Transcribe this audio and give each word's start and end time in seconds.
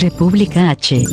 República 0.00 0.70
H. 0.70 1.04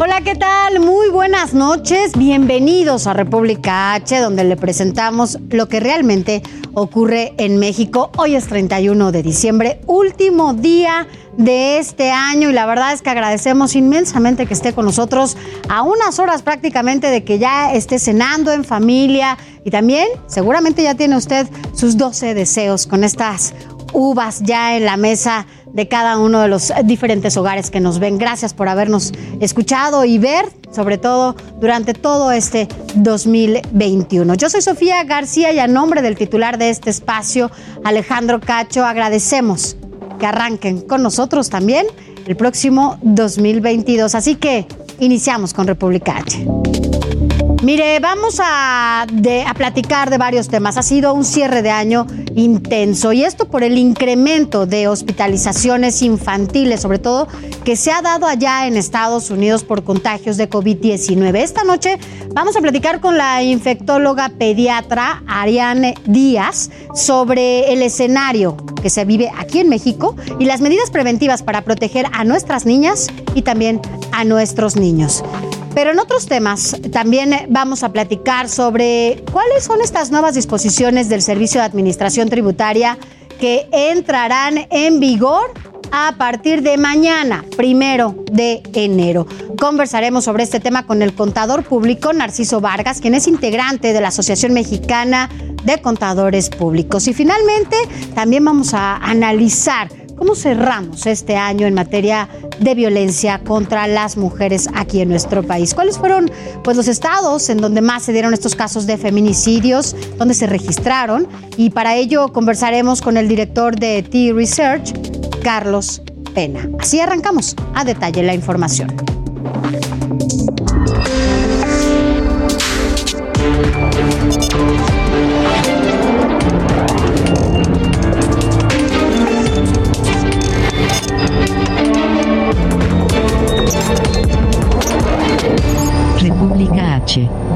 Hola, 0.00 0.20
¿qué 0.22 0.36
tal? 0.36 0.78
Muy 0.78 1.10
buenas 1.10 1.52
noches. 1.52 2.12
Bienvenidos 2.16 3.08
a 3.08 3.12
República 3.12 3.94
H, 3.94 4.20
donde 4.20 4.44
le 4.44 4.56
presentamos 4.56 5.38
lo 5.50 5.68
que 5.68 5.80
realmente 5.80 6.42
ocurre 6.74 7.34
en 7.38 7.58
México. 7.58 8.12
Hoy 8.16 8.36
es 8.36 8.46
31 8.46 9.10
de 9.10 9.22
diciembre, 9.24 9.80
último 9.86 10.54
día 10.54 11.08
de 11.36 11.78
este 11.78 12.12
año 12.12 12.50
y 12.50 12.52
la 12.52 12.66
verdad 12.66 12.92
es 12.92 13.02
que 13.02 13.10
agradecemos 13.10 13.74
inmensamente 13.74 14.46
que 14.46 14.54
esté 14.54 14.72
con 14.74 14.84
nosotros 14.84 15.36
a 15.68 15.82
unas 15.82 16.18
horas 16.18 16.42
prácticamente 16.42 17.08
de 17.08 17.24
que 17.24 17.38
ya 17.38 17.72
esté 17.72 17.98
cenando 17.98 18.52
en 18.52 18.64
familia 18.64 19.38
y 19.64 19.70
también 19.70 20.08
seguramente 20.26 20.82
ya 20.82 20.94
tiene 20.94 21.16
usted 21.16 21.48
sus 21.74 21.96
12 21.96 22.34
deseos 22.34 22.86
con 22.86 23.02
estas 23.02 23.54
uvas 23.92 24.40
ya 24.42 24.76
en 24.76 24.84
la 24.84 24.96
mesa 24.96 25.46
de 25.72 25.88
cada 25.88 26.18
uno 26.18 26.40
de 26.40 26.48
los 26.48 26.72
diferentes 26.84 27.36
hogares 27.36 27.70
que 27.70 27.80
nos 27.80 27.98
ven. 27.98 28.18
Gracias 28.18 28.54
por 28.54 28.68
habernos 28.68 29.12
escuchado 29.40 30.04
y 30.04 30.18
ver, 30.18 30.46
sobre 30.70 30.98
todo 30.98 31.34
durante 31.60 31.94
todo 31.94 32.30
este 32.32 32.68
2021. 32.94 34.34
Yo 34.34 34.50
soy 34.50 34.62
Sofía 34.62 35.02
García 35.04 35.52
y 35.52 35.58
a 35.58 35.66
nombre 35.66 36.02
del 36.02 36.16
titular 36.16 36.58
de 36.58 36.70
este 36.70 36.90
espacio, 36.90 37.50
Alejandro 37.84 38.40
Cacho, 38.40 38.84
agradecemos 38.84 39.76
que 40.18 40.26
arranquen 40.26 40.80
con 40.82 41.02
nosotros 41.02 41.50
también 41.50 41.86
el 42.26 42.36
próximo 42.36 42.98
2022. 43.02 44.14
Así 44.14 44.36
que 44.36 44.66
iniciamos 45.00 45.52
con 45.54 45.66
República. 45.66 46.22
Mire, 47.62 48.00
vamos 48.00 48.40
a, 48.42 49.06
platicar 49.56 50.10
de 50.10 50.18
varios 50.18 50.48
temas. 50.48 50.76
Ha 50.76 50.82
sido 50.82 51.14
un 51.14 51.24
cierre 51.24 51.62
de 51.62 51.70
año 51.70 52.08
intenso 52.34 53.12
y 53.12 53.22
esto 53.22 53.46
por 53.46 53.62
el 53.62 53.78
incremento 53.78 54.66
de 54.66 54.88
hospitalizaciones 54.88 56.02
infantiles, 56.02 56.80
sobre 56.80 56.98
todo 56.98 57.28
que 57.64 57.76
se 57.76 57.92
ha 57.92 58.02
dado 58.02 58.26
allá 58.26 58.66
en 58.66 58.76
Estados 58.76 59.30
Unidos 59.30 59.62
por 59.62 59.84
contagios 59.84 60.36
de 60.38 60.50
COVID-19. 60.50 61.36
Esta 61.36 61.62
noche 61.62 62.00
vamos 62.34 62.56
a 62.56 62.60
platicar 62.60 62.98
con 62.98 63.16
la 63.16 63.44
infectóloga 63.44 64.30
pediatra 64.30 65.22
Ariane 65.28 65.94
Díaz 66.04 66.68
sobre 66.96 67.72
el 67.72 67.82
escenario 67.82 68.56
que 68.82 68.90
se 68.90 69.04
vive 69.04 69.30
aquí 69.38 69.60
en 69.60 69.68
México 69.68 70.16
y 70.40 70.46
las 70.46 70.60
medidas 70.60 70.90
preventivas 70.90 71.44
para 71.44 71.62
proteger 71.62 72.06
a 72.12 72.24
nuestras 72.24 72.66
niñas 72.66 73.06
y 73.36 73.42
también 73.42 73.80
a 74.10 74.24
nuestros 74.24 74.74
niños. 74.74 75.22
Pero 75.74 75.90
en 75.90 75.98
otros 75.98 76.26
temas 76.26 76.76
también 76.92 77.46
vamos 77.48 77.82
a 77.82 77.92
platicar 77.92 78.48
sobre 78.48 79.22
cuáles 79.32 79.64
son 79.64 79.80
estas 79.80 80.10
nuevas 80.10 80.34
disposiciones 80.34 81.08
del 81.08 81.22
Servicio 81.22 81.60
de 81.60 81.66
Administración 81.66 82.28
Tributaria 82.28 82.98
que 83.40 83.66
entrarán 83.72 84.66
en 84.70 85.00
vigor 85.00 85.50
a 85.90 86.14
partir 86.16 86.62
de 86.62 86.78
mañana, 86.78 87.44
primero 87.56 88.14
de 88.30 88.62
enero. 88.72 89.26
Conversaremos 89.58 90.24
sobre 90.24 90.42
este 90.42 90.58
tema 90.58 90.86
con 90.86 91.02
el 91.02 91.14
contador 91.14 91.64
público 91.64 92.12
Narciso 92.12 92.60
Vargas, 92.60 93.00
quien 93.00 93.14
es 93.14 93.26
integrante 93.26 93.92
de 93.92 94.00
la 94.00 94.08
Asociación 94.08 94.54
Mexicana 94.54 95.28
de 95.64 95.80
Contadores 95.80 96.48
Públicos. 96.48 97.06
Y 97.08 97.14
finalmente 97.14 97.76
también 98.14 98.44
vamos 98.44 98.74
a 98.74 98.96
analizar 98.96 99.88
¿Cómo 100.22 100.36
cerramos 100.36 101.04
este 101.06 101.34
año 101.34 101.66
en 101.66 101.74
materia 101.74 102.28
de 102.60 102.76
violencia 102.76 103.40
contra 103.40 103.88
las 103.88 104.16
mujeres 104.16 104.68
aquí 104.72 105.00
en 105.00 105.08
nuestro 105.08 105.42
país? 105.42 105.74
¿Cuáles 105.74 105.98
fueron 105.98 106.30
pues, 106.62 106.76
los 106.76 106.86
estados 106.86 107.50
en 107.50 107.58
donde 107.58 107.80
más 107.80 108.04
se 108.04 108.12
dieron 108.12 108.32
estos 108.32 108.54
casos 108.54 108.86
de 108.86 108.98
feminicidios, 108.98 109.96
donde 110.18 110.34
se 110.34 110.46
registraron? 110.46 111.26
Y 111.56 111.70
para 111.70 111.96
ello 111.96 112.28
conversaremos 112.28 113.02
con 113.02 113.16
el 113.16 113.26
director 113.26 113.74
de 113.74 114.04
T-Research, 114.04 114.92
Carlos 115.42 116.02
Pena. 116.32 116.68
Así 116.78 117.00
arrancamos 117.00 117.56
a 117.74 117.84
detalle 117.84 118.22
la 118.22 118.32
información. 118.32 118.94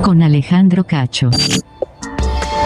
Con 0.03 0.23
Alejandro 0.23 0.85
Cacho. 0.85 1.31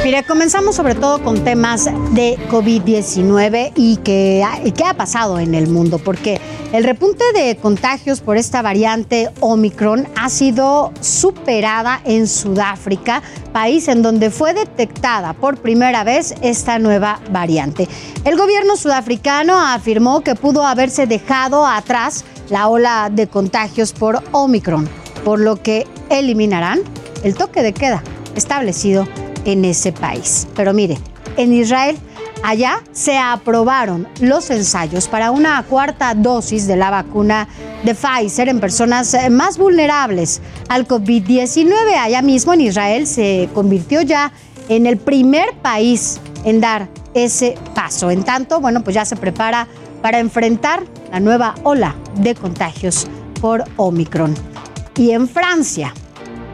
Mire, 0.03 0.23
comenzamos 0.25 0.75
sobre 0.77 0.95
todo 0.95 1.23
con 1.23 1.45
temas 1.45 1.85
de 1.85 2.39
COVID-19 2.51 3.73
y 3.77 3.99
qué 3.99 4.43
ha- 4.43 4.67
y 4.67 4.73
qué 4.73 4.85
ha 4.85 4.95
pasado 4.95 5.39
en 5.39 5.55
el 5.55 5.69
mundo, 5.69 5.99
porque 5.99 6.41
el 6.73 6.85
repunte 6.85 7.23
de 7.35 7.57
contagios 7.57 8.21
por 8.23 8.39
esta 8.39 8.63
variante 8.63 9.29
Omicron 9.41 10.09
ha 10.17 10.31
sido 10.31 10.93
superada 11.03 12.01
en 12.07 12.27
Sudáfrica, 12.27 13.23
país 13.53 13.87
en 13.89 14.01
donde 14.03 14.31
fue 14.31 14.55
detectada 14.55 15.35
por 15.35 15.59
primera 15.59 16.03
vez 16.03 16.35
esta 16.41 16.79
nueva 16.79 17.21
variante. 17.31 17.89
El 18.25 18.39
gobierno 18.39 18.77
sudafricano 18.77 19.61
afirmó 19.61 20.23
que 20.23 20.35
pudo 20.35 20.65
haberse 20.65 21.07
dejado 21.07 21.67
atrás 21.67 22.25
la 22.49 22.69
ola 22.69 23.11
de 23.13 23.27
contagios 23.29 23.93
por 23.93 24.23
Omicron, 24.33 24.89
por 25.25 25.39
lo 25.41 25.57
que 25.57 25.87
eliminarán 26.11 26.81
el 27.23 27.35
toque 27.35 27.63
de 27.63 27.73
queda 27.73 28.03
establecido 28.37 29.09
en 29.45 29.65
ese 29.65 29.93
país. 29.93 30.47
Pero 30.55 30.75
mire, 30.75 30.99
en 31.37 31.53
Israel, 31.53 31.97
allá 32.43 32.83
se 32.93 33.19
aprobaron 33.19 34.09
los 34.21 34.51
ensayos 34.51 35.09
para 35.09 35.31
una 35.31 35.63
cuarta 35.65 36.15
dosis 36.15 36.67
de 36.67 36.77
la 36.77 36.91
vacuna 36.91 37.49
de 37.85 37.95
Pfizer 37.95 38.49
en 38.49 38.61
personas 38.61 39.15
eh, 39.15 39.31
más 39.31 39.59
vulnerables 39.59 40.41
al 40.69 40.87
COVID-19. 40.87 41.73
Allá 41.99 42.23
mismo 42.23 42.53
en 42.53 42.63
Israel 42.63 43.07
se 43.07 43.49
convirtió 43.55 44.03
ya 44.03 44.33
en 44.69 44.87
el 44.87 44.99
primer 44.99 45.55
país 45.63 46.21
en 46.45 46.61
dar 46.61 46.89
ese 47.15 47.57
paso. 47.75 48.11
En 48.11 48.23
tanto, 48.23 48.61
bueno, 48.61 48.83
pues 48.83 48.95
ya 48.95 49.05
se 49.05 49.17
prepara 49.17 49.67
para 50.03 50.19
enfrentar 50.19 50.85
la 51.11 51.21
nueva 51.21 51.55
ola 51.65 51.95
de 52.17 52.35
contagios 52.35 53.07
por 53.41 53.65
Omicron. 53.77 54.35
Y 55.01 55.13
en 55.13 55.31
Francia, 55.31 55.95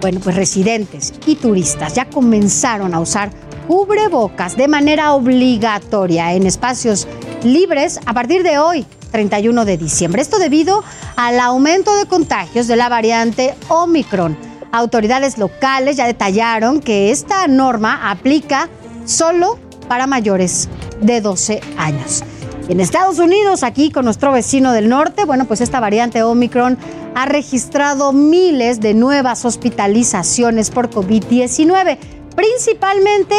bueno, 0.00 0.20
pues 0.22 0.36
residentes 0.36 1.12
y 1.26 1.34
turistas 1.34 1.94
ya 1.94 2.04
comenzaron 2.04 2.94
a 2.94 3.00
usar 3.00 3.32
cubrebocas 3.66 4.56
de 4.56 4.68
manera 4.68 5.14
obligatoria 5.14 6.32
en 6.32 6.46
espacios 6.46 7.08
libres 7.42 7.98
a 8.06 8.14
partir 8.14 8.44
de 8.44 8.58
hoy, 8.58 8.86
31 9.10 9.64
de 9.64 9.76
diciembre. 9.76 10.22
Esto 10.22 10.38
debido 10.38 10.84
al 11.16 11.40
aumento 11.40 11.96
de 11.96 12.06
contagios 12.06 12.68
de 12.68 12.76
la 12.76 12.88
variante 12.88 13.56
Omicron. 13.66 14.38
Autoridades 14.70 15.38
locales 15.38 15.96
ya 15.96 16.06
detallaron 16.06 16.78
que 16.78 17.10
esta 17.10 17.48
norma 17.48 18.12
aplica 18.12 18.68
solo 19.06 19.58
para 19.88 20.06
mayores 20.06 20.68
de 21.00 21.20
12 21.20 21.60
años. 21.78 22.22
En 22.68 22.80
Estados 22.80 23.20
Unidos, 23.20 23.62
aquí 23.62 23.92
con 23.92 24.04
nuestro 24.04 24.32
vecino 24.32 24.72
del 24.72 24.88
norte, 24.88 25.24
bueno, 25.24 25.44
pues 25.44 25.60
esta 25.60 25.78
variante 25.78 26.24
Omicron 26.24 26.76
ha 27.14 27.24
registrado 27.24 28.12
miles 28.12 28.80
de 28.80 28.92
nuevas 28.92 29.44
hospitalizaciones 29.44 30.70
por 30.70 30.90
COVID-19, 30.90 31.96
principalmente 32.34 33.36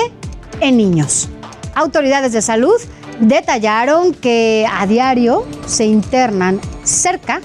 en 0.61 0.77
niños. 0.77 1.27
Autoridades 1.75 2.31
de 2.31 2.41
salud 2.41 2.79
detallaron 3.19 4.13
que 4.13 4.65
a 4.71 4.87
diario 4.87 5.45
se 5.65 5.85
internan 5.85 6.61
cerca 6.83 7.41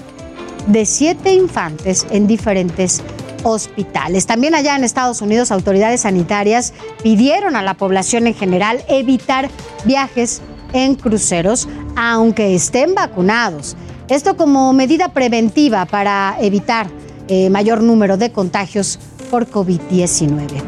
de 0.67 0.85
siete 0.85 1.33
infantes 1.33 2.07
en 2.11 2.27
diferentes 2.27 3.01
hospitales. 3.43 4.25
También 4.25 4.55
allá 4.55 4.77
en 4.77 4.85
Estados 4.85 5.21
Unidos, 5.21 5.51
autoridades 5.51 6.01
sanitarias 6.01 6.73
pidieron 7.03 7.57
a 7.57 7.61
la 7.61 7.73
población 7.73 8.25
en 8.25 8.33
general 8.35 8.85
evitar 8.87 9.49
viajes 9.83 10.41
en 10.73 10.95
cruceros, 10.95 11.67
aunque 11.95 12.55
estén 12.55 12.95
vacunados. 12.95 13.75
Esto 14.09 14.35
como 14.35 14.73
medida 14.73 15.09
preventiva 15.09 15.85
para 15.85 16.35
evitar 16.41 16.87
eh, 17.27 17.49
mayor 17.49 17.81
número 17.81 18.17
de 18.17 18.31
contagios 18.31 18.99
por 19.31 19.49
COVID-19. 19.49 20.61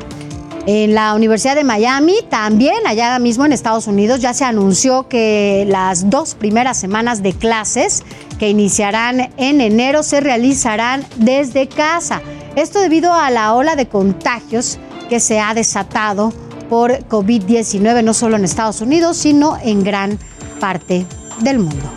En 0.68 0.96
la 0.96 1.13
Universidad 1.13 1.54
de 1.54 1.63
Miami, 1.63 2.16
también 2.28 2.88
allá 2.88 3.19
mismo 3.19 3.46
en 3.46 3.54
Estados 3.54 3.86
Unidos, 3.86 4.19
ya 4.19 4.34
se 4.34 4.46
anunció 4.46 5.07
que 5.07 5.63
las 5.68 6.10
dos 6.10 6.34
primeras 6.34 6.78
semanas 6.80 7.22
de 7.22 7.34
clases 7.34 8.01
que 8.40 8.50
iniciarán 8.50 9.31
en 9.38 9.62
enero 9.62 10.01
se 10.01 10.22
realizarán 10.22 11.06
desde 11.18 11.68
casa. 11.68 12.22
Esto 12.56 12.80
debido 12.80 13.13
a 13.13 13.30
la 13.30 13.54
ola 13.54 13.75
de 13.75 13.88
contagios 13.88 14.80
que 15.08 15.19
se 15.19 15.40
ha 15.40 15.54
desatado 15.54 16.34
por 16.70 16.92
COVID-19, 17.08 18.04
no 18.04 18.14
solo 18.14 18.36
en 18.36 18.46
Estados 18.46 18.82
Unidos, 18.82 19.18
sino 19.18 19.58
en 19.62 19.84
gran 19.84 20.20
parte 20.60 21.06
del 21.42 21.60
mundo. 21.60 21.90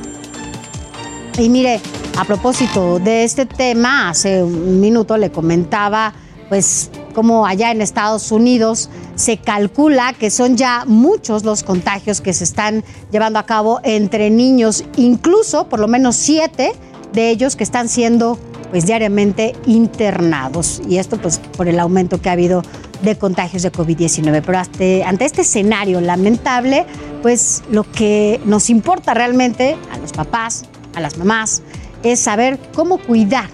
Y 1.38 1.48
mire, 1.48 1.80
a 2.16 2.24
propósito 2.24 2.98
de 2.98 3.24
este 3.24 3.46
tema, 3.46 4.10
hace 4.10 4.42
un 4.42 4.80
minuto 4.80 5.16
le 5.16 5.30
comentaba, 5.30 6.12
pues, 6.48 6.90
como 7.14 7.46
allá 7.46 7.70
en 7.70 7.80
Estados 7.80 8.32
Unidos 8.32 8.90
se 9.14 9.38
calcula 9.38 10.12
que 10.12 10.30
son 10.30 10.56
ya 10.56 10.84
muchos 10.86 11.44
los 11.44 11.62
contagios 11.62 12.20
que 12.20 12.32
se 12.32 12.44
están 12.44 12.84
llevando 13.10 13.38
a 13.38 13.46
cabo 13.46 13.80
entre 13.82 14.30
niños, 14.30 14.84
incluso 14.96 15.68
por 15.68 15.80
lo 15.80 15.88
menos 15.88 16.16
siete 16.16 16.72
de 17.12 17.30
ellos 17.30 17.56
que 17.56 17.64
están 17.64 17.88
siendo 17.88 18.38
pues 18.70 18.86
diariamente 18.86 19.56
internados 19.66 20.82
y 20.88 20.98
esto 20.98 21.16
pues 21.18 21.38
por 21.38 21.68
el 21.68 21.80
aumento 21.80 22.20
que 22.20 22.28
ha 22.28 22.32
habido 22.32 22.62
de 23.02 23.16
contagios 23.16 23.62
de 23.62 23.72
COVID-19. 23.72 24.42
Pero 24.44 24.58
ante 25.06 25.24
este 25.24 25.42
escenario 25.42 26.00
lamentable, 26.00 26.86
pues 27.22 27.62
lo 27.70 27.84
que 27.84 28.40
nos 28.44 28.70
importa 28.70 29.14
realmente 29.14 29.76
a 29.92 29.98
los 29.98 30.12
papás, 30.12 30.64
a 30.94 31.00
las 31.00 31.16
mamás, 31.18 31.62
es 32.02 32.20
saber 32.20 32.58
cómo 32.74 32.98
cuidar 32.98 33.48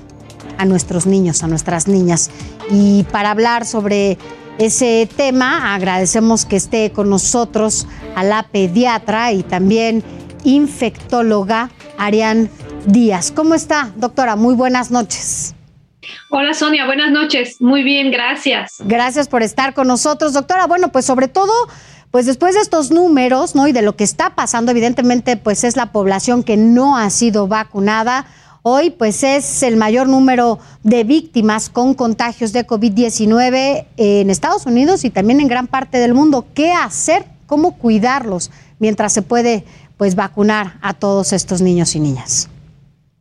a 0.58 0.64
nuestros 0.64 1.06
niños, 1.06 1.42
a 1.42 1.48
nuestras 1.48 1.88
niñas. 1.88 2.30
Y 2.70 3.04
para 3.04 3.30
hablar 3.30 3.66
sobre 3.66 4.18
ese 4.58 5.08
tema, 5.16 5.74
agradecemos 5.74 6.44
que 6.44 6.56
esté 6.56 6.92
con 6.92 7.10
nosotros 7.10 7.86
a 8.14 8.22
la 8.22 8.44
pediatra 8.50 9.32
y 9.32 9.42
también 9.42 10.02
infectóloga 10.44 11.70
Arián 11.98 12.50
Díaz. 12.86 13.32
¿Cómo 13.32 13.54
está, 13.54 13.92
doctora? 13.96 14.36
Muy 14.36 14.54
buenas 14.54 14.90
noches. 14.90 15.54
Hola 16.30 16.54
Sonia, 16.54 16.86
buenas 16.86 17.10
noches. 17.10 17.60
Muy 17.60 17.82
bien, 17.82 18.10
gracias. 18.10 18.76
Gracias 18.80 19.28
por 19.28 19.42
estar 19.42 19.74
con 19.74 19.86
nosotros, 19.86 20.32
doctora. 20.32 20.66
Bueno, 20.66 20.90
pues 20.90 21.04
sobre 21.04 21.28
todo, 21.28 21.52
pues 22.10 22.26
después 22.26 22.54
de 22.54 22.60
estos 22.60 22.90
números, 22.90 23.54
¿no? 23.54 23.66
Y 23.66 23.72
de 23.72 23.82
lo 23.82 23.96
que 23.96 24.04
está 24.04 24.34
pasando, 24.34 24.70
evidentemente, 24.70 25.36
pues 25.36 25.64
es 25.64 25.76
la 25.76 25.92
población 25.92 26.42
que 26.42 26.56
no 26.56 26.96
ha 26.96 27.10
sido 27.10 27.48
vacunada. 27.48 28.26
Hoy, 28.62 28.90
pues 28.90 29.22
es 29.22 29.62
el 29.62 29.76
mayor 29.76 30.08
número 30.08 30.58
de 30.82 31.04
víctimas 31.04 31.68
con 31.68 31.92
contagios 31.92 32.52
de 32.52 32.66
COVID-19 32.66 33.86
en 33.96 34.30
Estados 34.30 34.64
Unidos 34.64 35.04
y 35.04 35.10
también 35.10 35.40
en 35.40 35.48
gran 35.48 35.66
parte 35.66 35.98
del 35.98 36.14
mundo. 36.14 36.46
¿Qué 36.54 36.72
hacer? 36.72 37.26
¿Cómo 37.46 37.76
cuidarlos 37.76 38.50
mientras 38.78 39.12
se 39.12 39.20
puede, 39.20 39.64
pues, 39.98 40.14
vacunar 40.14 40.78
a 40.80 40.94
todos 40.94 41.34
estos 41.34 41.60
niños 41.60 41.94
y 41.94 42.00
niñas? 42.00 42.48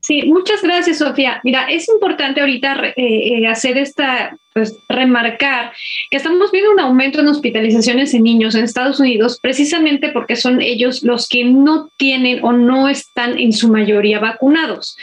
Sí, 0.05 0.23
muchas 0.23 0.61
gracias, 0.61 0.97
Sofía. 0.97 1.39
Mira, 1.45 1.63
es 1.69 1.88
importante 1.88 2.41
ahorita 2.41 2.88
eh, 2.88 2.94
eh, 2.97 3.47
hacer 3.47 3.77
esta, 3.77 4.35
pues 4.51 4.77
remarcar 4.89 5.71
que 6.11 6.17
estamos 6.17 6.51
viendo 6.51 6.73
un 6.73 6.79
aumento 6.81 7.21
en 7.21 7.29
hospitalizaciones 7.29 8.13
en 8.13 8.23
niños 8.23 8.53
en 8.53 8.65
Estados 8.65 9.00
Unidos 9.00 9.39
precisamente 9.41 10.09
porque 10.09 10.35
son 10.35 10.61
ellos 10.61 11.03
los 11.03 11.29
que 11.29 11.45
no 11.45 11.89
tienen 11.95 12.44
o 12.44 12.51
no 12.51 12.89
están 12.89 13.39
en 13.39 13.53
su 13.53 13.69
mayoría 13.69 14.19
vacunados. 14.19 14.97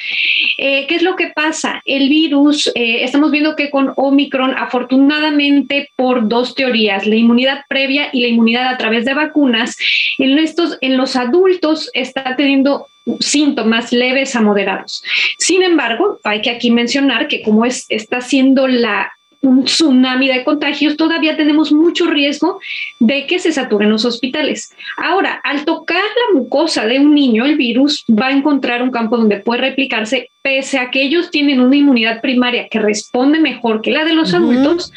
Eh, 0.58 0.86
¿Qué 0.86 0.96
es 0.96 1.02
lo 1.02 1.16
que 1.16 1.32
pasa? 1.34 1.80
El 1.86 2.10
virus, 2.10 2.70
estamos 2.74 3.30
viendo 3.30 3.56
que 3.56 3.70
con 3.70 3.94
Omicron, 3.96 4.54
afortunadamente 4.54 5.88
por 5.96 6.28
dos 6.28 6.54
teorías, 6.54 7.06
la 7.06 7.16
inmunidad 7.16 7.62
previa 7.70 8.10
y 8.12 8.20
la 8.20 8.28
inmunidad 8.28 8.68
a 8.68 8.76
través 8.76 9.06
de 9.06 9.14
vacunas, 9.14 9.78
en, 10.18 10.38
estos, 10.38 10.76
en 10.82 10.98
los 10.98 11.16
adultos 11.16 11.88
está 11.94 12.36
teniendo 12.36 12.89
síntomas 13.20 13.92
leves 13.92 14.36
a 14.36 14.40
moderados. 14.40 15.02
Sin 15.38 15.62
embargo, 15.62 16.20
hay 16.24 16.42
que 16.42 16.50
aquí 16.50 16.70
mencionar 16.70 17.28
que 17.28 17.42
como 17.42 17.64
es, 17.64 17.86
está 17.88 18.20
siendo 18.20 18.68
la 18.68 19.12
un 19.42 19.64
tsunami 19.64 20.28
de 20.28 20.44
contagios, 20.44 20.96
todavía 20.96 21.36
tenemos 21.36 21.72
mucho 21.72 22.06
riesgo 22.06 22.60
de 22.98 23.26
que 23.26 23.38
se 23.38 23.52
saturen 23.52 23.88
los 23.88 24.04
hospitales. 24.04 24.74
Ahora, 24.96 25.40
al 25.42 25.64
tocar 25.64 26.02
la 26.02 26.38
mucosa 26.38 26.84
de 26.84 26.98
un 26.98 27.14
niño, 27.14 27.46
el 27.46 27.56
virus 27.56 28.04
va 28.10 28.26
a 28.26 28.32
encontrar 28.32 28.82
un 28.82 28.90
campo 28.90 29.16
donde 29.16 29.38
puede 29.38 29.62
replicarse, 29.62 30.30
pese 30.42 30.78
a 30.78 30.90
que 30.90 31.02
ellos 31.02 31.30
tienen 31.30 31.60
una 31.60 31.76
inmunidad 31.76 32.20
primaria 32.20 32.68
que 32.68 32.80
responde 32.80 33.40
mejor 33.40 33.80
que 33.80 33.90
la 33.90 34.04
de 34.04 34.12
los 34.12 34.34
adultos, 34.34 34.92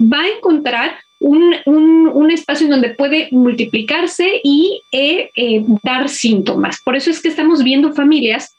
va 0.00 0.20
a 0.20 0.28
encontrar 0.28 0.96
un, 1.20 1.54
un, 1.66 2.30
espacio 2.30 2.64
en 2.64 2.70
donde 2.70 2.90
puede 2.90 3.28
multiplicarse 3.30 4.40
y 4.42 4.82
eh, 4.90 5.30
eh, 5.36 5.62
dar 5.82 6.08
síntomas. 6.08 6.80
Por 6.82 6.96
eso 6.96 7.10
es 7.10 7.20
que 7.20 7.28
estamos 7.28 7.62
viendo 7.62 7.92
familias 7.92 8.56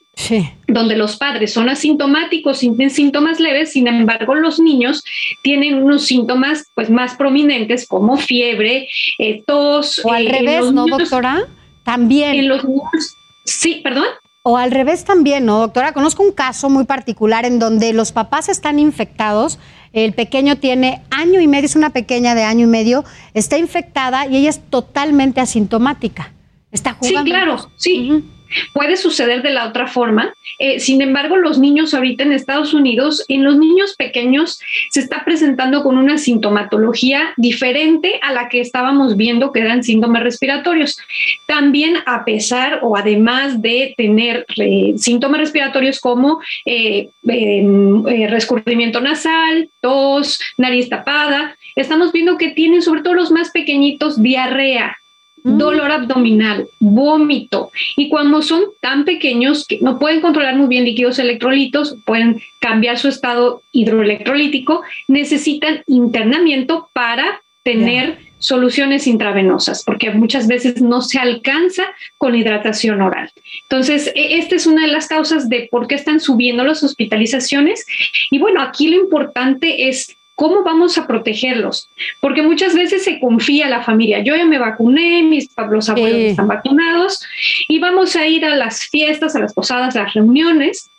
donde 0.68 0.96
los 0.96 1.18
padres 1.18 1.54
son 1.54 1.70
asintomáticos, 1.70 2.60
tienen 2.60 2.90
síntomas 2.90 3.40
leves, 3.40 3.72
sin 3.72 3.88
embargo 3.88 4.36
los 4.36 4.60
niños 4.60 5.04
tienen 5.42 5.82
unos 5.82 6.06
síntomas 6.06 6.70
pues 6.76 6.90
más 6.90 7.16
prominentes 7.16 7.88
como 7.88 8.18
fiebre, 8.18 8.88
eh, 9.18 9.44
tos. 9.48 10.02
O 10.06 10.12
al 10.12 10.28
revés, 10.28 10.72
¿no, 10.72 10.86
doctora? 10.86 11.48
También. 11.84 12.36
En 12.36 12.50
los 12.50 12.64
niños, 12.64 13.16
sí, 13.46 13.82
perdón. 13.84 14.06
O 14.44 14.58
al 14.58 14.72
revés 14.72 15.06
también, 15.06 15.46
¿no, 15.46 15.60
doctora? 15.60 15.94
Conozco 15.94 16.24
un 16.24 16.32
caso 16.32 16.70
muy 16.70 16.86
particular 16.86 17.46
en 17.46 17.60
donde 17.60 17.94
los 17.94 18.12
papás 18.12 18.50
están 18.50 18.80
infectados, 18.80 19.60
el 19.94 20.14
pequeño 20.14 20.58
tiene 20.58 21.02
año 21.10 21.42
y 21.42 21.48
medio, 21.48 21.66
es 21.66 21.76
una 21.76 21.92
pequeña 21.92 22.36
de 22.36 22.44
año 22.44 22.66
y 22.66 22.70
medio, 22.70 23.04
está 23.34 23.58
infectada 23.58 24.26
y 24.28 24.38
ella 24.38 24.50
es 24.50 24.62
totalmente 24.70 25.42
asintomática. 25.42 26.34
Está 26.72 26.94
jugando. 26.94 27.24
Sí, 27.24 27.30
claro, 27.30 27.72
sí. 27.78 28.24
Puede 28.74 28.98
suceder 28.98 29.42
de 29.42 29.52
la 29.52 29.68
otra 29.68 29.88
forma. 29.88 30.34
Eh, 30.60 30.80
sin 30.80 31.02
embargo, 31.02 31.38
los 31.38 31.60
niños 31.60 31.94
ahorita 31.94 32.24
en 32.24 32.34
Estados 32.34 32.74
Unidos, 32.74 33.24
en 33.28 33.44
los 33.44 33.58
niños 33.58 33.96
pequeños, 33.96 34.60
se 34.90 35.00
está 35.00 35.24
presentando 35.26 35.84
con 35.84 35.98
una 35.98 36.18
sintomatología 36.18 37.34
diferente 37.38 38.20
a 38.22 38.34
la 38.34 38.50
que 38.50 38.62
estábamos 38.62 39.18
viendo 39.18 39.52
que 39.52 39.62
eran 39.62 39.84
síntomas 39.84 40.24
respiratorios. 40.24 40.98
También 41.48 41.96
a 42.06 42.26
pesar 42.26 42.80
o 42.84 42.98
además 42.98 43.62
de 43.62 43.94
tener 43.98 44.46
eh, 44.58 44.94
síntomas 44.98 45.40
respiratorios 45.40 46.00
como 46.00 46.40
eh, 46.66 47.10
em, 47.28 48.04
rescurrimiento 48.30 49.02
nasal, 49.02 49.70
tos, 49.80 50.40
nariz 50.58 50.90
tapada, 50.90 51.56
estamos 51.76 52.12
viendo 52.12 52.38
que 52.38 52.50
tienen 52.50 52.82
sobre 52.82 53.02
todo 53.02 53.14
los 53.14 53.32
más 53.32 53.52
pequeñitos 53.52 54.22
diarrea. 54.22 54.98
Dolor 55.44 55.92
abdominal, 55.92 56.68
vómito. 56.80 57.72
Y 57.98 58.10
cuando 58.10 58.42
son 58.42 58.64
tan 58.82 59.06
pequeños 59.06 59.66
que 59.68 59.80
no 59.82 60.00
pueden 60.00 60.22
controlar 60.22 60.56
muy 60.56 60.68
bien 60.68 60.86
líquidos 60.86 61.20
electrolitos, 61.20 61.98
pueden 62.06 62.42
cambiar 62.60 62.98
su 62.98 63.08
estado 63.08 63.62
hidroelectrolítico, 63.72 64.82
necesitan 65.08 65.84
internamiento 65.88 66.90
para 66.94 67.42
tener 67.64 68.18
soluciones 68.40 69.06
intravenosas, 69.06 69.84
porque 69.84 70.10
muchas 70.10 70.48
veces 70.48 70.82
no 70.82 71.02
se 71.02 71.20
alcanza 71.20 71.84
con 72.18 72.36
hidratación 72.36 73.02
oral. 73.02 73.30
Entonces, 73.64 74.12
e, 74.16 74.40
esta 74.40 74.56
es 74.56 74.66
una 74.66 74.82
de 74.82 74.92
las 74.92 75.08
causas 75.08 75.48
de 75.48 75.68
por 75.70 75.88
qué 75.88 75.96
están 75.96 76.20
subiendo 76.20 76.64
las 76.64 76.84
hospitalizaciones. 76.84 77.86
Y 78.32 78.40
bueno, 78.40 78.62
aquí 78.62 78.90
lo 78.90 79.00
importante 79.00 79.90
es 79.90 80.18
¿Cómo 80.42 80.64
vamos 80.64 80.98
a 80.98 81.06
protegerlos? 81.06 81.88
Porque 82.20 82.42
muchas 82.42 82.74
veces 82.74 83.04
se 83.04 83.20
confía 83.20 83.68
a 83.68 83.70
la 83.70 83.84
familia. 83.84 84.24
Yo 84.24 84.36
ya 84.36 84.44
me 84.44 84.58
vacuné, 84.58 85.22
mis 85.22 85.48
los 85.70 85.88
abuelos 85.88 86.20
están 86.20 86.48
vacunados 86.48 87.24
y 87.68 87.78
vamos 87.78 88.16
a 88.16 88.26
ir 88.26 88.44
a 88.44 88.56
las 88.56 88.86
fiestas, 88.86 89.36
a 89.36 89.40
las 89.40 89.54
posadas, 89.54 89.96
a 89.96 90.02
las 90.02 90.16
reuniones 90.16 90.90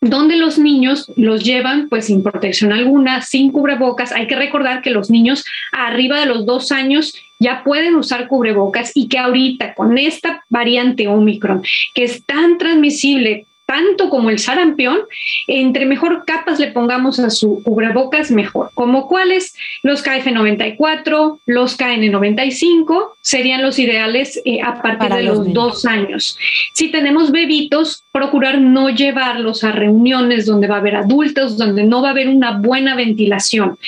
donde 0.00 0.36
los 0.36 0.58
niños 0.58 1.12
los 1.16 1.44
llevan 1.44 1.90
pues 1.90 2.06
sin 2.06 2.22
protección 2.22 2.72
alguna, 2.72 3.20
sin 3.20 3.52
cubrebocas. 3.52 4.12
Hay 4.12 4.26
que 4.26 4.36
recordar 4.36 4.80
que 4.80 4.88
los 4.88 5.10
niños 5.10 5.44
arriba 5.72 6.18
de 6.18 6.24
los 6.24 6.46
dos 6.46 6.72
años 6.72 7.14
ya 7.38 7.62
pueden 7.64 7.96
usar 7.96 8.28
cubrebocas 8.28 8.92
y 8.94 9.08
que 9.08 9.18
ahorita 9.18 9.74
con 9.74 9.98
esta 9.98 10.42
variante 10.48 11.06
Omicron, 11.06 11.62
que 11.94 12.04
es 12.04 12.24
tan 12.24 12.56
transmisible 12.56 13.44
tanto 13.70 14.10
como 14.10 14.30
el 14.30 14.40
sarampión, 14.40 14.98
entre 15.46 15.86
mejor 15.86 16.24
capas 16.26 16.58
le 16.58 16.72
pongamos 16.72 17.20
a 17.20 17.30
su 17.30 17.62
cubrebocas, 17.62 18.32
mejor. 18.32 18.72
¿Como 18.74 19.06
cuáles? 19.06 19.54
Los 19.84 20.04
KF94, 20.04 21.38
los 21.46 21.78
KN95 21.78 23.10
serían 23.20 23.62
los 23.62 23.78
ideales 23.78 24.42
eh, 24.44 24.58
a 24.60 24.82
partir 24.82 25.10
de 25.10 25.22
los, 25.22 25.52
dos 25.52 25.86
años. 25.86 26.36
Si 26.74 26.90
tenemos 26.90 27.30
bebitos, 27.30 28.02
procurar 28.10 28.60
no 28.60 28.90
llevarlos 28.90 29.62
a 29.62 29.70
reuniones 29.70 30.46
donde 30.46 30.66
va 30.66 30.74
a 30.74 30.80
haber 30.80 30.96
adultos, 30.96 31.56
donde 31.56 31.84
no 31.84 32.02
va 32.02 32.08
a 32.08 32.10
haber 32.10 32.28
una 32.28 32.58
buena 32.58 32.96
ventilación. 32.96 33.78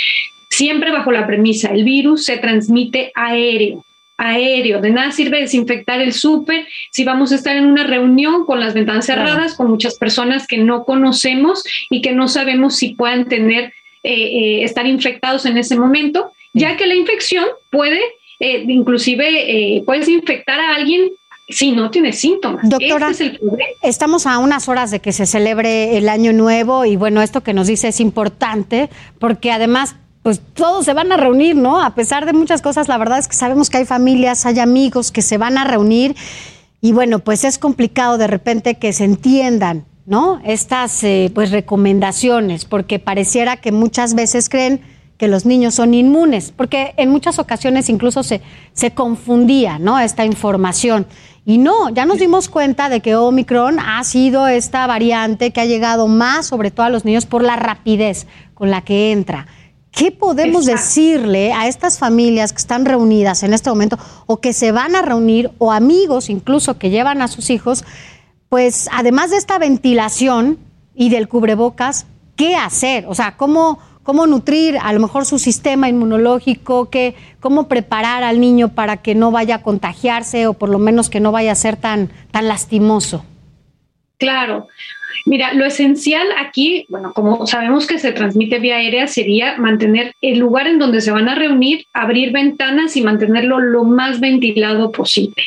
Siempre 0.48 0.92
bajo 0.92 1.10
la 1.10 1.26
premisa, 1.26 1.72
el 1.72 1.82
virus 1.82 2.24
se 2.26 2.36
transmite 2.36 3.10
aéreo 3.16 3.84
aéreo. 4.19 4.81
De 4.81 4.90
nada 4.90 5.11
sirve 5.12 5.40
desinfectar 5.40 6.00
el 6.00 6.12
súper 6.12 6.66
si 6.90 7.04
vamos 7.04 7.33
a 7.33 7.37
estar 7.37 7.57
en 7.57 7.66
una 7.66 7.85
reunión 7.85 8.45
con 8.45 8.61
las 8.61 8.75
ventanas 8.75 9.07
cerradas, 9.07 9.54
con 9.54 9.69
muchas 9.69 9.97
personas 9.97 10.47
que 10.47 10.59
no 10.59 10.85
conocemos 10.85 11.64
y 11.90 12.02
que 12.02 12.12
no 12.12 12.28
sabemos 12.28 12.76
si 12.76 12.95
puedan 12.95 13.28
tener 13.28 13.73
estar 14.04 14.87
infectados 14.87 15.47
en 15.47 15.59
ese 15.59 15.76
momento, 15.76 16.33
ya 16.52 16.76
que 16.76 16.87
la 16.87 16.95
infección 16.95 17.45
puede, 17.71 18.00
inclusive, 18.40 19.83
puedes 19.87 20.09
infectar 20.09 20.59
a 20.59 20.75
alguien 20.75 21.11
si 21.49 21.73
no 21.73 21.90
tiene 21.90 22.12
síntomas. 22.12 22.69
Doctora, 22.69 23.11
estamos 23.83 24.26
a 24.26 24.38
unas 24.38 24.69
horas 24.69 24.90
de 24.90 25.00
que 25.00 25.12
se 25.12 25.26
celebre 25.26 25.99
el 25.99 26.09
año 26.09 26.33
nuevo 26.33 26.85
y 26.85 26.97
bueno, 26.97 27.23
esto 27.23 27.42
que 27.42 27.52
nos 27.52 27.66
dice 27.66 27.88
es 27.88 28.00
importante 28.00 28.88
porque 29.19 29.52
además 29.52 29.97
pues 30.23 30.41
todos 30.55 30.85
se 30.85 30.95
van 30.95 31.11
a 31.11 31.17
reunir, 31.17 31.57
¿no? 31.57 31.83
A 31.83 31.95
pesar 31.95 32.26
de 32.26 32.33
muchas 32.33 32.62
cosas, 32.62 32.88
la 32.88 32.99
verdad 32.99 33.19
es 33.19 33.29
que 33.29 33.35
sabemos 33.35 33.71
que 33.71 33.79
hay 33.79 33.85
familias, 33.85 34.47
hay 34.47 34.61
amigos 34.61 35.11
que 35.11 35.23
se 35.23 35.38
van 35.38 35.59
a 35.59 35.64
reunir 35.64 36.14
y 36.81 36.93
bueno, 36.93 37.21
pues 37.21 37.45
es 37.45 37.59
complicado 37.59 38.19
de 38.19 38.26
repente 38.26 38.75
que 38.75 38.93
se 38.93 39.05
entiendan, 39.05 39.85
¿no? 40.07 40.41
Estas 40.45 41.02
eh, 41.05 41.31
pues 41.35 41.50
recomendaciones, 41.50 42.64
porque 42.64 42.99
pareciera 42.99 43.57
que 43.57 43.73
muchas 43.73 44.14
veces 44.14 44.49
creen 44.49 44.81
que 45.17 45.29
los 45.29 45.47
niños 45.47 45.76
son 45.76 45.95
inmunes, 45.95 46.52
porque 46.57 46.95
en 46.97 47.11
muchas 47.11 47.38
ocasiones 47.38 47.88
incluso 47.88 48.25
se, 48.25 48.41
se 48.73 48.93
confundía, 48.93 49.79
¿no? 49.79 50.00
Esta 50.00 50.25
información. 50.25 51.07
Y 51.45 51.59
no, 51.59 51.91
ya 51.91 52.05
nos 52.07 52.19
dimos 52.19 52.49
cuenta 52.49 52.88
de 52.88 53.00
que 53.00 53.14
Omicron 53.14 53.79
ha 53.79 54.02
sido 54.02 54.49
esta 54.49 54.87
variante 54.87 55.52
que 55.52 55.61
ha 55.61 55.67
llegado 55.67 56.09
más, 56.09 56.47
sobre 56.47 56.71
todo 56.71 56.87
a 56.87 56.91
los 56.91 57.05
niños, 57.05 57.26
por 57.26 57.43
la 57.43 57.57
rapidez 57.57 58.26
con 58.55 58.71
la 58.71 58.83
que 58.83 59.12
entra. 59.12 59.47
¿Qué 59.92 60.11
podemos 60.11 60.64
decirle 60.64 61.52
a 61.52 61.68
estas 61.68 61.99
familias 61.99 62.52
que 62.52 62.58
están 62.58 62.87
reunidas 62.87 63.42
en 63.42 63.52
este 63.52 63.68
momento 63.68 63.99
o 64.25 64.38
que 64.38 64.54
se 64.54 64.72
van 64.72 64.96
a 64.96 65.02
reunir 65.02 65.50
o 65.58 65.70
amigos 65.70 66.30
incluso 66.30 66.78
que 66.78 66.88
llevan 66.88 67.20
a 67.20 67.28
sus 67.28 67.50
hijos? 67.50 67.84
Pues 68.49 68.88
además 68.90 69.30
de 69.30 69.37
esta 69.37 69.58
ventilación 69.58 70.58
y 70.94 71.11
del 71.11 71.28
cubrebocas, 71.28 72.06
¿qué 72.37 72.56
hacer? 72.56 73.04
O 73.06 73.14
sea, 73.14 73.37
¿cómo, 73.37 73.80
cómo 74.02 74.26
nutrir 74.26 74.78
a 74.82 74.94
lo 74.94 75.00
mejor 75.00 75.26
su 75.26 75.38
sistema 75.38 75.90
inmunológico, 75.90 76.88
que, 76.88 77.14
cómo 77.40 77.68
preparar 77.68 78.25
al 78.25 78.40
niño 78.40 78.70
para 78.70 78.96
que 78.96 79.14
no 79.14 79.30
vaya 79.30 79.56
a 79.56 79.62
contagiarse 79.62 80.46
o 80.46 80.54
por 80.54 80.70
lo 80.70 80.78
menos 80.78 81.11
que 81.11 81.20
no 81.20 81.32
vaya 81.32 81.52
a 81.52 81.54
ser 81.56 81.76
tan, 81.76 82.11
tan 82.30 82.49
lastimoso. 82.49 83.25
Claro. 84.19 84.69
Mira, 85.25 85.52
lo 85.54 85.64
esencial 85.64 86.26
aquí, 86.38 86.87
bueno, 86.88 87.12
como 87.12 87.47
sabemos 87.47 87.87
que 87.87 87.99
se 87.99 88.12
transmite 88.12 88.59
vía 88.59 88.76
aérea, 88.76 89.07
sería 89.07 89.57
mantener 89.57 90.14
el 90.21 90.38
lugar 90.38 90.66
en 90.66 90.78
donde 90.78 91.00
se 91.00 91.11
van 91.11 91.28
a 91.28 91.35
reunir, 91.35 91.87
abrir 91.92 92.33
ventanas 92.33 92.97
y 92.97 93.02
mantenerlo 93.02 93.61
lo 93.61 93.85
más 93.85 94.21
ventilado 94.21 94.90
posible. 94.90 95.42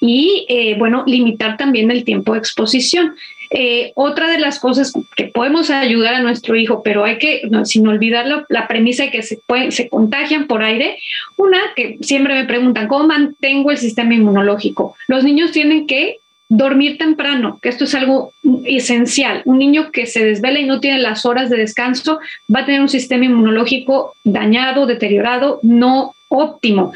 Y, 0.00 0.46
eh, 0.48 0.74
bueno, 0.78 1.04
limitar 1.06 1.56
también 1.56 1.90
el 1.90 2.04
tiempo 2.04 2.32
de 2.32 2.40
exposición. 2.40 3.14
Eh, 3.52 3.90
otra 3.96 4.30
de 4.30 4.38
las 4.38 4.60
cosas 4.60 4.92
que 5.16 5.24
podemos 5.24 5.70
ayudar 5.70 6.14
a 6.14 6.22
nuestro 6.22 6.54
hijo, 6.54 6.82
pero 6.84 7.04
hay 7.04 7.18
que, 7.18 7.42
sin 7.64 7.86
olvidar 7.86 8.24
la, 8.48 8.68
premisa 8.68 9.04
de 9.04 9.10
que 9.10 9.22
se, 9.22 9.40
se 9.70 9.88
contagian 9.88 10.46
por 10.46 10.62
aire, 10.62 10.98
una 11.36 11.58
que 11.74 11.98
siempre 12.00 12.34
me 12.34 12.44
preguntan, 12.44 12.86
¿cómo 12.86 13.08
mantengo 13.08 13.72
el 13.72 13.78
sistema 13.78 14.14
inmunológico? 14.14 14.94
Los 15.08 15.24
niños 15.24 15.50
tienen 15.50 15.88
que 15.88 16.19
dormir 16.50 16.98
temprano, 16.98 17.58
que 17.62 17.70
esto 17.70 17.84
es 17.84 17.94
algo 17.94 18.34
esencial. 18.64 19.40
Un 19.46 19.58
niño 19.58 19.90
que 19.92 20.04
se 20.04 20.22
desvela 20.22 20.60
y 20.60 20.66
no 20.66 20.80
tiene 20.80 20.98
las 20.98 21.24
horas 21.24 21.48
de 21.48 21.56
descanso 21.56 22.18
va 22.54 22.60
a 22.60 22.66
tener 22.66 22.82
un 22.82 22.88
sistema 22.88 23.24
inmunológico 23.24 24.14
dañado, 24.24 24.84
deteriorado, 24.84 25.60
no 25.62 26.12
óptimo 26.28 26.92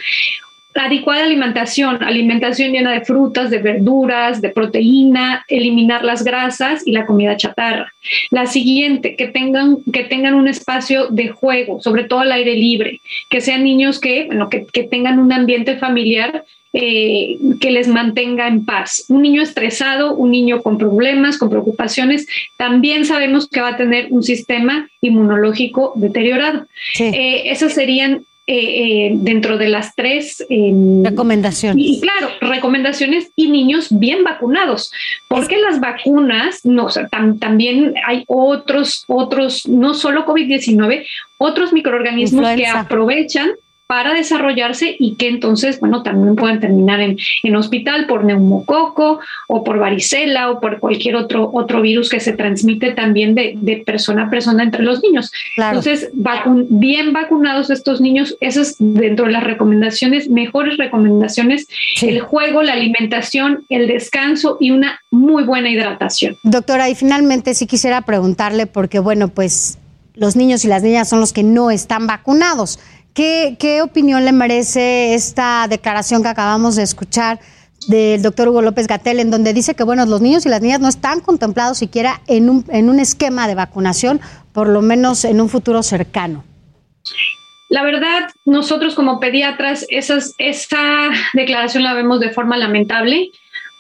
adecuada 0.75 1.25
alimentación, 1.25 2.03
alimentación 2.03 2.73
llena 2.73 2.93
de 2.93 3.05
frutas, 3.05 3.51
de 3.51 3.59
verduras, 3.59 4.41
de 4.41 4.51
proteína, 4.51 5.45
eliminar 5.49 6.05
las 6.05 6.25
grasas 6.25 6.87
y 6.87 6.93
la 6.93 7.07
comida 7.07 7.37
chatarra. 7.37 7.93
La 8.31 8.47
siguiente, 8.47 9.15
que 9.17 9.29
tengan, 9.29 9.79
que 9.93 10.05
tengan 10.05 10.35
un 10.35 10.49
espacio 10.49 11.09
de 11.09 11.29
juego, 11.29 11.81
sobre 11.81 12.05
todo 12.05 12.21
al 12.21 12.33
aire 12.33 12.55
libre, 12.55 13.01
que 13.31 13.41
sean 13.41 13.63
niños 13.63 14.01
que, 14.01 14.27
bueno, 14.27 14.49
que, 14.49 14.65
tengan 14.91 15.19
un 15.19 15.33
ambiente 15.33 15.77
familiar 15.77 16.45
eh, 16.75 17.39
que 17.61 17.71
les 17.71 17.89
mantenga 17.89 18.49
en 18.49 18.65
paz. 18.65 19.05
Un 19.09 19.23
niño 19.23 19.43
estresado, 19.43 20.15
un 20.15 20.33
niño 20.33 20.61
con 20.63 20.77
problemas, 20.77 21.39
con 21.39 21.49
preocupaciones, 21.49 22.27
también 22.57 23.05
sabemos 23.05 23.49
que 23.49 23.61
va 23.61 23.69
a 23.69 23.77
tener 23.77 24.09
un 24.11 24.23
sistema 24.23 24.89
inmunológico 25.01 25.93
deteriorado. 25.95 26.67
Eh, 26.99 27.43
esas 27.47 27.75
serían 27.75 28.25
eh, 28.47 28.57
eh, 28.57 29.13
dentro 29.15 29.57
de 29.57 29.69
las 29.69 29.95
tres 29.95 30.45
em, 30.51 31.03
recomendaciones. 31.03 31.83
Y, 31.83 32.01
claro, 32.03 32.29
recomendaciones 32.43 33.31
y 33.37 33.49
niños 33.49 33.89
bien 33.91 34.23
vacunados, 34.23 34.93
porque 35.29 35.57
las 35.57 35.81
vacunas, 35.81 36.63
no, 36.63 36.89
también 37.41 37.95
hay 38.07 38.25
otros, 38.27 39.05
otros, 39.09 39.67
no 39.67 39.95
solo 39.95 40.27
COVID-19, 40.27 41.07
otros 41.39 41.73
microorganismos 41.73 42.47
que 42.55 42.67
aprovechan 42.67 43.53
para 43.87 44.15
desarrollarse 44.15 44.97
y 44.99 45.17
que 45.17 45.29
entonces, 45.29 45.79
bueno, 45.79 46.03
también 46.03 46.37
pueden 46.37 46.59
terminar 46.59 47.01
en, 47.01 47.19
en 47.43 47.57
hospital 47.57 48.07
por 48.07 48.25
neumococo 48.25 49.21
o 49.47 49.65
por 49.65 49.79
varicela 49.79 50.51
o 50.51 50.61
por 50.61 50.81
cualquier 50.81 51.17
otro, 51.17 51.51
otro 51.53 51.83
virus 51.83 52.09
que 52.09 52.21
se 52.21 52.33
transmite 52.33 52.93
también 52.93 53.35
de, 53.35 53.55
de 53.57 53.79
persona 53.79 54.25
a 54.25 54.31
persona 54.31 54.63
entre 54.63 54.83
los 54.83 55.03
niños. 55.03 55.31
Entonces, 55.57 56.11
bien 56.71 57.13
vacunados 57.13 57.71
estos 57.71 58.01
niños, 58.01 58.37
esas 58.41 58.77
dentro 58.79 59.27
de 59.27 59.33
las 59.33 59.45
recomendaciones, 59.45 60.31
mejores 60.31 60.79
recomendaciones, 60.79 61.67
el 62.03 62.21
juego, 62.21 62.63
la 62.63 62.73
alimentación, 62.73 63.65
el 63.69 63.87
descanso 63.87 64.57
y 64.61 64.71
una 64.71 64.99
muy 65.11 65.45
buena 65.45 65.69
hidratación. 65.69 66.37
Doctora, 66.43 66.89
y 66.89 66.95
finalmente 66.95 67.55
sí 67.55 67.67
quisiera 67.67 68.03
preguntarle, 68.03 68.67
porque 68.67 68.99
bueno, 68.99 69.29
pues 69.29 69.79
los 70.15 70.37
niños 70.37 70.65
y 70.65 70.69
las 70.69 70.83
niñas 70.83 71.09
son 71.09 71.21
los 71.21 71.33
que 71.33 71.43
no 71.43 71.71
están 71.71 72.07
vacunados. 72.07 72.79
¿Qué, 73.15 73.81
opinión 73.81 74.25
le 74.25 74.33
merece 74.33 75.15
esta 75.15 75.69
declaración 75.69 76.25
que 76.25 76.29
acabamos 76.29 76.75
de 76.75 76.83
escuchar 76.83 77.39
del 77.87 78.23
doctor 78.23 78.49
Hugo 78.49 78.61
López 78.61 78.89
Gatel, 78.89 79.21
en 79.21 79.31
donde 79.31 79.53
dice 79.53 79.77
que 79.77 79.85
bueno, 79.85 80.05
los 80.05 80.21
niños 80.21 80.45
y 80.47 80.49
las 80.49 80.61
niñas 80.61 80.81
no 80.81 80.89
están 80.89 81.21
contemplados 81.21 81.79
siquiera 81.79 82.23
en 82.27 82.51
un, 82.51 82.99
esquema 82.99 83.47
de 83.47 83.55
vacunación, 83.55 84.21
por 84.53 84.69
lo 84.69 84.83
menos 84.83 85.25
en 85.25 85.41
un 85.41 85.49
futuro 85.49 85.85
cercano? 85.85 86.43
La 87.69 87.85
verdad, 87.85 88.31
nosotros 88.47 88.97
como 88.97 89.21
pediatras, 89.21 89.87
esas, 89.91 90.35
esa 90.39 91.11
declaración 91.35 91.85
la 91.85 91.95
vemos 91.95 92.19
de 92.19 92.31
forma 92.31 92.57
lamentable 92.57 93.31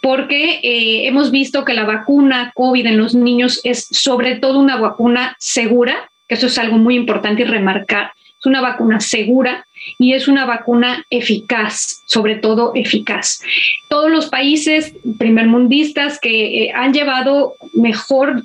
porque 0.01 0.61
eh, 0.63 1.09
hemos 1.09 1.33
visto 1.33 1.65
que 1.65 1.75
la 1.75 1.85
vacuna 1.85 2.53
COVID 2.55 2.87
en 2.87 2.99
los 2.99 3.17
niños 3.17 3.61
es 3.65 3.89
sobre 3.91 4.37
todo 4.37 4.61
una 4.61 4.77
vacuna 4.77 5.35
segura, 5.41 6.09
que 6.29 6.37
eso 6.37 6.47
es 6.47 6.57
algo 6.57 6.79
muy 6.79 6.95
importante 6.95 7.43
y 7.43 7.47
remarcar 7.47 8.13
es 8.45 8.47
una 8.47 8.61
vacuna 8.61 9.01
segura 9.01 9.67
y 9.99 10.13
es 10.13 10.29
una 10.29 10.45
vacuna 10.45 11.07
eficaz, 11.09 12.03
sobre 12.05 12.37
todo 12.37 12.73
eficaz. 12.75 13.41
Todos 13.89 14.11
los 14.11 14.27
países 14.27 14.95
primermundistas 15.19 16.21
que 16.21 16.65
eh, 16.65 16.73
han 16.75 16.93
llevado 16.93 17.55
mejor 17.73 18.45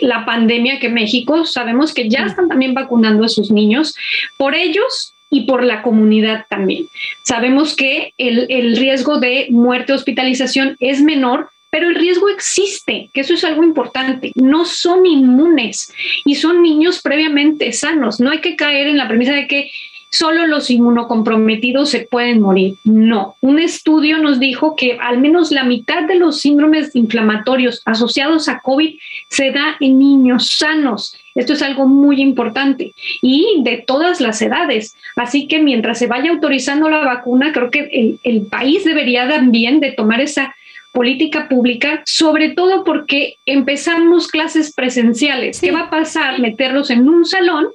la 0.00 0.24
pandemia 0.24 0.78
que 0.78 0.88
México, 0.88 1.44
sabemos 1.44 1.94
que 1.94 2.08
ya 2.08 2.26
están 2.26 2.48
también 2.48 2.74
vacunando 2.74 3.24
a 3.24 3.28
sus 3.28 3.50
niños. 3.50 3.96
Por 4.36 4.54
ellos 4.54 5.14
y 5.30 5.42
por 5.42 5.64
la 5.64 5.82
comunidad 5.82 6.46
también. 6.48 6.86
Sabemos 7.24 7.74
que 7.74 8.14
el, 8.18 8.46
el 8.50 8.76
riesgo 8.76 9.18
de 9.18 9.48
muerte 9.50 9.92
o 9.92 9.96
hospitalización 9.96 10.76
es 10.78 11.02
menor 11.02 11.50
pero 11.70 11.88
el 11.88 11.94
riesgo 11.94 12.28
existe, 12.28 13.10
que 13.12 13.20
eso 13.20 13.34
es 13.34 13.44
algo 13.44 13.62
importante. 13.62 14.32
No 14.34 14.64
son 14.64 15.06
inmunes 15.06 15.92
y 16.24 16.36
son 16.36 16.62
niños 16.62 17.00
previamente 17.02 17.72
sanos. 17.72 18.20
No 18.20 18.30
hay 18.30 18.40
que 18.40 18.56
caer 18.56 18.86
en 18.86 18.96
la 18.96 19.08
premisa 19.08 19.32
de 19.32 19.46
que 19.46 19.70
solo 20.10 20.46
los 20.46 20.70
inmunocomprometidos 20.70 21.90
se 21.90 22.00
pueden 22.00 22.40
morir. 22.40 22.76
No, 22.84 23.36
un 23.40 23.58
estudio 23.58 24.18
nos 24.18 24.40
dijo 24.40 24.74
que 24.76 24.96
al 25.00 25.18
menos 25.18 25.50
la 25.50 25.64
mitad 25.64 26.04
de 26.04 26.14
los 26.14 26.40
síndromes 26.40 26.94
inflamatorios 26.94 27.82
asociados 27.84 28.48
a 28.48 28.60
COVID 28.60 28.98
se 29.28 29.50
da 29.50 29.76
en 29.80 29.98
niños 29.98 30.56
sanos. 30.58 31.16
Esto 31.34 31.52
es 31.52 31.62
algo 31.62 31.86
muy 31.86 32.20
importante 32.20 32.94
y 33.22 33.60
de 33.62 33.84
todas 33.86 34.20
las 34.20 34.40
edades. 34.42 34.96
Así 35.14 35.46
que 35.46 35.60
mientras 35.60 35.98
se 35.98 36.06
vaya 36.06 36.30
autorizando 36.30 36.88
la 36.88 37.04
vacuna, 37.04 37.52
creo 37.52 37.70
que 37.70 37.88
el, 37.92 38.18
el 38.24 38.46
país 38.46 38.84
debería 38.84 39.28
también 39.28 39.80
de 39.80 39.92
tomar 39.92 40.20
esa 40.20 40.54
política 40.98 41.48
pública, 41.48 42.02
sobre 42.06 42.48
todo 42.50 42.82
porque 42.82 43.36
empezamos 43.46 44.26
clases 44.26 44.74
presenciales. 44.74 45.60
¿Qué 45.60 45.70
va 45.70 45.82
a 45.82 45.90
pasar? 45.90 46.40
Meterlos 46.40 46.90
en 46.90 47.08
un 47.08 47.24
salón 47.24 47.68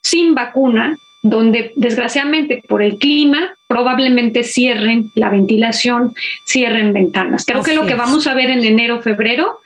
sin 0.00 0.36
vacuna, 0.36 0.96
donde 1.24 1.72
desgraciadamente 1.74 2.62
por 2.68 2.84
el 2.84 2.98
clima 2.98 3.56
probablemente 3.66 4.44
cierren 4.44 5.10
la 5.16 5.28
ventilación, 5.28 6.14
cierren 6.46 6.92
ventanas. 6.92 7.44
Creo 7.44 7.64
que 7.64 7.74
lo 7.74 7.84
que 7.84 7.96
vamos 7.96 8.28
a 8.28 8.34
ver 8.34 8.48
en 8.50 8.62
enero, 8.62 9.02
febrero, 9.02 9.58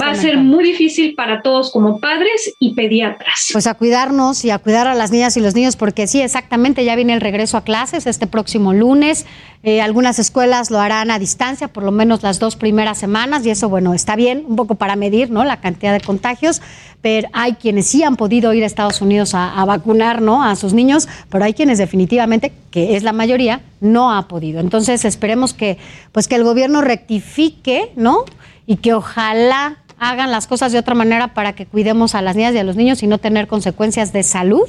va 0.00 0.10
a 0.10 0.14
ser 0.14 0.38
muy 0.38 0.64
difícil 0.64 1.14
para 1.14 1.42
todos 1.42 1.70
como 1.70 2.00
padres 2.00 2.54
y 2.58 2.74
pediatras. 2.74 3.48
Pues 3.52 3.66
a 3.66 3.74
cuidarnos 3.74 4.44
y 4.44 4.50
a 4.50 4.58
cuidar 4.58 4.86
a 4.86 4.94
las 4.94 5.10
niñas 5.10 5.36
y 5.36 5.40
los 5.40 5.54
niños, 5.54 5.76
porque 5.76 6.06
sí, 6.06 6.20
exactamente, 6.20 6.84
ya 6.84 6.96
viene 6.96 7.14
el 7.14 7.20
regreso 7.20 7.56
a 7.56 7.64
clases 7.64 8.06
este 8.06 8.26
próximo 8.26 8.72
lunes. 8.72 9.26
Eh, 9.62 9.80
algunas 9.80 10.18
escuelas 10.18 10.70
lo 10.70 10.78
harán 10.78 11.10
a 11.10 11.18
distancia, 11.18 11.68
por 11.68 11.84
lo 11.84 11.90
menos 11.90 12.22
las 12.22 12.38
dos 12.38 12.56
primeras 12.56 12.98
semanas, 12.98 13.46
y 13.46 13.50
eso, 13.50 13.68
bueno, 13.68 13.94
está 13.94 14.14
bien, 14.14 14.44
un 14.46 14.56
poco 14.56 14.74
para 14.74 14.94
medir 14.94 15.30
¿no? 15.30 15.44
la 15.44 15.60
cantidad 15.60 15.92
de 15.92 16.00
contagios, 16.00 16.60
pero 17.00 17.28
hay 17.32 17.54
quienes 17.54 17.86
sí 17.86 18.02
han 18.02 18.16
podido 18.16 18.52
ir 18.52 18.62
a 18.62 18.66
Estados 18.66 19.00
Unidos 19.00 19.34
a, 19.34 19.58
a 19.58 19.64
vacunar 19.64 20.20
¿no? 20.20 20.42
a 20.42 20.54
sus 20.56 20.74
niños, 20.74 21.08
pero 21.30 21.44
hay 21.44 21.54
quienes 21.54 21.78
definitivamente, 21.78 22.52
que 22.70 22.96
es 22.96 23.02
la 23.02 23.12
mayoría, 23.12 23.62
no 23.80 24.12
ha 24.12 24.28
podido. 24.28 24.60
Entonces 24.60 25.04
esperemos 25.04 25.54
que, 25.54 25.78
pues, 26.12 26.28
que 26.28 26.34
el 26.34 26.44
gobierno 26.44 26.80
rectifique, 26.80 27.92
¿no? 27.96 28.24
Y 28.66 28.76
que 28.76 28.94
ojalá 28.94 29.83
hagan 30.10 30.30
las 30.30 30.46
cosas 30.46 30.72
de 30.72 30.78
otra 30.78 30.94
manera 30.94 31.34
para 31.34 31.54
que 31.54 31.66
cuidemos 31.66 32.14
a 32.14 32.22
las 32.22 32.36
niñas 32.36 32.54
y 32.54 32.58
a 32.58 32.64
los 32.64 32.76
niños 32.76 33.02
y 33.02 33.06
no 33.06 33.18
tener 33.18 33.46
consecuencias 33.46 34.12
de 34.12 34.22
salud 34.22 34.68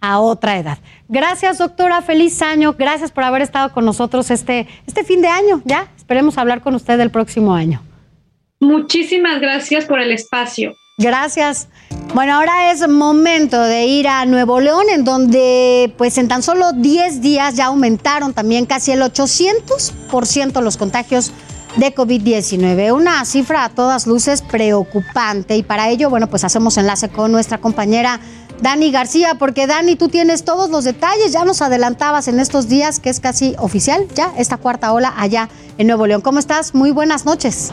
a 0.00 0.18
otra 0.18 0.58
edad. 0.58 0.78
Gracias, 1.08 1.58
doctora. 1.58 2.02
Feliz 2.02 2.40
año. 2.42 2.74
Gracias 2.78 3.10
por 3.10 3.24
haber 3.24 3.42
estado 3.42 3.72
con 3.72 3.84
nosotros 3.84 4.30
este, 4.30 4.66
este 4.86 5.04
fin 5.04 5.20
de 5.20 5.28
año. 5.28 5.62
Ya 5.64 5.88
esperemos 5.96 6.38
hablar 6.38 6.62
con 6.62 6.74
usted 6.74 6.98
el 7.00 7.10
próximo 7.10 7.54
año. 7.54 7.82
Muchísimas 8.60 9.40
gracias 9.40 9.84
por 9.86 10.00
el 10.00 10.12
espacio. 10.12 10.74
Gracias. 10.98 11.68
Bueno, 12.14 12.34
ahora 12.34 12.72
es 12.72 12.86
momento 12.86 13.62
de 13.62 13.86
ir 13.86 14.06
a 14.06 14.26
Nuevo 14.26 14.60
León, 14.60 14.84
en 14.92 15.04
donde 15.04 15.94
pues 15.96 16.18
en 16.18 16.28
tan 16.28 16.42
solo 16.42 16.72
10 16.72 17.22
días 17.22 17.56
ya 17.56 17.66
aumentaron 17.66 18.34
también 18.34 18.66
casi 18.66 18.92
el 18.92 19.00
800% 19.00 20.60
los 20.60 20.76
contagios 20.76 21.32
de 21.76 21.94
COVID-19. 21.94 22.92
Una 22.92 23.24
cifra 23.24 23.64
a 23.64 23.68
todas 23.68 24.06
luces 24.06 24.42
preocupante 24.42 25.56
y 25.56 25.62
para 25.62 25.88
ello, 25.88 26.10
bueno, 26.10 26.26
pues 26.26 26.44
hacemos 26.44 26.76
enlace 26.76 27.08
con 27.08 27.32
nuestra 27.32 27.58
compañera 27.58 28.20
Dani 28.60 28.92
García, 28.92 29.36
porque 29.38 29.66
Dani, 29.66 29.96
tú 29.96 30.08
tienes 30.08 30.44
todos 30.44 30.68
los 30.68 30.84
detalles, 30.84 31.32
ya 31.32 31.44
nos 31.44 31.62
adelantabas 31.62 32.28
en 32.28 32.38
estos 32.40 32.68
días 32.68 33.00
que 33.00 33.08
es 33.08 33.20
casi 33.20 33.54
oficial 33.58 34.06
ya 34.14 34.32
esta 34.36 34.58
cuarta 34.58 34.92
ola 34.92 35.14
allá 35.16 35.48
en 35.78 35.86
Nuevo 35.86 36.06
León. 36.06 36.20
¿Cómo 36.20 36.38
estás? 36.38 36.74
Muy 36.74 36.90
buenas 36.90 37.24
noches. 37.24 37.72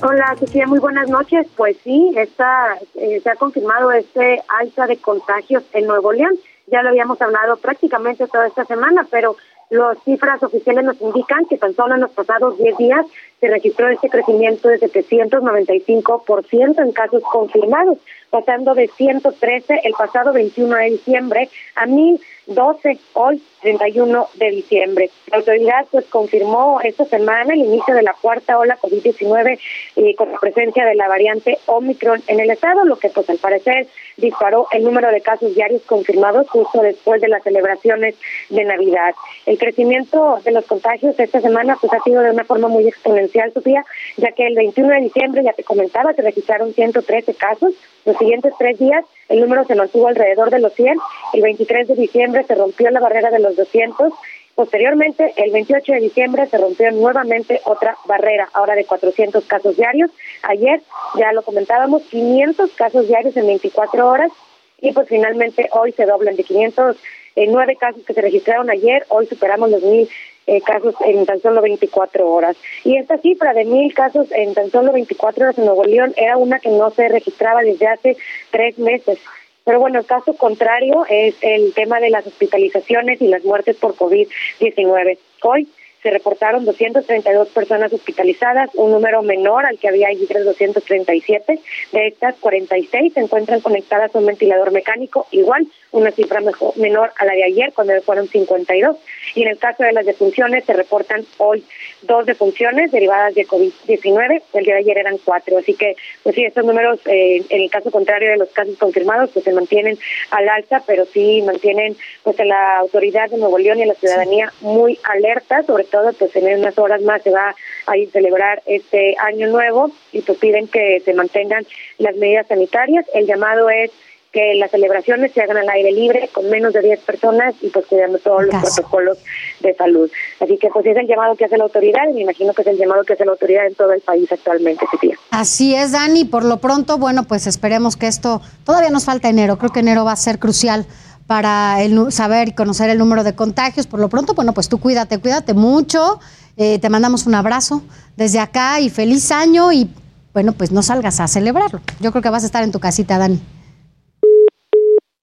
Hola, 0.00 0.36
Sofía, 0.38 0.68
muy 0.68 0.78
buenas 0.78 1.08
noches. 1.08 1.48
Pues 1.56 1.76
sí, 1.82 2.12
está, 2.16 2.78
eh, 2.94 3.20
se 3.20 3.30
ha 3.30 3.34
confirmado 3.34 3.90
este 3.90 4.40
alza 4.60 4.86
de 4.86 4.98
contagios 4.98 5.64
en 5.72 5.88
Nuevo 5.88 6.12
León. 6.12 6.34
Ya 6.68 6.82
lo 6.82 6.90
habíamos 6.90 7.20
hablado 7.20 7.56
prácticamente 7.56 8.28
toda 8.28 8.46
esta 8.46 8.64
semana, 8.66 9.04
pero 9.10 9.36
las 9.70 9.98
cifras 10.04 10.42
oficiales 10.42 10.84
nos 10.84 11.00
indican 11.00 11.44
que 11.46 11.58
tan 11.58 11.74
solo 11.74 11.94
en 11.94 12.02
los 12.02 12.10
pasados 12.12 12.58
10 12.58 12.76
días 12.78 13.06
se 13.40 13.48
registró 13.48 13.88
este 13.88 14.08
crecimiento 14.08 14.68
de 14.68 14.80
795% 14.80 16.82
en 16.82 16.92
casos 16.92 17.22
confirmados, 17.22 17.98
pasando 18.30 18.74
de 18.74 18.88
113 18.88 19.80
el 19.84 19.92
pasado 19.92 20.32
21 20.32 20.76
de 20.76 20.90
diciembre 20.90 21.48
a 21.76 21.86
1012 21.86 22.98
hoy 23.14 23.42
31 23.60 24.28
de 24.34 24.50
diciembre. 24.50 25.10
La 25.30 25.38
autoridad 25.38 25.86
pues 25.90 26.06
confirmó 26.06 26.80
esta 26.82 27.04
semana 27.04 27.54
el 27.54 27.60
inicio 27.60 27.94
de 27.94 28.02
la 28.02 28.14
cuarta 28.20 28.58
ola 28.58 28.78
COVID-19 28.80 29.58
eh, 29.96 30.14
con 30.14 30.32
la 30.32 30.38
presencia 30.38 30.84
de 30.84 30.94
la 30.94 31.08
variante 31.08 31.58
Omicron 31.66 32.22
en 32.26 32.40
el 32.40 32.50
estado, 32.50 32.84
lo 32.84 32.96
que 32.96 33.08
pues 33.08 33.28
al 33.30 33.38
parecer 33.38 33.86
disparó 34.16 34.66
el 34.72 34.84
número 34.84 35.10
de 35.10 35.20
casos 35.20 35.54
diarios 35.54 35.82
confirmados 35.82 36.48
justo 36.48 36.82
después 36.82 37.20
de 37.20 37.28
las 37.28 37.42
celebraciones 37.42 38.14
de 38.48 38.64
Navidad. 38.64 39.14
El 39.46 39.58
crecimiento 39.58 40.40
de 40.44 40.52
los 40.52 40.64
contagios 40.66 41.18
esta 41.18 41.40
semana 41.40 41.76
pues 41.80 41.92
ha 41.92 42.00
sido 42.00 42.22
de 42.22 42.30
una 42.30 42.44
forma 42.44 42.68
muy 42.68 42.86
exponencial, 42.86 43.27
Sofía, 43.52 43.84
ya 44.16 44.32
que 44.32 44.46
el 44.46 44.54
21 44.54 44.88
de 44.88 45.00
diciembre, 45.00 45.42
ya 45.42 45.52
te 45.52 45.64
comentaba, 45.64 46.12
se 46.12 46.22
registraron 46.22 46.72
113 46.72 47.34
casos. 47.34 47.74
Los 48.04 48.16
siguientes 48.16 48.52
tres 48.58 48.78
días 48.78 49.04
el 49.28 49.40
número 49.40 49.64
se 49.64 49.74
mantuvo 49.74 50.08
alrededor 50.08 50.50
de 50.50 50.58
los 50.58 50.72
100. 50.74 50.98
El 51.34 51.42
23 51.42 51.88
de 51.88 51.94
diciembre 51.94 52.44
se 52.44 52.54
rompió 52.54 52.90
la 52.90 53.00
barrera 53.00 53.30
de 53.30 53.38
los 53.38 53.56
200. 53.56 54.12
Posteriormente, 54.54 55.32
el 55.36 55.52
28 55.52 55.92
de 55.92 56.00
diciembre 56.00 56.46
se 56.46 56.58
rompió 56.58 56.90
nuevamente 56.90 57.60
otra 57.64 57.96
barrera, 58.06 58.48
ahora 58.54 58.74
de 58.74 58.84
400 58.84 59.44
casos 59.44 59.76
diarios. 59.76 60.10
Ayer, 60.42 60.80
ya 61.16 61.32
lo 61.32 61.42
comentábamos, 61.42 62.02
500 62.04 62.72
casos 62.72 63.06
diarios 63.06 63.36
en 63.36 63.46
24 63.46 64.08
horas. 64.08 64.32
Y 64.80 64.92
pues 64.92 65.08
finalmente 65.08 65.68
hoy 65.72 65.92
se 65.92 66.06
doblan 66.06 66.36
de 66.36 66.44
509 66.44 67.76
casos 67.76 68.02
que 68.04 68.14
se 68.14 68.22
registraron 68.22 68.70
ayer, 68.70 69.04
hoy 69.08 69.26
superamos 69.26 69.70
los 69.70 69.82
mil 69.82 70.08
eh, 70.48 70.62
casos 70.62 70.94
en 71.04 71.26
tan 71.26 71.40
solo 71.40 71.60
24 71.60 72.26
horas. 72.26 72.56
Y 72.82 72.96
esta 72.96 73.18
cifra 73.18 73.52
de 73.52 73.66
mil 73.66 73.92
casos 73.92 74.28
en 74.32 74.54
tan 74.54 74.70
solo 74.70 74.92
24 74.92 75.44
horas 75.44 75.58
en 75.58 75.66
Nuevo 75.66 75.84
León 75.84 76.14
era 76.16 76.38
una 76.38 76.58
que 76.58 76.70
no 76.70 76.90
se 76.90 77.06
registraba 77.06 77.60
desde 77.60 77.86
hace 77.86 78.16
tres 78.50 78.78
meses. 78.78 79.18
Pero 79.64 79.78
bueno, 79.78 79.98
el 79.98 80.06
caso 80.06 80.34
contrario 80.34 81.04
es 81.10 81.34
el 81.42 81.74
tema 81.74 82.00
de 82.00 82.08
las 82.08 82.26
hospitalizaciones 82.26 83.20
y 83.20 83.28
las 83.28 83.44
muertes 83.44 83.76
por 83.76 83.94
COVID-19. 83.94 85.18
Hoy 85.42 85.68
se 86.02 86.10
reportaron 86.10 86.64
232 86.64 87.48
personas 87.48 87.92
hospitalizadas, 87.92 88.70
un 88.74 88.92
número 88.92 89.22
menor 89.22 89.66
al 89.66 89.78
que 89.78 89.88
había 89.88 90.08
ayer 90.08 90.44
237. 90.44 91.60
De 91.92 92.06
estas, 92.06 92.36
46 92.36 93.12
se 93.12 93.20
encuentran 93.20 93.60
conectadas 93.60 94.14
a 94.14 94.18
un 94.18 94.26
ventilador 94.26 94.70
mecánico, 94.70 95.26
igual 95.30 95.66
una 95.92 96.10
cifra 96.10 96.40
mejor, 96.40 96.76
menor 96.76 97.12
a 97.18 97.24
la 97.24 97.32
de 97.32 97.44
ayer, 97.44 97.72
cuando 97.74 97.92
fueron 98.02 98.28
52. 98.28 98.96
Y 99.34 99.42
en 99.42 99.48
el 99.48 99.58
caso 99.58 99.82
de 99.82 99.92
las 99.92 100.06
defunciones, 100.06 100.64
se 100.64 100.72
reportan 100.72 101.24
hoy 101.38 101.64
dos 102.02 102.26
defunciones 102.26 102.90
derivadas 102.90 103.34
de 103.34 103.46
COVID-19. 103.46 104.42
El 104.52 104.64
día 104.64 104.74
de 104.74 104.80
ayer 104.80 104.98
eran 104.98 105.18
cuatro. 105.24 105.58
Así 105.58 105.74
que, 105.74 105.96
pues 106.22 106.34
sí, 106.34 106.44
estos 106.44 106.64
números, 106.64 107.00
eh, 107.06 107.42
en 107.48 107.62
el 107.62 107.70
caso 107.70 107.90
contrario 107.90 108.30
de 108.30 108.36
los 108.36 108.50
casos 108.50 108.76
confirmados, 108.78 109.30
pues 109.30 109.44
se 109.44 109.52
mantienen 109.52 109.98
al 110.30 110.48
alza, 110.48 110.82
pero 110.86 111.04
sí 111.06 111.42
mantienen 111.42 111.96
pues 112.22 112.38
a 112.40 112.44
la 112.44 112.78
autoridad 112.78 113.30
de 113.30 113.38
Nuevo 113.38 113.58
León 113.58 113.78
y 113.78 113.82
a 113.82 113.86
la 113.86 113.94
ciudadanía 113.94 114.52
muy 114.60 114.98
alerta, 115.04 115.62
sobre 115.62 115.84
todo 115.84 116.12
pues 116.12 116.34
en 116.36 116.58
unas 116.58 116.78
horas 116.78 117.02
más 117.02 117.22
se 117.22 117.30
va 117.30 117.54
a 117.86 117.96
ir 117.96 118.10
celebrar 118.10 118.62
este 118.66 119.16
año 119.18 119.48
nuevo 119.48 119.90
y 120.12 120.20
pues 120.22 120.38
piden 120.38 120.68
que 120.68 121.00
se 121.04 121.14
mantengan 121.14 121.66
las 121.98 122.16
medidas 122.16 122.46
sanitarias. 122.46 123.06
El 123.14 123.26
llamado 123.26 123.70
es 123.70 123.90
que 124.32 124.54
las 124.54 124.70
celebraciones 124.70 125.32
se 125.32 125.40
hagan 125.40 125.56
al 125.56 125.68
aire 125.68 125.90
libre 125.92 126.28
con 126.32 126.48
menos 126.50 126.72
de 126.72 126.82
10 126.82 127.00
personas 127.00 127.54
y 127.62 127.70
pues 127.70 127.86
cuidando 127.86 128.18
todos 128.18 128.44
los 128.44 128.54
protocolos 128.54 129.18
de 129.60 129.74
salud. 129.74 130.10
Así 130.40 130.58
que 130.58 130.68
pues 130.68 130.84
es 130.86 130.96
el 130.96 131.06
llamado 131.06 131.34
que 131.36 131.46
hace 131.46 131.56
la 131.56 131.64
autoridad 131.64 132.02
y 132.10 132.14
me 132.14 132.20
imagino 132.22 132.52
que 132.52 132.62
es 132.62 132.68
el 132.68 132.76
llamado 132.76 133.04
que 133.04 133.14
hace 133.14 133.24
la 133.24 133.32
autoridad 133.32 133.66
en 133.66 133.74
todo 133.74 133.92
el 133.92 134.00
país 134.00 134.30
actualmente, 134.30 134.84
Sofía. 134.90 135.16
Así 135.30 135.74
es, 135.74 135.92
Dani. 135.92 136.24
Por 136.24 136.44
lo 136.44 136.58
pronto, 136.58 136.98
bueno, 136.98 137.24
pues 137.24 137.46
esperemos 137.46 137.96
que 137.96 138.06
esto, 138.06 138.42
todavía 138.64 138.90
nos 138.90 139.04
falta 139.04 139.28
enero, 139.28 139.58
creo 139.58 139.72
que 139.72 139.80
enero 139.80 140.04
va 140.04 140.12
a 140.12 140.16
ser 140.16 140.38
crucial 140.38 140.86
para 141.26 141.82
el, 141.82 142.10
saber 142.10 142.48
y 142.48 142.52
conocer 142.52 142.90
el 142.90 142.98
número 142.98 143.24
de 143.24 143.34
contagios. 143.34 143.86
Por 143.86 144.00
lo 144.00 144.08
pronto, 144.08 144.34
bueno, 144.34 144.52
pues 144.52 144.68
tú 144.68 144.78
cuídate, 144.78 145.18
cuídate 145.18 145.54
mucho. 145.54 146.20
Eh, 146.56 146.78
te 146.78 146.90
mandamos 146.90 147.26
un 147.26 147.34
abrazo 147.34 147.82
desde 148.16 148.40
acá 148.40 148.80
y 148.80 148.90
feliz 148.90 149.30
año 149.30 149.72
y 149.72 149.90
bueno, 150.34 150.52
pues 150.52 150.72
no 150.72 150.82
salgas 150.82 151.20
a 151.20 151.28
celebrarlo. 151.28 151.80
Yo 152.00 152.10
creo 152.10 152.22
que 152.22 152.30
vas 152.30 152.42
a 152.42 152.46
estar 152.46 152.64
en 152.64 152.72
tu 152.72 152.80
casita, 152.80 153.18
Dani. 153.18 153.40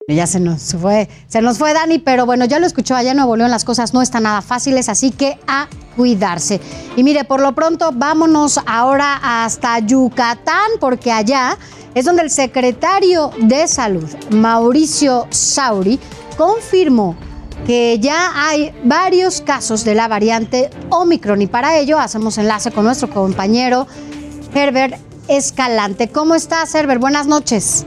Ya 0.08 0.28
se 0.28 0.38
nos 0.38 0.76
fue, 0.80 1.08
se 1.26 1.42
nos 1.42 1.58
fue 1.58 1.74
Dani, 1.74 1.98
pero 1.98 2.26
bueno, 2.26 2.44
ya 2.44 2.60
lo 2.60 2.66
escuchó 2.66 2.94
allá 2.94 3.10
en 3.10 3.16
Nuevo 3.16 3.34
León, 3.34 3.50
las 3.50 3.64
cosas 3.64 3.92
no 3.92 4.02
están 4.02 4.22
nada 4.22 4.40
fáciles, 4.40 4.88
así 4.88 5.10
que 5.10 5.36
a 5.48 5.66
cuidarse. 5.96 6.60
Y 6.94 7.02
mire, 7.02 7.24
por 7.24 7.40
lo 7.40 7.56
pronto, 7.56 7.90
vámonos 7.92 8.60
ahora 8.66 9.18
hasta 9.20 9.80
Yucatán, 9.80 10.70
porque 10.78 11.10
allá 11.10 11.58
es 11.96 12.04
donde 12.04 12.22
el 12.22 12.30
secretario 12.30 13.32
de 13.36 13.66
Salud, 13.66 14.08
Mauricio 14.30 15.26
Sauri, 15.30 15.98
confirmó 16.36 17.16
que 17.66 17.98
ya 17.98 18.30
hay 18.48 18.72
varios 18.84 19.40
casos 19.40 19.84
de 19.84 19.96
la 19.96 20.06
variante 20.06 20.70
Omicron 20.88 21.42
y 21.42 21.48
para 21.48 21.78
ello 21.78 21.98
hacemos 21.98 22.38
enlace 22.38 22.70
con 22.70 22.84
nuestro 22.84 23.10
compañero 23.10 23.88
Herbert 24.54 25.00
Escalante. 25.26 26.06
¿Cómo 26.10 26.36
estás, 26.36 26.72
Herbert? 26.76 27.00
Buenas 27.00 27.26
noches. 27.26 27.86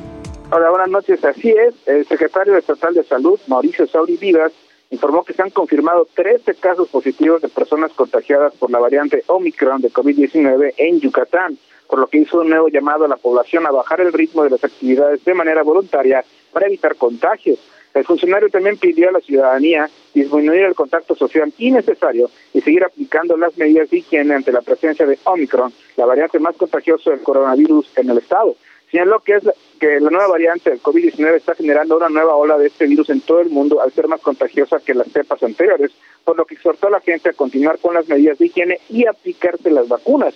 Hola, 0.51 0.71
buenas 0.71 0.89
noches. 0.89 1.23
Así 1.23 1.51
es, 1.51 1.75
el 1.85 2.07
secretario 2.07 2.57
estatal 2.57 2.95
de 2.95 3.03
Salud, 3.03 3.39
Mauricio 3.45 3.85
Sauri 3.85 4.17
Vivas, 4.17 4.51
informó 4.89 5.23
que 5.23 5.33
se 5.33 5.43
han 5.43 5.51
confirmado 5.51 6.07
13 6.15 6.55
casos 6.55 6.87
positivos 6.89 7.43
de 7.43 7.49
personas 7.49 7.93
contagiadas 7.93 8.55
por 8.55 8.71
la 8.71 8.79
variante 8.79 9.23
Omicron 9.27 9.79
de 9.79 9.91
COVID-19 9.91 10.73
en 10.77 11.01
Yucatán, 11.01 11.59
por 11.87 11.99
lo 11.99 12.07
que 12.07 12.17
hizo 12.17 12.41
un 12.41 12.49
nuevo 12.49 12.67
llamado 12.67 13.05
a 13.05 13.07
la 13.07 13.17
población 13.17 13.67
a 13.67 13.71
bajar 13.71 14.01
el 14.01 14.11
ritmo 14.11 14.43
de 14.43 14.49
las 14.49 14.63
actividades 14.63 15.23
de 15.23 15.35
manera 15.35 15.61
voluntaria 15.61 16.25
para 16.51 16.65
evitar 16.65 16.95
contagios. 16.95 17.59
El 17.93 18.05
funcionario 18.05 18.49
también 18.49 18.77
pidió 18.77 19.09
a 19.09 19.11
la 19.11 19.19
ciudadanía 19.19 19.87
disminuir 20.15 20.63
el 20.63 20.73
contacto 20.73 21.13
social 21.13 21.53
innecesario 21.59 22.31
y 22.55 22.61
seguir 22.61 22.83
aplicando 22.83 23.37
las 23.37 23.55
medidas 23.55 23.91
de 23.91 23.97
higiene 23.97 24.33
ante 24.33 24.51
la 24.51 24.61
presencia 24.61 25.05
de 25.05 25.19
Omicron, 25.25 25.71
la 25.95 26.07
variante 26.07 26.39
más 26.39 26.55
contagiosa 26.57 27.11
del 27.11 27.21
coronavirus 27.21 27.91
en 27.97 28.09
el 28.09 28.17
estado. 28.17 28.55
Señaló 28.91 29.19
que 29.19 29.35
es 29.35 29.43
que 29.79 29.99
la 29.99 30.09
nueva 30.09 30.27
variante 30.27 30.71
del 30.71 30.81
COVID-19 30.81 31.35
está 31.35 31.53
generando 31.53 31.97
una 31.97 32.09
nueva 32.09 32.35
ola 32.35 32.57
de 32.57 32.67
este 32.67 32.87
virus 32.87 33.09
en 33.09 33.21
todo 33.21 33.39
el 33.39 33.49
mundo 33.49 33.81
al 33.81 33.91
ser 33.91 34.07
más 34.07 34.19
contagiosa 34.21 34.79
que 34.83 34.95
las 34.95 35.11
cepas 35.11 35.41
anteriores, 35.43 35.91
por 36.23 36.35
lo 36.35 36.45
que 36.45 36.55
exhortó 36.55 36.87
a 36.87 36.91
la 36.91 36.99
gente 36.99 37.29
a 37.29 37.33
continuar 37.33 37.77
con 37.79 37.93
las 37.93 38.07
medidas 38.07 38.39
de 38.39 38.47
higiene 38.47 38.79
y 38.89 39.05
aplicarse 39.05 39.69
las 39.69 39.87
vacunas. 39.87 40.33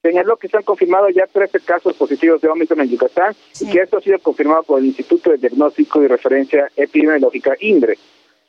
señaló 0.00 0.36
que 0.36 0.48
se 0.48 0.56
han 0.56 0.62
confirmado 0.62 1.08
ya 1.10 1.26
13 1.26 1.60
casos 1.60 1.94
positivos 1.94 2.40
de 2.40 2.48
Omicron 2.48 2.80
en 2.80 2.90
Yucatán 2.90 3.34
y 3.60 3.70
que 3.70 3.80
esto 3.80 3.98
ha 3.98 4.00
sido 4.00 4.18
confirmado 4.20 4.62
por 4.62 4.78
el 4.78 4.86
Instituto 4.86 5.30
de 5.30 5.38
Diagnóstico 5.38 6.02
y 6.02 6.06
Referencia 6.06 6.68
Epidemiológica 6.76 7.54
INDRE. 7.60 7.98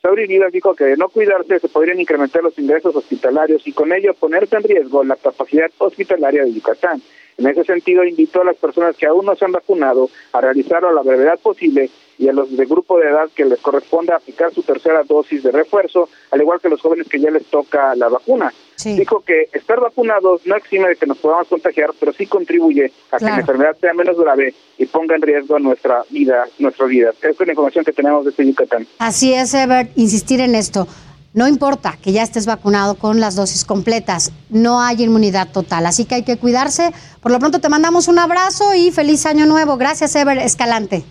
Sauri 0.00 0.26
Vivas 0.26 0.52
dijo 0.52 0.74
que 0.74 0.84
de 0.84 0.96
no 0.96 1.08
cuidarse 1.08 1.58
se 1.58 1.68
podrían 1.68 2.00
incrementar 2.00 2.42
los 2.42 2.58
ingresos 2.58 2.94
hospitalarios 2.94 3.66
y 3.66 3.72
con 3.72 3.92
ello 3.92 4.14
ponerse 4.14 4.56
en 4.56 4.62
riesgo 4.64 5.02
la 5.02 5.16
capacidad 5.16 5.70
hospitalaria 5.78 6.44
de 6.44 6.52
Yucatán. 6.52 7.00
En 7.38 7.46
ese 7.46 7.64
sentido, 7.64 8.04
invitó 8.04 8.42
a 8.42 8.44
las 8.44 8.56
personas 8.56 8.96
que 8.96 9.06
aún 9.06 9.26
no 9.26 9.34
se 9.34 9.44
han 9.44 9.52
vacunado 9.52 10.08
a 10.32 10.40
realizarlo 10.40 10.88
a 10.88 10.92
la 10.92 11.02
brevedad 11.02 11.38
posible 11.40 11.90
y 12.18 12.28
a 12.28 12.32
los 12.32 12.56
de 12.56 12.64
grupo 12.66 12.98
de 12.98 13.08
edad 13.08 13.28
que 13.34 13.44
les 13.44 13.60
corresponda 13.60 14.16
aplicar 14.16 14.52
su 14.52 14.62
tercera 14.62 15.02
dosis 15.02 15.42
de 15.42 15.50
refuerzo, 15.50 16.08
al 16.30 16.40
igual 16.40 16.60
que 16.60 16.68
los 16.68 16.80
jóvenes 16.80 17.08
que 17.08 17.18
ya 17.18 17.30
les 17.30 17.44
toca 17.46 17.94
la 17.96 18.08
vacuna. 18.08 18.52
Dijo 18.84 19.20
que 19.20 19.48
estar 19.52 19.80
vacunados 19.80 20.42
no 20.46 20.56
exime 20.56 20.88
de 20.88 20.96
que 20.96 21.06
nos 21.06 21.18
podamos 21.18 21.48
contagiar, 21.48 21.90
pero 21.98 22.12
sí 22.12 22.26
contribuye 22.26 22.92
a 23.12 23.18
que 23.18 23.24
la 23.24 23.38
enfermedad 23.38 23.76
sea 23.80 23.94
menos 23.94 24.18
grave 24.18 24.52
y 24.76 24.86
ponga 24.86 25.14
en 25.14 25.22
riesgo 25.22 25.58
nuestra 25.58 26.02
vida, 26.10 26.46
nuestra 26.58 26.86
vida. 26.86 27.10
Esa 27.10 27.30
es 27.30 27.40
la 27.40 27.52
información 27.52 27.84
que 27.84 27.92
tenemos 27.92 28.24
desde 28.24 28.44
Yucatán. 28.46 28.86
Así 28.98 29.32
es, 29.32 29.54
Ebert, 29.54 29.90
insistir 29.96 30.40
en 30.40 30.54
esto. 30.54 30.86
No 31.34 31.48
importa 31.48 31.98
que 32.00 32.12
ya 32.12 32.22
estés 32.22 32.46
vacunado 32.46 32.94
con 32.94 33.18
las 33.18 33.34
dosis 33.34 33.64
completas, 33.64 34.30
no 34.50 34.80
hay 34.80 35.02
inmunidad 35.02 35.50
total, 35.50 35.84
así 35.84 36.04
que 36.04 36.14
hay 36.14 36.22
que 36.22 36.38
cuidarse. 36.38 36.92
Por 37.20 37.32
lo 37.32 37.40
pronto 37.40 37.58
te 37.58 37.68
mandamos 37.68 38.06
un 38.06 38.20
abrazo 38.20 38.72
y 38.72 38.92
feliz 38.92 39.26
año 39.26 39.44
nuevo. 39.44 39.76
Gracias, 39.76 40.14
Ever 40.14 40.38
Escalante. 40.38 41.02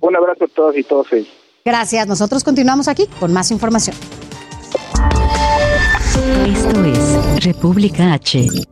Un 0.00 0.16
abrazo 0.16 0.44
a 0.44 0.48
todos 0.48 0.78
y 0.78 0.82
todos. 0.82 1.08
Gracias. 1.62 2.06
Nosotros 2.06 2.42
continuamos 2.42 2.88
aquí 2.88 3.06
con 3.20 3.34
más 3.34 3.50
información. 3.50 3.96
Esto 6.46 6.84
es 6.84 7.44
República 7.44 8.14
H. 8.14 8.66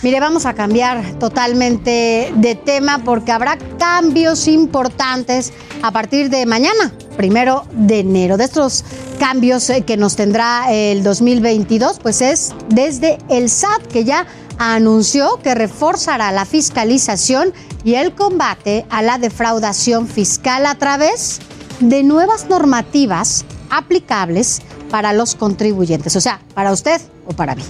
Mire, 0.00 0.20
vamos 0.20 0.46
a 0.46 0.54
cambiar 0.54 1.18
totalmente 1.18 2.32
de 2.32 2.54
tema 2.54 3.02
porque 3.04 3.32
habrá 3.32 3.58
cambios 3.78 4.46
importantes 4.46 5.52
a 5.82 5.90
partir 5.90 6.30
de 6.30 6.46
mañana, 6.46 6.92
primero 7.16 7.64
de 7.72 8.00
enero. 8.00 8.36
De 8.36 8.44
estos 8.44 8.84
cambios 9.18 9.68
eh, 9.70 9.82
que 9.82 9.96
nos 9.96 10.14
tendrá 10.14 10.72
el 10.72 11.02
2022, 11.02 11.98
pues 11.98 12.20
es 12.22 12.54
desde 12.68 13.18
el 13.28 13.50
SAT 13.50 13.88
que 13.88 14.04
ya 14.04 14.24
anunció 14.58 15.40
que 15.42 15.56
reforzará 15.56 16.30
la 16.30 16.44
fiscalización 16.44 17.52
y 17.82 17.94
el 17.94 18.14
combate 18.14 18.86
a 18.90 19.02
la 19.02 19.18
defraudación 19.18 20.06
fiscal 20.06 20.66
a 20.66 20.76
través 20.76 21.40
de 21.80 22.04
nuevas 22.04 22.48
normativas 22.48 23.44
aplicables 23.68 24.62
para 24.90 25.12
los 25.12 25.34
contribuyentes, 25.34 26.16
o 26.16 26.20
sea, 26.20 26.40
para 26.54 26.72
usted 26.72 27.00
o 27.26 27.32
para 27.32 27.54
mí. 27.54 27.62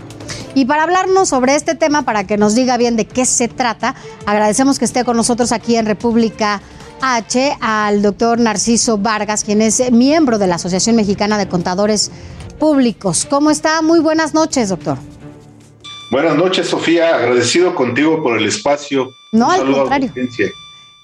Y 0.55 0.65
para 0.65 0.83
hablarnos 0.83 1.29
sobre 1.29 1.55
este 1.55 1.75
tema, 1.75 2.03
para 2.03 2.27
que 2.27 2.37
nos 2.37 2.55
diga 2.55 2.77
bien 2.77 2.97
de 2.97 3.07
qué 3.07 3.25
se 3.25 3.49
trata, 3.49 3.95
agradecemos 4.27 4.79
que 4.79 4.85
esté 4.85 5.05
con 5.05 5.17
nosotros 5.17 5.53
aquí 5.53 5.77
en 5.77 5.87
República 5.87 6.61
H 7.01 7.57
al 7.61 8.03
doctor 8.03 8.41
Narciso 8.41 8.99
Vargas, 8.99 9.45
quien 9.45 9.63
es 9.63 9.93
miembro 9.93 10.39
de 10.39 10.47
la 10.47 10.57
Asociación 10.57 10.97
Mexicana 10.97 11.39
de 11.39 11.49
Contadores 11.49 12.11
Públicos. 12.59 13.27
¿Cómo 13.29 13.51
está? 13.51 13.83
Muy 13.83 14.01
buenas 14.01 14.35
noches, 14.35 14.71
doctor. 14.71 14.99
Buenas 16.11 16.37
noches, 16.37 16.67
Sofía. 16.67 17.15
Agradecido 17.15 17.75
contigo 17.75 18.23
por 18.23 18.39
el 18.39 18.47
espacio. 18.47 19.11
No, 19.33 19.51
al 19.51 19.71
contrario. 19.71 20.13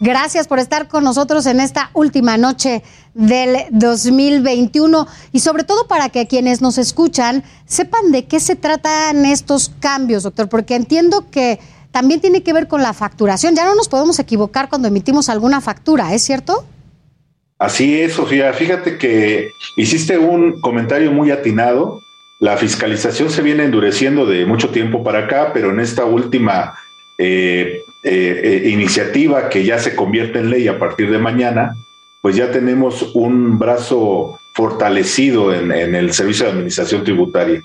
Gracias 0.00 0.48
por 0.48 0.58
estar 0.58 0.88
con 0.88 1.04
nosotros 1.04 1.46
en 1.46 1.60
esta 1.60 1.90
última 1.94 2.36
noche 2.36 2.82
del 3.14 3.56
2021 3.70 5.06
y 5.32 5.40
sobre 5.40 5.64
todo 5.64 5.86
para 5.86 6.08
que 6.08 6.26
quienes 6.26 6.60
nos 6.60 6.78
escuchan 6.78 7.44
sepan 7.64 8.10
de 8.10 8.24
qué 8.24 8.40
se 8.40 8.56
tratan 8.56 9.24
estos 9.24 9.70
cambios, 9.80 10.24
doctor, 10.24 10.48
porque 10.48 10.74
entiendo 10.74 11.30
que 11.30 11.60
también 11.92 12.20
tiene 12.20 12.42
que 12.42 12.52
ver 12.52 12.66
con 12.66 12.82
la 12.82 12.92
facturación. 12.92 13.54
Ya 13.54 13.64
no 13.66 13.76
nos 13.76 13.88
podemos 13.88 14.18
equivocar 14.18 14.68
cuando 14.68 14.88
emitimos 14.88 15.28
alguna 15.28 15.60
factura, 15.60 16.12
¿es 16.12 16.22
cierto? 16.22 16.66
Así 17.56 18.00
es, 18.00 18.14
Sofía. 18.14 18.52
Fíjate 18.52 18.98
que 18.98 19.48
hiciste 19.76 20.18
un 20.18 20.60
comentario 20.60 21.12
muy 21.12 21.30
atinado. 21.30 22.00
La 22.40 22.56
fiscalización 22.56 23.30
se 23.30 23.42
viene 23.42 23.64
endureciendo 23.64 24.26
de 24.26 24.44
mucho 24.44 24.70
tiempo 24.70 25.04
para 25.04 25.20
acá, 25.20 25.52
pero 25.54 25.70
en 25.70 25.78
esta 25.78 26.04
última 26.04 26.74
eh, 27.16 27.78
eh, 28.04 28.62
eh, 28.64 28.68
iniciativa 28.68 29.48
que 29.48 29.64
ya 29.64 29.78
se 29.78 29.96
convierte 29.96 30.38
en 30.38 30.50
ley 30.50 30.68
a 30.68 30.78
partir 30.78 31.10
de 31.10 31.18
mañana, 31.18 31.74
pues 32.20 32.36
ya 32.36 32.50
tenemos 32.50 33.12
un 33.14 33.58
brazo 33.58 34.38
fortalecido 34.52 35.54
en, 35.54 35.72
el 35.72 36.12
Servicio 36.12 36.44
de 36.44 36.52
Administración 36.52 37.02
Tributaria. 37.02 37.62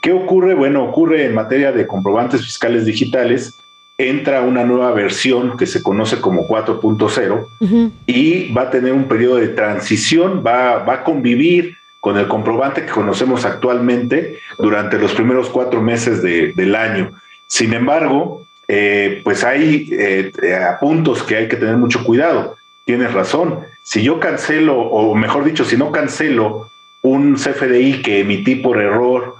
¿Qué 0.00 0.12
ocurre? 0.12 0.54
Bueno, 0.54 0.84
ocurre 0.84 1.24
en 1.24 1.34
materia 1.34 1.72
de 1.72 1.88
comprobantes 1.88 2.42
fiscales 2.42 2.86
digitales, 2.86 3.58
entra 3.98 4.42
una 4.42 4.64
nueva 4.64 4.92
versión 4.92 5.56
que 5.56 5.66
se 5.66 5.82
conoce 5.82 6.20
como 6.20 6.46
4.0 6.46 7.98
y 8.06 8.52
va 8.52 8.62
a 8.62 8.70
tener 8.70 8.92
un 8.92 9.08
periodo 9.08 9.36
de 9.36 9.48
transición, 9.48 10.42
va, 10.46 10.84
va 10.84 10.94
a 10.94 11.04
convivir 11.04 11.76
con 11.98 12.16
el 12.16 12.28
comprobante 12.28 12.86
que 12.86 12.92
conocemos 12.92 13.44
actualmente 13.44 14.38
durante 14.56 14.98
los 14.98 15.12
primeros 15.14 15.50
cuatro 15.50 15.82
meses 15.82 16.22
del 16.22 16.74
año. 16.76 17.10
Sin 17.48 17.74
embargo, 17.74 18.46
eh, 18.72 19.20
pues 19.24 19.42
hay 19.42 19.88
eh, 19.90 20.30
puntos 20.78 21.24
que 21.24 21.34
hay 21.34 21.48
que 21.48 21.56
tener 21.56 21.76
mucho 21.76 22.04
cuidado. 22.04 22.54
Tienes 22.84 23.12
razón. 23.12 23.58
Si 23.82 24.00
yo 24.00 24.20
cancelo, 24.20 24.78
o 24.78 25.12
mejor 25.16 25.42
dicho, 25.42 25.64
si 25.64 25.76
no 25.76 25.90
cancelo 25.90 26.70
un 27.02 27.34
CFDI 27.34 28.00
que 28.00 28.20
emití 28.20 28.54
por 28.54 28.80
error 28.80 29.34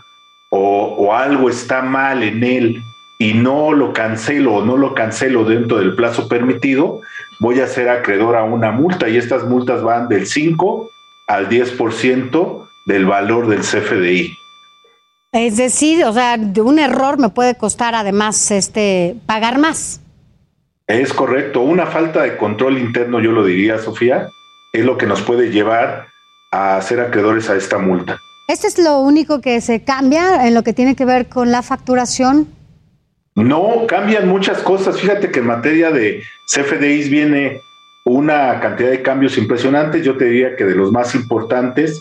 o, 0.49 1.15
algo 1.15 1.49
está 1.49 1.81
mal 1.81 2.25
en 2.25 2.43
él 2.43 2.83
y 3.19 3.35
no 3.35 3.73
lo 3.73 3.93
cancelo 3.93 4.55
o 4.55 4.65
no 4.65 4.77
lo 4.77 4.95
cancelo 4.95 5.45
dentro 5.45 5.79
del 5.79 5.95
plazo 5.95 6.27
permitido, 6.27 7.01
voy 7.39 7.61
a 7.61 7.69
ser 7.69 7.89
acreedor 7.89 8.35
a 8.35 8.43
una 8.43 8.73
multa 8.73 9.09
y 9.09 9.17
estas 9.17 9.45
multas 9.45 9.81
van 9.81 10.09
del 10.09 10.27
5 10.27 10.91
al 11.29 11.49
10% 11.49 12.67
del 12.85 13.07
valor 13.07 13.47
del 13.47 13.61
CFDI. 13.61 14.41
Es 15.33 15.57
decir, 15.57 16.05
o 16.05 16.13
sea, 16.13 16.37
de 16.37 16.61
un 16.61 16.81
error 16.81 17.19
me 17.19 17.29
puede 17.29 17.55
costar 17.55 17.95
además 17.95 18.51
este 18.51 19.15
pagar 19.27 19.59
más. 19.59 20.01
Es 20.89 21.13
correcto, 21.13 21.61
una 21.61 21.87
falta 21.87 22.23
de 22.23 22.37
control 22.37 22.79
interno, 22.79 23.21
yo 23.21 23.31
lo 23.31 23.45
diría, 23.45 23.79
Sofía, 23.79 24.29
es 24.73 24.85
lo 24.85 24.99
que 24.99 25.07
nos 25.07 25.23
puede 25.23 25.51
llevar 25.51 26.09
a 26.51 26.83
ser 26.83 26.99
acreedores 26.99 27.49
a 27.49 27.55
esta 27.55 27.79
multa. 27.79 28.19
¿Este 28.49 28.67
es 28.67 28.77
lo 28.81 28.99
único 28.99 29.41
que 29.41 29.61
se 29.61 29.85
cambia 29.85 30.49
en 30.49 30.55
lo 30.55 30.65
que 30.65 30.73
tiene 30.73 30.97
que 30.97 31.05
ver 31.05 31.29
con 31.29 31.53
la 31.53 31.63
facturación? 31.63 32.49
No, 33.37 33.87
cambian 33.87 34.29
muchas 34.29 34.59
cosas. 34.59 34.99
Fíjate 34.99 35.31
que 35.31 35.39
en 35.39 35.47
materia 35.47 35.93
de 35.93 36.25
CFDIs 36.53 37.09
viene 37.09 37.61
una 38.05 38.59
cantidad 38.59 38.91
de 38.91 39.03
cambios 39.03 39.39
impresionantes. 39.39 40.05
Yo 40.05 40.17
te 40.17 40.25
diría 40.25 40.57
que 40.57 40.65
de 40.65 40.75
los 40.75 40.91
más 40.91 41.15
importantes 41.15 42.01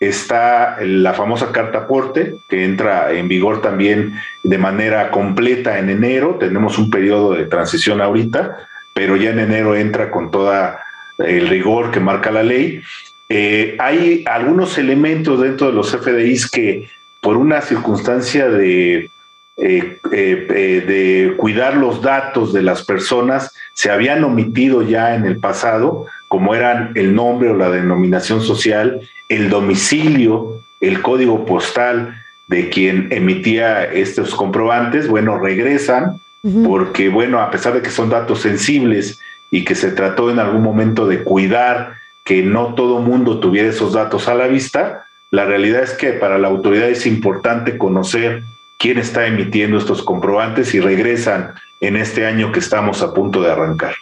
está 0.00 0.78
la 0.80 1.12
famosa 1.12 1.52
carta 1.52 1.80
aporte, 1.80 2.36
que 2.48 2.64
entra 2.64 3.12
en 3.12 3.28
vigor 3.28 3.60
también 3.60 4.14
de 4.42 4.56
manera 4.56 5.10
completa 5.10 5.78
en 5.78 5.90
enero. 5.90 6.36
Tenemos 6.40 6.78
un 6.78 6.88
periodo 6.90 7.34
de 7.34 7.44
transición 7.44 8.00
ahorita, 8.00 8.56
pero 8.94 9.16
ya 9.16 9.30
en 9.30 9.40
enero 9.40 9.76
entra 9.76 10.10
con 10.10 10.30
toda 10.30 10.80
el 11.18 11.48
rigor 11.48 11.90
que 11.90 12.00
marca 12.00 12.30
la 12.30 12.42
ley. 12.42 12.80
Eh, 13.28 13.76
hay 13.78 14.24
algunos 14.26 14.78
elementos 14.78 15.40
dentro 15.40 15.66
de 15.66 15.74
los 15.74 15.90
FDIs 15.90 16.50
que 16.50 16.88
por 17.20 17.36
una 17.36 17.60
circunstancia 17.60 18.48
de, 18.48 19.10
eh, 19.58 19.98
eh, 20.10 20.84
de 20.86 21.34
cuidar 21.36 21.76
los 21.76 22.00
datos 22.00 22.54
de 22.54 22.62
las 22.62 22.82
personas 22.82 23.52
se 23.74 23.90
habían 23.90 24.24
omitido 24.24 24.82
ya 24.82 25.14
en 25.14 25.26
el 25.26 25.38
pasado, 25.38 26.06
como 26.30 26.54
eran 26.54 26.92
el 26.94 27.12
nombre 27.12 27.50
o 27.50 27.56
la 27.56 27.70
denominación 27.70 28.40
social 28.40 29.00
el 29.28 29.50
domicilio, 29.50 30.62
el 30.80 31.02
código 31.02 31.44
postal 31.44 32.22
de 32.46 32.68
quien 32.68 33.08
emitía 33.10 33.84
estos 33.84 34.36
comprobantes, 34.36 35.08
bueno, 35.08 35.38
regresan 35.38 36.20
porque, 36.64 37.08
bueno, 37.08 37.40
a 37.40 37.50
pesar 37.50 37.74
de 37.74 37.82
que 37.82 37.90
son 37.90 38.10
datos 38.10 38.42
sensibles 38.42 39.18
y 39.50 39.64
que 39.64 39.74
se 39.74 39.90
trató 39.90 40.30
en 40.30 40.38
algún 40.38 40.62
momento 40.62 41.08
de 41.08 41.24
cuidar 41.24 41.94
que 42.24 42.44
no 42.44 42.74
todo 42.74 43.00
mundo 43.00 43.40
tuviera 43.40 43.68
esos 43.68 43.92
datos 43.92 44.28
a 44.28 44.34
la 44.36 44.46
vista, 44.46 45.06
la 45.32 45.46
realidad 45.46 45.82
es 45.82 45.94
que 45.94 46.12
para 46.12 46.38
la 46.38 46.46
autoridad 46.46 46.88
es 46.88 47.06
importante 47.06 47.76
conocer 47.76 48.44
quién 48.78 48.98
está 48.98 49.26
emitiendo 49.26 49.78
estos 49.78 50.02
comprobantes 50.02 50.74
y 50.74 50.80
regresan 50.80 51.54
en 51.80 51.96
este 51.96 52.24
año 52.24 52.52
que 52.52 52.60
estamos 52.60 53.02
a 53.02 53.12
punto 53.12 53.42
de 53.42 53.50
arrancar. 53.50 53.94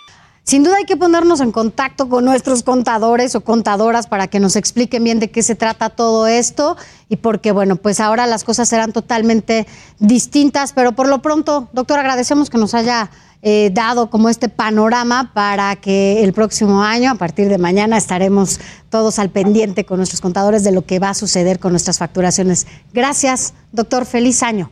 Sin 0.48 0.64
duda 0.64 0.76
hay 0.78 0.84
que 0.84 0.96
ponernos 0.96 1.42
en 1.42 1.52
contacto 1.52 2.08
con 2.08 2.24
nuestros 2.24 2.62
contadores 2.62 3.34
o 3.34 3.42
contadoras 3.42 4.06
para 4.06 4.28
que 4.28 4.40
nos 4.40 4.56
expliquen 4.56 5.04
bien 5.04 5.20
de 5.20 5.30
qué 5.30 5.42
se 5.42 5.54
trata 5.54 5.90
todo 5.90 6.26
esto 6.26 6.78
y 7.10 7.16
porque, 7.16 7.52
bueno, 7.52 7.76
pues 7.76 8.00
ahora 8.00 8.26
las 8.26 8.44
cosas 8.44 8.66
serán 8.66 8.94
totalmente 8.94 9.66
distintas, 9.98 10.72
pero 10.72 10.92
por 10.92 11.06
lo 11.06 11.20
pronto, 11.20 11.68
doctor, 11.74 11.98
agradecemos 11.98 12.48
que 12.48 12.56
nos 12.56 12.72
haya 12.72 13.10
eh, 13.42 13.68
dado 13.74 14.08
como 14.08 14.30
este 14.30 14.48
panorama 14.48 15.32
para 15.34 15.76
que 15.76 16.24
el 16.24 16.32
próximo 16.32 16.82
año, 16.82 17.10
a 17.10 17.16
partir 17.16 17.50
de 17.50 17.58
mañana, 17.58 17.98
estaremos 17.98 18.58
todos 18.88 19.18
al 19.18 19.28
pendiente 19.28 19.84
con 19.84 19.98
nuestros 19.98 20.22
contadores 20.22 20.64
de 20.64 20.72
lo 20.72 20.80
que 20.80 20.98
va 20.98 21.10
a 21.10 21.14
suceder 21.14 21.58
con 21.58 21.72
nuestras 21.72 21.98
facturaciones. 21.98 22.66
Gracias, 22.94 23.52
doctor, 23.72 24.06
feliz 24.06 24.42
año. 24.42 24.70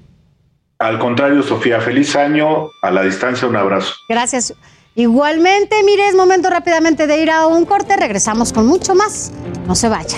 Al 0.78 0.98
contrario, 0.98 1.42
Sofía, 1.42 1.82
feliz 1.82 2.16
año, 2.16 2.70
a 2.80 2.90
la 2.90 3.02
distancia 3.02 3.46
un 3.46 3.56
abrazo. 3.56 3.92
Gracias. 4.08 4.54
Igualmente, 4.98 5.76
mire, 5.84 6.08
es 6.08 6.14
momento 6.14 6.48
rápidamente 6.48 7.06
de 7.06 7.20
ir 7.20 7.30
a 7.30 7.46
un 7.46 7.66
corte, 7.66 7.98
regresamos 7.98 8.50
con 8.54 8.66
mucho 8.66 8.94
más. 8.94 9.30
No 9.66 9.74
se 9.74 9.90
vaya. 9.90 10.16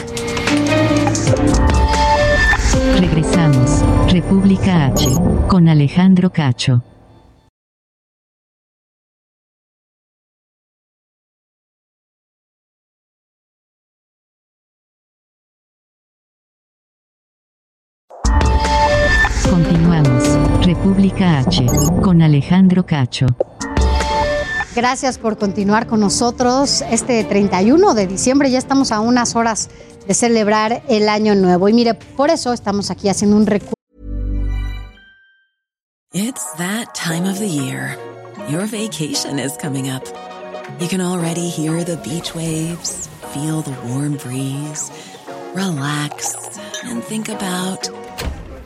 Regresamos. 3.01 3.83
República 4.09 4.87
H. 4.87 5.09
Con 5.49 5.69
Alejandro 5.69 6.31
Cacho. 6.31 6.85
Continuamos. 19.51 20.39
República 20.65 21.41
H. 21.41 21.67
Con 22.01 22.23
Alejandro 22.23 22.87
Cacho. 22.87 23.27
Gracias 24.79 25.19
por 25.19 25.37
continuar 25.39 25.89
con 25.89 25.99
nosotros 25.99 26.85
este 26.89 27.25
31 27.25 27.95
de 27.95 28.07
diciembre. 28.07 28.49
Ya 28.49 28.59
estamos 28.59 28.93
a 28.93 29.01
unas 29.01 29.35
horas 29.35 29.71
de 30.07 30.15
celebrar 30.15 30.85
el 30.89 31.09
año 31.09 31.35
nuevo. 31.35 31.69
Y 31.69 31.73
mire, 31.73 31.95
por 31.95 32.31
eso 32.31 32.53
estamos 32.53 32.93
aquí 32.93 33.09
haciendo 33.09 33.37
un 33.37 33.47
recuerdo. 33.47 33.75
It's 36.13 36.45
that 36.59 36.95
time 36.95 37.29
of 37.29 37.41
the 37.41 37.49
year. 37.49 37.99
Your 38.49 38.67
vacation 38.67 39.41
is 39.41 39.57
coming 39.61 39.91
up. 39.91 40.05
You 40.79 40.87
can 40.87 41.01
already 41.01 41.49
hear 41.49 41.83
the 41.83 41.97
beach 41.97 42.37
waves, 42.37 43.09
feel 43.35 43.63
the 43.63 43.75
warm 43.89 44.17
breeze, 44.17 44.93
relax, 45.57 46.37
and 46.85 47.03
think 47.03 47.29
about 47.29 47.91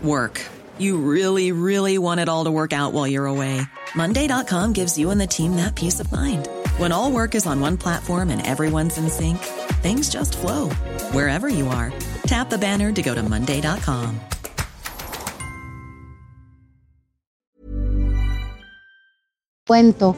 work. 0.03 0.43
You 0.83 0.99
really, 0.99 1.53
really 1.53 1.97
want 1.97 2.19
it 2.19 2.29
all 2.29 2.43
to 2.47 2.51
work 2.51 2.73
out 2.73 2.93
while 2.93 3.07
you're 3.07 3.27
away. 3.27 3.63
Monday.com 3.95 4.73
gives 4.73 4.99
you 4.99 5.13
and 5.13 5.21
the 5.21 5.29
team 5.29 5.55
that 5.55 5.77
peace 5.77 6.01
of 6.01 6.11
mind. 6.11 6.49
When 6.77 6.91
all 6.91 7.13
work 7.13 7.37
is 7.37 7.47
on 7.47 7.61
one 7.61 7.77
platform 7.77 8.31
and 8.31 8.45
everyone's 8.45 8.99
in 8.99 9.09
sync, 9.09 9.39
things 9.81 10.11
just 10.11 10.37
flow 10.37 10.71
wherever 11.13 11.49
you 11.49 11.69
are. 11.69 11.93
Tap 12.27 12.51
the 12.51 12.59
banner 12.59 12.91
to 12.93 13.01
go 13.01 13.15
to 13.15 13.23
Monday.com. 13.23 14.19
cuento 19.69 20.17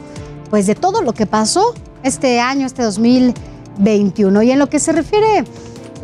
pues 0.49 0.65
de 0.65 0.73
todo 0.73 1.01
lo 1.01 1.13
que 1.13 1.27
pasó 1.27 1.75
este 2.01 2.39
año, 2.39 2.65
este 2.65 2.81
2021. 2.81 4.41
Y 4.41 4.51
en 4.51 4.57
lo 4.57 4.67
que 4.67 4.79
se 4.79 4.91
refiere 4.91 5.45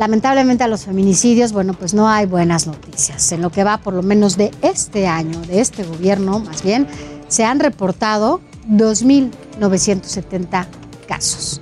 lamentablemente 0.02 0.64
a 0.64 0.66
los 0.66 0.84
feminicidios, 0.84 1.52
bueno, 1.52 1.74
pues 1.74 1.94
no 1.94 2.08
hay 2.08 2.26
buenas 2.26 2.66
noticias. 2.66 3.30
En 3.30 3.40
lo 3.40 3.50
que 3.50 3.62
va 3.62 3.78
por 3.78 3.94
lo 3.94 4.02
menos 4.02 4.36
de 4.36 4.50
este 4.60 5.06
año, 5.06 5.40
de 5.42 5.60
este 5.60 5.84
gobierno 5.84 6.40
más 6.40 6.64
bien, 6.64 6.88
se 7.28 7.44
han 7.44 7.60
reportado 7.60 8.40
2.970 8.68 10.66
casos. 11.06 11.60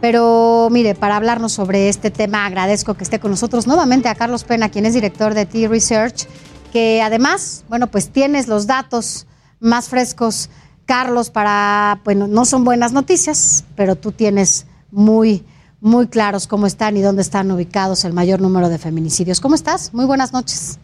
Pero 0.00 0.68
mire, 0.70 0.94
para 0.94 1.16
hablarnos 1.16 1.52
sobre 1.52 1.90
este 1.90 2.10
tema, 2.10 2.46
agradezco 2.46 2.94
que 2.94 3.04
esté 3.04 3.20
con 3.20 3.30
nosotros 3.30 3.66
nuevamente 3.66 4.08
a 4.08 4.14
Carlos 4.14 4.44
Pena, 4.44 4.70
quien 4.70 4.86
es 4.86 4.94
director 4.94 5.34
de 5.34 5.44
T-Research, 5.44 6.26
que 6.72 7.02
además, 7.02 7.66
bueno, 7.68 7.88
pues 7.88 8.08
tienes 8.08 8.48
los 8.48 8.66
datos 8.66 9.26
más 9.60 9.90
frescos 9.90 10.48
Carlos, 10.86 11.28
para, 11.28 12.00
bueno, 12.02 12.28
no 12.28 12.46
son 12.46 12.64
buenas 12.64 12.92
noticias, 12.92 13.64
pero 13.76 13.94
tú 13.94 14.10
tienes 14.10 14.64
muy, 14.90 15.44
muy 15.84 16.06
claros 16.06 16.46
cómo 16.46 16.66
están 16.66 16.96
y 16.96 17.02
dónde 17.02 17.20
están 17.20 17.50
ubicados 17.50 18.06
el 18.06 18.14
mayor 18.14 18.40
número 18.40 18.70
de 18.70 18.78
feminicidios. 18.78 19.38
¿Cómo 19.38 19.54
estás? 19.54 19.92
Muy 19.92 20.06
buenas 20.06 20.32
noches. 20.32 20.80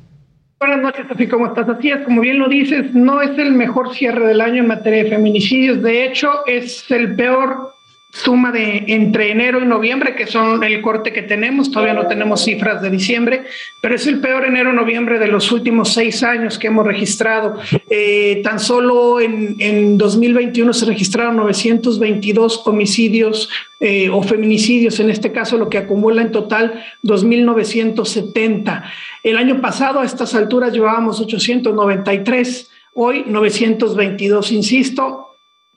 Buenas 0.59 0.83
noches, 0.83 1.07
Sofi, 1.09 1.27
¿cómo 1.27 1.47
estás? 1.47 1.67
Así 1.71 1.89
es, 1.89 2.03
como 2.05 2.21
bien 2.21 2.39
lo 2.39 2.51
dices, 2.51 2.95
no 2.95 3.23
es 3.23 3.31
el 3.39 3.53
mejor 3.53 3.95
cierre 3.95 4.27
del 4.27 4.43
año 4.43 4.57
en 4.57 4.69
materia 4.69 5.05
de 5.05 5.09
feminicidios. 5.09 5.83
De 5.83 6.05
hecho, 6.05 6.29
es 6.47 6.85
el 6.91 7.17
peor 7.17 7.73
suma 8.13 8.51
de 8.51 8.85
entre 8.89 9.31
enero 9.31 9.61
y 9.63 9.67
noviembre, 9.67 10.15
que 10.15 10.27
son 10.27 10.65
el 10.65 10.81
corte 10.83 11.13
que 11.13 11.23
tenemos, 11.23 11.71
todavía 11.71 11.95
no 11.95 12.07
tenemos 12.07 12.45
cifras 12.45 12.83
de 12.83 12.91
diciembre, 12.91 13.45
pero 13.81 13.95
es 13.95 14.07
el 14.07 14.21
peor 14.21 14.45
enero-noviembre 14.45 15.19
de 15.19 15.29
los 15.29 15.53
últimos 15.53 15.95
seis 15.95 16.23
años 16.23 16.59
que 16.59 16.67
hemos 16.67 16.85
registrado. 16.85 17.59
Eh, 17.89 18.41
tan 18.43 18.59
solo 18.59 19.21
en, 19.21 19.57
en, 19.59 19.97
2021 19.97 20.73
se 20.73 20.87
registraron 20.87 21.37
922 21.37 22.67
homicidios 22.67 23.49
eh, 23.79 24.09
o 24.11 24.23
feminicidios, 24.23 24.99
en 25.01 25.11
este 25.11 25.31
caso 25.33 25.57
lo 25.57 25.69
que 25.69 25.79
acumula 25.79 26.23
en 26.23 26.33
total 26.33 26.85
2.970. 27.05 28.83
El 29.23 29.37
año 29.37 29.61
pasado 29.61 30.01
a 30.01 30.05
estas 30.05 30.35
alturas 30.35 30.73
llevábamos 30.73 31.21
893, 31.21 32.71
hoy 32.95 33.25
922, 33.27 34.53
insisto, 34.53 35.30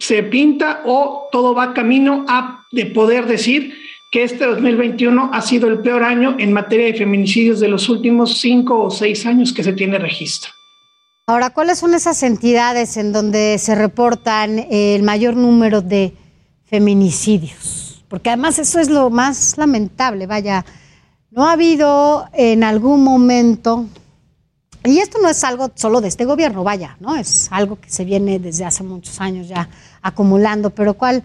se 0.03 0.21
pinta 0.21 0.81
o 0.85 1.29
todo 1.31 1.55
va 1.55 1.73
camino 1.73 2.25
a 2.27 2.65
de 2.73 2.87
poder 2.87 3.25
decir 3.25 3.73
que 4.11 4.23
este 4.23 4.45
2021 4.45 5.29
ha 5.31 5.41
sido 5.41 5.69
el 5.69 5.79
peor 5.79 6.03
año 6.03 6.35
en 6.39 6.51
materia 6.51 6.87
de 6.87 6.93
feminicidios 6.93 7.61
de 7.61 7.69
los 7.69 7.87
últimos 7.87 8.41
cinco 8.41 8.83
o 8.83 8.91
seis 8.91 9.25
años 9.25 9.53
que 9.53 9.63
se 9.63 9.71
tiene 9.71 9.97
registro. 9.97 10.51
Ahora, 11.25 11.51
¿cuáles 11.51 11.79
son 11.79 11.93
esas 11.93 12.21
entidades 12.21 12.97
en 12.97 13.13
donde 13.13 13.57
se 13.57 13.75
reportan 13.75 14.67
el 14.69 15.03
mayor 15.03 15.37
número 15.37 15.81
de 15.81 16.13
feminicidios? 16.65 18.03
Porque 18.09 18.29
además 18.29 18.59
eso 18.59 18.81
es 18.81 18.89
lo 18.89 19.09
más 19.09 19.57
lamentable, 19.57 20.27
vaya, 20.27 20.65
no 21.31 21.45
ha 21.47 21.53
habido 21.53 22.27
en 22.33 22.65
algún 22.65 23.05
momento 23.05 23.87
y 24.83 24.99
esto 24.99 25.19
no 25.21 25.29
es 25.29 25.43
algo 25.43 25.71
solo 25.75 26.01
de 26.01 26.09
este 26.09 26.25
gobierno, 26.25 26.63
vaya, 26.63 26.97
¿no? 26.99 27.15
Es 27.15 27.47
algo 27.51 27.79
que 27.79 27.89
se 27.89 28.03
viene 28.03 28.39
desde 28.39 28.65
hace 28.65 28.83
muchos 28.83 29.21
años 29.21 29.47
ya 29.47 29.69
acumulando, 30.01 30.71
pero 30.71 30.95
¿cuál, 30.95 31.23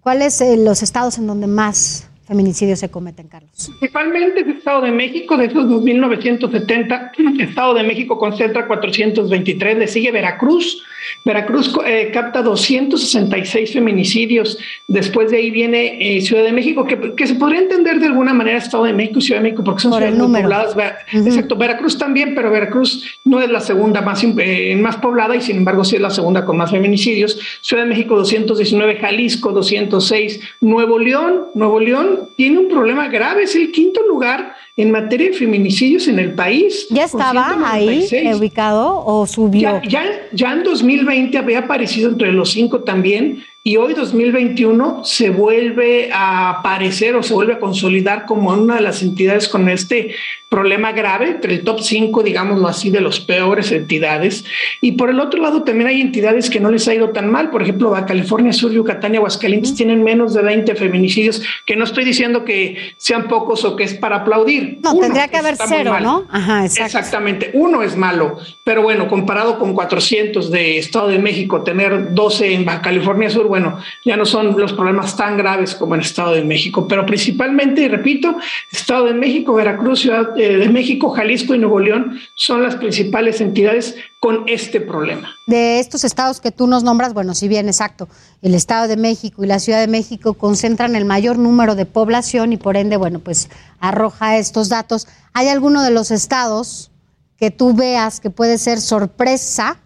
cuáles 0.00 0.40
eh, 0.40 0.56
los 0.56 0.82
estados 0.82 1.18
en 1.18 1.26
donde 1.26 1.46
más 1.46 2.08
feminicidios 2.26 2.78
se 2.78 2.90
cometen, 2.90 3.28
Carlos? 3.28 3.50
Principalmente 3.54 4.40
el 4.40 4.50
Estado 4.50 4.82
de 4.82 4.92
México, 4.92 5.36
de 5.36 5.46
esos 5.46 5.66
2.970, 5.66 7.40
Estado 7.40 7.74
de 7.74 7.82
México 7.82 8.18
concentra 8.18 8.66
423, 8.66 9.78
le 9.78 9.88
sigue 9.88 10.10
Veracruz, 10.10 10.82
Veracruz 11.24 11.74
eh, 11.86 12.10
capta 12.12 12.42
266 12.42 13.72
feminicidios. 13.72 14.58
Después 14.88 15.30
de 15.30 15.38
ahí 15.38 15.50
viene 15.50 16.16
eh, 16.16 16.20
Ciudad 16.20 16.44
de 16.44 16.52
México, 16.52 16.86
que, 16.86 17.26
se 17.26 17.34
podría 17.34 17.60
entender 17.60 17.98
de 17.98 18.06
alguna 18.06 18.34
manera 18.34 18.58
Estado 18.58 18.84
de 18.84 18.92
México 18.92 19.18
y 19.18 19.22
Ciudad 19.22 19.40
de 19.40 19.44
México 19.44 19.64
porque 19.64 19.82
son 19.82 19.92
ciudades 19.92 20.16
muy 20.16 20.42
pobladas. 20.42 20.76
Exacto, 21.12 21.56
Veracruz 21.56 21.98
también, 21.98 22.34
pero 22.34 22.50
Veracruz 22.50 23.04
no 23.24 23.40
es 23.40 23.50
la 23.50 23.60
segunda 23.60 24.02
más, 24.02 24.22
eh, 24.22 24.76
más 24.76 24.96
poblada 24.96 25.36
y 25.36 25.40
sin 25.40 25.58
embargo 25.58 25.84
sí 25.84 25.96
es 25.96 26.02
la 26.02 26.10
segunda 26.10 26.44
con 26.44 26.56
más 26.56 26.70
feminicidios. 26.70 27.38
Ciudad 27.60 27.84
de 27.84 27.88
México 27.88 28.16
219, 28.16 28.96
Jalisco 28.96 29.52
206, 29.52 30.40
Nuevo 30.60 30.98
León, 30.98 31.46
Nuevo 31.54 31.80
León 31.80 32.13
tiene 32.36 32.58
un 32.58 32.68
problema 32.68 33.08
grave, 33.08 33.44
es 33.44 33.54
el 33.54 33.70
quinto 33.72 34.02
lugar 34.06 34.54
en 34.76 34.90
materia 34.90 35.30
de 35.30 35.36
feminicidios 35.36 36.08
en 36.08 36.18
el 36.18 36.34
país. 36.34 36.86
¿Ya 36.90 37.04
estaba 37.04 37.56
ahí 37.70 38.06
ubicado 38.34 39.04
o 39.04 39.26
subió? 39.26 39.60
Ya, 39.60 39.82
ya, 39.88 40.04
ya 40.32 40.52
en 40.52 40.64
2020 40.64 41.38
había 41.38 41.60
aparecido 41.60 42.10
entre 42.10 42.32
los 42.32 42.50
cinco 42.50 42.80
también 42.80 43.44
y 43.66 43.78
hoy 43.78 43.94
2021 43.94 45.04
se 45.04 45.30
vuelve 45.30 46.10
a 46.12 46.50
aparecer 46.50 47.16
o 47.16 47.22
se 47.22 47.32
vuelve 47.32 47.54
a 47.54 47.58
consolidar 47.58 48.26
como 48.26 48.50
una 48.52 48.74
de 48.74 48.82
las 48.82 49.00
entidades 49.00 49.48
con 49.48 49.70
este 49.70 50.14
problema 50.50 50.92
grave, 50.92 51.30
entre 51.30 51.54
el 51.54 51.64
top 51.64 51.80
5, 51.80 52.22
digámoslo 52.22 52.68
así, 52.68 52.90
de 52.90 53.00
los 53.00 53.20
peores 53.20 53.72
entidades. 53.72 54.44
Y 54.82 54.92
por 54.92 55.08
el 55.08 55.18
otro 55.18 55.40
lado 55.40 55.62
también 55.62 55.88
hay 55.88 56.02
entidades 56.02 56.50
que 56.50 56.60
no 56.60 56.70
les 56.70 56.86
ha 56.88 56.94
ido 56.94 57.08
tan 57.08 57.30
mal. 57.30 57.48
Por 57.48 57.62
ejemplo, 57.62 57.88
Baja 57.88 58.04
California 58.04 58.52
Sur, 58.52 58.70
Yucatán 58.70 59.14
y 59.14 59.16
Aguascalientes 59.16 59.74
tienen 59.74 60.04
menos 60.04 60.34
de 60.34 60.42
20 60.42 60.74
feminicidios, 60.74 61.42
que 61.64 61.74
no 61.74 61.84
estoy 61.84 62.04
diciendo 62.04 62.44
que 62.44 62.76
sean 62.98 63.28
pocos 63.28 63.64
o 63.64 63.76
que 63.76 63.84
es 63.84 63.94
para 63.94 64.16
aplaudir. 64.16 64.63
No, 64.82 64.98
tendría 64.98 65.28
que 65.28 65.36
haber 65.36 65.56
cero, 65.56 65.98
¿no? 66.00 66.26
Ajá, 66.30 66.64
Exactamente. 66.64 67.50
Uno 67.54 67.82
es 67.82 67.96
malo, 67.96 68.38
pero 68.64 68.82
bueno, 68.82 69.08
comparado 69.08 69.58
con 69.58 69.74
400 69.74 70.50
de 70.50 70.78
Estado 70.78 71.08
de 71.08 71.18
México, 71.18 71.62
tener 71.62 72.14
12 72.14 72.54
en 72.54 72.64
Baja 72.64 72.82
California 72.82 73.30
Sur, 73.30 73.48
bueno, 73.48 73.78
ya 74.04 74.16
no 74.16 74.24
son 74.24 74.58
los 74.58 74.72
problemas 74.72 75.16
tan 75.16 75.36
graves 75.36 75.74
como 75.74 75.94
en 75.94 76.00
Estado 76.00 76.32
de 76.32 76.44
México, 76.44 76.86
pero 76.88 77.04
principalmente, 77.06 77.82
y 77.82 77.88
repito, 77.88 78.36
Estado 78.70 79.06
de 79.06 79.14
México, 79.14 79.54
Veracruz, 79.54 80.00
Ciudad 80.00 80.38
eh, 80.38 80.56
de 80.56 80.68
México, 80.68 81.10
Jalisco 81.10 81.54
y 81.54 81.58
Nuevo 81.58 81.78
León 81.78 82.20
son 82.34 82.62
las 82.62 82.76
principales 82.76 83.40
entidades 83.40 83.96
con 84.24 84.44
este 84.48 84.80
problema. 84.80 85.36
De 85.46 85.80
estos 85.80 86.02
estados 86.02 86.40
que 86.40 86.50
tú 86.50 86.66
nos 86.66 86.82
nombras, 86.82 87.12
bueno, 87.12 87.34
si 87.34 87.46
bien 87.46 87.66
exacto, 87.66 88.08
el 88.40 88.54
Estado 88.54 88.88
de 88.88 88.96
México 88.96 89.44
y 89.44 89.46
la 89.46 89.58
Ciudad 89.58 89.80
de 89.80 89.86
México 89.86 90.32
concentran 90.32 90.96
el 90.96 91.04
mayor 91.04 91.36
número 91.36 91.74
de 91.74 91.84
población 91.84 92.54
y 92.54 92.56
por 92.56 92.78
ende, 92.78 92.96
bueno, 92.96 93.18
pues 93.18 93.50
arroja 93.80 94.38
estos 94.38 94.70
datos. 94.70 95.08
¿Hay 95.34 95.48
alguno 95.48 95.82
de 95.82 95.90
los 95.90 96.10
estados 96.10 96.90
que 97.36 97.50
tú 97.50 97.74
veas 97.74 98.18
que 98.18 98.30
puede 98.30 98.56
ser 98.56 98.80
sorpresa 98.80 99.76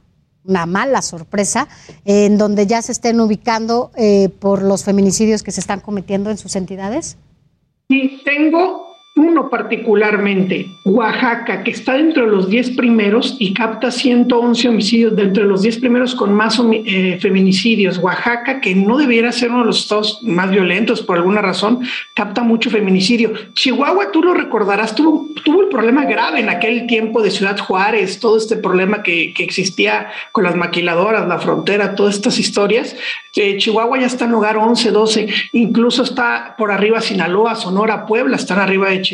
una 0.44 0.66
mala 0.66 1.02
sorpresa, 1.02 1.66
en 2.04 2.38
donde 2.38 2.68
ya 2.68 2.80
se 2.80 2.92
estén 2.92 3.20
ubicando 3.20 3.90
eh, 3.96 4.28
por 4.38 4.62
los 4.62 4.84
feminicidios 4.84 5.42
que 5.42 5.50
se 5.50 5.58
están 5.58 5.80
cometiendo 5.80 6.30
en 6.30 6.38
sus 6.38 6.54
entidades? 6.54 7.16
Sí, 7.88 8.22
tengo 8.24 8.87
uno 9.18 9.50
particularmente, 9.50 10.70
Oaxaca, 10.84 11.64
que 11.64 11.72
está 11.72 11.94
dentro 11.94 12.24
de 12.24 12.30
los 12.30 12.48
10 12.48 12.76
primeros 12.76 13.36
y 13.38 13.52
capta 13.52 13.90
111 13.90 14.68
homicidios, 14.68 15.16
dentro 15.16 15.42
de 15.42 15.48
los 15.48 15.62
10 15.62 15.78
primeros 15.78 16.14
con 16.14 16.32
más 16.32 16.60
eh, 16.72 17.18
feminicidios. 17.20 17.98
Oaxaca, 17.98 18.60
que 18.60 18.74
no 18.74 18.96
debiera 18.96 19.32
ser 19.32 19.50
uno 19.50 19.60
de 19.60 19.66
los 19.66 19.80
estados 19.80 20.20
más 20.22 20.50
violentos 20.50 21.02
por 21.02 21.16
alguna 21.16 21.42
razón, 21.42 21.80
capta 22.14 22.42
mucho 22.42 22.70
feminicidio. 22.70 23.32
Chihuahua, 23.54 24.12
tú 24.12 24.22
lo 24.22 24.34
recordarás, 24.34 24.94
tuvo, 24.94 25.28
tuvo 25.44 25.62
el 25.62 25.68
problema 25.68 26.04
grave 26.04 26.40
en 26.40 26.48
aquel 26.48 26.86
tiempo 26.86 27.20
de 27.20 27.30
Ciudad 27.30 27.58
Juárez, 27.58 28.20
todo 28.20 28.36
este 28.36 28.56
problema 28.56 29.02
que, 29.02 29.34
que 29.34 29.42
existía 29.42 30.08
con 30.30 30.44
las 30.44 30.54
maquiladoras, 30.54 31.26
la 31.26 31.38
frontera, 31.38 31.96
todas 31.96 32.14
estas 32.14 32.38
historias. 32.38 32.96
Eh, 33.34 33.56
Chihuahua 33.56 33.98
ya 33.98 34.06
está 34.06 34.24
en 34.24 34.32
lugar 34.32 34.56
11, 34.56 34.90
12, 34.90 35.28
incluso 35.52 36.02
está 36.02 36.54
por 36.56 36.70
arriba 36.70 37.00
Sinaloa, 37.00 37.54
Sonora, 37.56 38.06
Puebla, 38.06 38.36
están 38.36 38.58
arriba 38.58 38.90
de. 38.90 39.07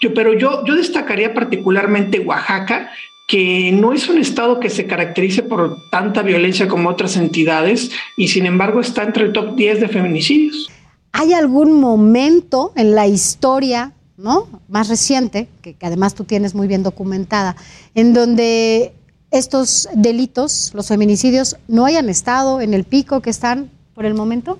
Yo, 0.00 0.14
pero 0.14 0.34
yo, 0.34 0.64
yo 0.64 0.74
destacaría 0.74 1.34
particularmente 1.34 2.20
Oaxaca, 2.20 2.90
que 3.28 3.72
no 3.72 3.92
es 3.92 4.08
un 4.08 4.18
estado 4.18 4.60
que 4.60 4.70
se 4.70 4.86
caracterice 4.86 5.42
por 5.42 5.76
tanta 5.90 6.22
violencia 6.22 6.68
como 6.68 6.88
otras 6.88 7.16
entidades 7.16 7.90
y 8.16 8.28
sin 8.28 8.46
embargo 8.46 8.80
está 8.80 9.02
entre 9.02 9.24
el 9.24 9.32
top 9.32 9.56
10 9.56 9.80
de 9.80 9.88
feminicidios. 9.88 10.70
¿Hay 11.12 11.32
algún 11.32 11.80
momento 11.80 12.72
en 12.76 12.94
la 12.94 13.06
historia, 13.06 13.92
¿no? 14.16 14.48
más 14.68 14.88
reciente, 14.88 15.48
que, 15.62 15.74
que 15.74 15.86
además 15.86 16.14
tú 16.14 16.24
tienes 16.24 16.54
muy 16.54 16.68
bien 16.68 16.82
documentada, 16.82 17.56
en 17.94 18.12
donde 18.12 18.92
estos 19.30 19.88
delitos, 19.94 20.70
los 20.74 20.88
feminicidios, 20.88 21.56
no 21.68 21.84
hayan 21.84 22.08
estado 22.08 22.60
en 22.60 22.74
el 22.74 22.84
pico 22.84 23.20
que 23.20 23.30
están 23.30 23.70
por 23.94 24.04
el 24.04 24.14
momento? 24.14 24.58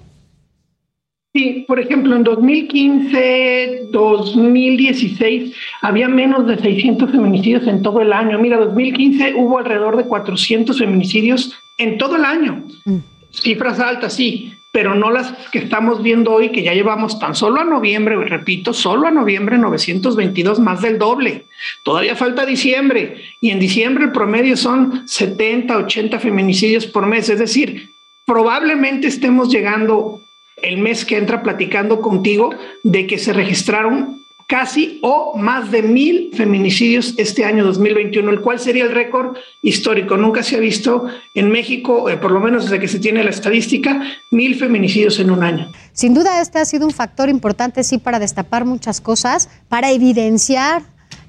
Sí, 1.36 1.66
por 1.68 1.78
ejemplo, 1.78 2.16
en 2.16 2.24
2015, 2.24 3.88
2016 3.90 5.54
había 5.82 6.08
menos 6.08 6.46
de 6.46 6.56
600 6.56 7.10
feminicidios 7.10 7.66
en 7.66 7.82
todo 7.82 8.00
el 8.00 8.14
año. 8.14 8.38
Mira, 8.38 8.56
2015 8.56 9.34
hubo 9.34 9.58
alrededor 9.58 9.98
de 9.98 10.06
400 10.06 10.78
feminicidios 10.78 11.54
en 11.76 11.98
todo 11.98 12.16
el 12.16 12.24
año. 12.24 12.64
Mm. 12.86 12.96
Cifras 13.32 13.80
altas, 13.80 14.14
sí, 14.14 14.54
pero 14.72 14.94
no 14.94 15.10
las 15.10 15.30
que 15.52 15.58
estamos 15.58 16.02
viendo 16.02 16.32
hoy, 16.32 16.48
que 16.48 16.62
ya 16.62 16.72
llevamos 16.72 17.18
tan 17.18 17.34
solo 17.34 17.60
a 17.60 17.64
noviembre, 17.64 18.16
repito, 18.16 18.72
solo 18.72 19.06
a 19.06 19.10
noviembre 19.10 19.58
922, 19.58 20.58
más 20.58 20.80
del 20.80 20.98
doble. 20.98 21.44
Todavía 21.84 22.16
falta 22.16 22.46
diciembre 22.46 23.16
y 23.42 23.50
en 23.50 23.60
diciembre 23.60 24.04
el 24.04 24.12
promedio 24.12 24.56
son 24.56 25.06
70, 25.06 25.76
80 25.76 26.18
feminicidios 26.18 26.86
por 26.86 27.04
mes, 27.04 27.28
es 27.28 27.38
decir, 27.38 27.90
probablemente 28.24 29.06
estemos 29.06 29.50
llegando 29.50 30.22
el 30.62 30.78
mes 30.78 31.04
que 31.04 31.18
entra 31.18 31.42
platicando 31.42 32.00
contigo 32.00 32.50
de 32.82 33.06
que 33.06 33.18
se 33.18 33.32
registraron 33.32 34.16
casi 34.46 35.00
o 35.02 35.36
más 35.36 35.70
de 35.70 35.82
mil 35.82 36.30
feminicidios 36.34 37.14
este 37.16 37.44
año 37.44 37.64
2021, 37.64 38.30
el 38.30 38.40
cual 38.40 38.60
sería 38.60 38.84
el 38.84 38.92
récord 38.92 39.36
histórico. 39.62 40.16
Nunca 40.16 40.42
se 40.42 40.56
ha 40.56 40.60
visto 40.60 41.06
en 41.34 41.50
México, 41.50 42.08
eh, 42.08 42.16
por 42.16 42.30
lo 42.30 42.40
menos 42.40 42.64
desde 42.64 42.78
que 42.78 42.88
se 42.88 43.00
tiene 43.00 43.24
la 43.24 43.30
estadística, 43.30 44.00
mil 44.30 44.54
feminicidios 44.54 45.18
en 45.18 45.30
un 45.30 45.42
año. 45.42 45.72
Sin 45.92 46.14
duda 46.14 46.40
este 46.40 46.58
ha 46.58 46.64
sido 46.64 46.86
un 46.86 46.92
factor 46.92 47.28
importante, 47.28 47.82
sí, 47.82 47.98
para 47.98 48.18
destapar 48.18 48.64
muchas 48.64 49.00
cosas, 49.00 49.48
para 49.68 49.90
evidenciar, 49.90 50.82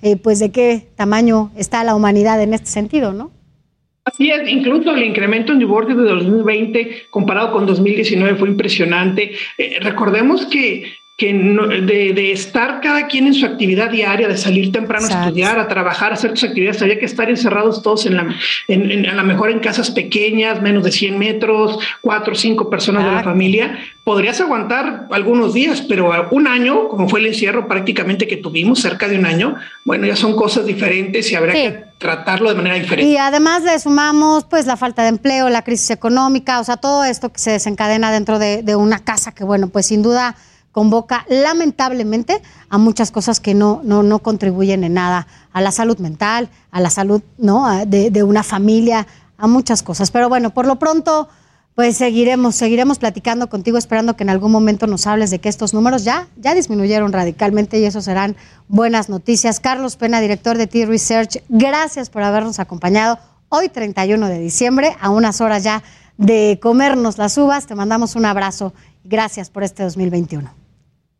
eh, 0.03 0.15
pues, 0.17 0.39
de 0.39 0.51
qué 0.51 0.87
tamaño 0.95 1.51
está 1.55 1.83
la 1.83 1.95
humanidad 1.95 2.41
en 2.41 2.53
este 2.53 2.69
sentido, 2.69 3.13
¿no? 3.13 3.31
Así 4.07 4.31
es, 4.31 4.47
incluso 4.47 4.95
el 4.95 5.03
incremento 5.03 5.51
en 5.51 5.59
divorcios 5.59 5.97
de 5.97 6.05
2020 6.05 7.07
comparado 7.09 7.51
con 7.51 7.65
2019 7.65 8.37
fue 8.37 8.47
impresionante. 8.47 9.33
Eh, 9.57 9.79
recordemos 9.81 10.45
que 10.45 10.93
que 11.17 11.33
de, 11.33 12.13
de, 12.13 12.31
estar 12.31 12.79
cada 12.79 13.07
quien 13.07 13.25
en 13.25 13.33
su 13.33 13.43
actividad 13.47 13.89
diaria, 13.89 14.27
de 14.27 14.37
salir 14.37 14.71
temprano 14.71 15.07
a 15.07 15.25
estudiar, 15.25 15.57
a 15.57 15.67
trabajar, 15.67 16.11
a 16.11 16.13
hacer 16.13 16.29
sus 16.37 16.43
actividades, 16.43 16.79
había 16.83 16.99
que 16.99 17.05
estar 17.05 17.27
encerrados 17.27 17.81
todos 17.81 18.05
en 18.05 18.17
la, 18.17 18.35
en, 18.67 19.03
a 19.07 19.15
lo 19.15 19.23
mejor 19.23 19.49
en 19.49 19.57
casas 19.57 19.89
pequeñas, 19.89 20.61
menos 20.61 20.83
de 20.83 20.91
100 20.91 21.17
metros, 21.17 21.79
cuatro 22.01 22.33
o 22.33 22.35
cinco 22.35 22.69
personas 22.69 23.03
de 23.03 23.11
la 23.13 23.23
familia. 23.23 23.79
Podrías 24.03 24.39
aguantar 24.41 25.07
algunos 25.09 25.55
días, 25.55 25.81
pero 25.81 26.11
un 26.29 26.45
año, 26.45 26.87
como 26.87 27.09
fue 27.09 27.19
el 27.19 27.25
encierro 27.25 27.67
prácticamente 27.67 28.27
que 28.27 28.37
tuvimos, 28.37 28.79
cerca 28.79 29.07
de 29.07 29.17
un 29.17 29.25
año, 29.25 29.55
bueno, 29.85 30.05
ya 30.05 30.15
son 30.15 30.35
cosas 30.35 30.67
diferentes 30.67 31.31
y 31.31 31.35
habrá 31.35 31.53
que 31.53 31.83
tratarlo 31.97 32.49
de 32.49 32.55
manera 32.57 32.75
diferente. 32.75 33.11
Y 33.11 33.17
además 33.17 33.63
le 33.63 33.79
sumamos 33.79 34.45
pues 34.45 34.67
la 34.67 34.77
falta 34.77 35.01
de 35.01 35.09
empleo, 35.09 35.49
la 35.49 35.63
crisis 35.63 35.89
económica, 35.89 36.59
o 36.59 36.63
sea, 36.63 36.77
todo 36.77 37.03
esto 37.03 37.33
que 37.33 37.39
se 37.39 37.49
desencadena 37.49 38.11
dentro 38.11 38.37
de, 38.37 38.61
de 38.61 38.75
una 38.75 38.99
casa 38.99 39.31
que, 39.31 39.43
bueno, 39.43 39.69
pues 39.69 39.87
sin 39.87 40.03
duda 40.03 40.35
convoca 40.77 41.25
lamentablemente 41.27 42.39
a 42.69 42.77
muchas 42.77 43.09
cosas 43.09 43.39
que 43.39 43.55
no, 43.55 43.81
no, 43.83 44.03
no 44.03 44.19
contribuyen 44.19 44.83
en 44.83 44.93
nada 44.93 45.25
a 45.51 45.59
la 45.59 45.71
salud 45.71 45.97
mental, 45.97 46.49
a 46.69 46.79
la 46.79 46.91
salud 46.91 47.23
¿no? 47.39 47.83
de, 47.87 48.11
de, 48.11 48.21
una 48.21 48.43
familia, 48.43 49.07
a 49.39 49.47
muchas 49.47 49.81
cosas. 49.81 50.11
Pero 50.11 50.29
bueno, 50.29 50.51
por 50.51 50.67
lo 50.67 50.75
pronto, 50.77 51.29
pues 51.73 51.97
seguiremos, 51.97 52.55
seguiremos 52.55 52.99
platicando 52.99 53.49
contigo, 53.49 53.79
esperando 53.79 54.15
que 54.15 54.21
en 54.21 54.29
algún 54.29 54.51
momento 54.51 54.85
nos 54.85 55.07
hables 55.07 55.31
de 55.31 55.39
que 55.39 55.49
estos 55.49 55.73
números 55.73 56.03
ya, 56.03 56.27
ya 56.37 56.53
disminuyeron 56.53 57.11
radicalmente 57.11 57.79
y 57.79 57.85
eso 57.85 58.03
serán 58.03 58.35
buenas 58.67 59.09
noticias. 59.09 59.59
Carlos 59.59 59.95
Pena, 59.95 60.21
director 60.21 60.59
de 60.59 60.67
T-Research, 60.67 61.41
gracias 61.49 62.11
por 62.11 62.21
habernos 62.21 62.59
acompañado 62.59 63.17
hoy 63.49 63.69
31 63.69 64.27
de 64.27 64.37
diciembre, 64.37 64.95
a 65.01 65.09
unas 65.09 65.41
horas 65.41 65.63
ya 65.63 65.81
de 66.17 66.59
comernos 66.61 67.17
las 67.17 67.35
uvas. 67.39 67.65
Te 67.65 67.73
mandamos 67.73 68.15
un 68.15 68.25
abrazo. 68.25 68.75
Gracias 69.03 69.49
por 69.49 69.63
este 69.63 69.81
2021. 69.81 70.66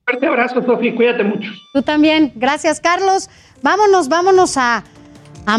Fuerte 0.10 0.26
abrazo, 0.26 0.64
Sofi, 0.66 0.96
cuídate 0.96 1.22
mucho. 1.26 1.52
Tú 1.74 1.82
también, 1.82 2.32
gracias, 2.34 2.80
Carlos. 2.80 3.30
Vámonos, 3.62 4.08
vámonos 4.08 4.56
a, 4.56 4.86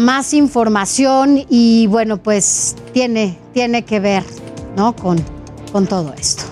más 0.01 0.33
información 0.33 1.45
y 1.49 1.85
bueno, 1.85 2.17
pues 2.17 2.75
tiene, 2.91 3.37
tiene 3.53 3.85
que 3.85 3.99
ver 3.99 4.23
¿no? 4.75 4.95
con, 4.95 5.23
con 5.71 5.85
todo 5.85 6.15
esto. 6.19 6.45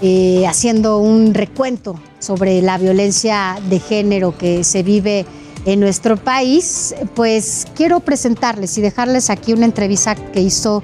Eh, 0.00 0.46
haciendo 0.46 0.96
un 0.96 1.34
recuento 1.34 2.00
sobre 2.20 2.62
la 2.62 2.78
violencia 2.78 3.58
de 3.68 3.80
género 3.80 4.38
que 4.38 4.64
se 4.64 4.82
vive 4.82 5.26
en 5.66 5.80
nuestro 5.80 6.16
país, 6.16 6.94
pues 7.14 7.66
quiero 7.76 8.00
presentarles 8.00 8.78
y 8.78 8.80
dejarles 8.80 9.28
aquí 9.28 9.52
una 9.52 9.66
entrevista 9.66 10.14
que 10.14 10.40
hizo 10.40 10.82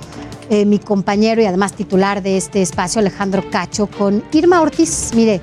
eh, 0.51 0.67
mi 0.67 0.79
compañero 0.79 1.41
y 1.41 1.47
además 1.47 1.73
titular 1.73 2.23
de 2.23 2.37
este 2.37 2.61
espacio, 2.61 3.01
Alejandro 3.01 3.43
Cacho, 3.51 3.87
con 3.87 4.23
Irma 4.33 4.61
Ortiz. 4.61 5.13
Mire, 5.15 5.41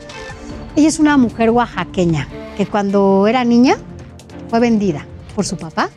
ella 0.75 0.88
es 0.88 0.99
una 0.99 1.17
mujer 1.17 1.49
oaxaqueña 1.49 2.27
que 2.57 2.65
cuando 2.65 3.27
era 3.27 3.43
niña 3.43 3.77
fue 4.49 4.60
vendida 4.60 5.05
por 5.36 5.45
su 5.45 5.57
papá 5.57 5.89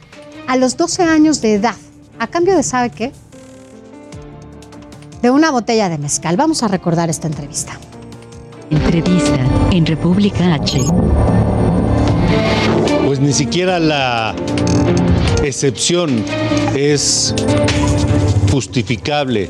a 0.46 0.56
los 0.56 0.76
12 0.76 1.02
años 1.02 1.40
de 1.40 1.54
edad, 1.54 1.74
a 2.18 2.26
cambio 2.26 2.54
de, 2.56 2.62
¿sabe 2.62 2.90
qué? 2.90 3.12
De 5.22 5.30
una 5.30 5.50
botella 5.50 5.88
de 5.88 5.98
mezcal. 5.98 6.36
Vamos 6.36 6.62
a 6.62 6.68
recordar 6.68 7.08
esta 7.08 7.26
entrevista. 7.26 7.78
Entrevista 8.70 9.38
en 9.70 9.86
República 9.86 10.54
H. 10.54 10.80
Pues 13.06 13.20
ni 13.20 13.32
siquiera 13.32 13.78
la 13.78 14.34
excepción 15.42 16.24
es 16.74 17.34
justificable 18.50 19.48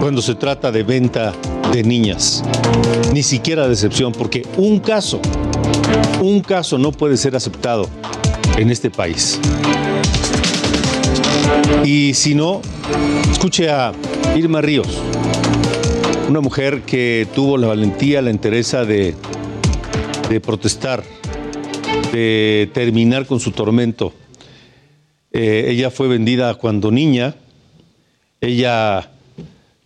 cuando 0.00 0.22
se 0.22 0.34
trata 0.34 0.72
de 0.72 0.82
venta 0.82 1.32
de 1.72 1.82
niñas. 1.82 2.42
Ni 3.12 3.22
siquiera 3.22 3.66
de 3.66 3.72
excepción, 3.72 4.12
porque 4.12 4.46
un 4.56 4.80
caso, 4.80 5.20
un 6.20 6.40
caso 6.40 6.78
no 6.78 6.92
puede 6.92 7.16
ser 7.16 7.36
aceptado 7.36 7.88
en 8.56 8.70
este 8.70 8.90
país. 8.90 9.38
Y 11.84 12.14
si 12.14 12.34
no, 12.34 12.60
escuche 13.30 13.70
a 13.70 13.92
Irma 14.36 14.60
Ríos, 14.60 14.88
una 16.28 16.40
mujer 16.40 16.82
que 16.82 17.26
tuvo 17.34 17.56
la 17.56 17.68
valentía, 17.68 18.22
la 18.22 18.30
entereza 18.30 18.84
de, 18.84 19.14
de 20.28 20.40
protestar, 20.40 21.02
de 22.12 22.70
terminar 22.72 23.26
con 23.26 23.40
su 23.40 23.50
tormento. 23.50 24.12
Eh, 25.32 25.66
ella 25.68 25.90
fue 25.90 26.08
vendida 26.08 26.54
cuando 26.54 26.90
niña, 26.90 27.34
ella 28.40 29.10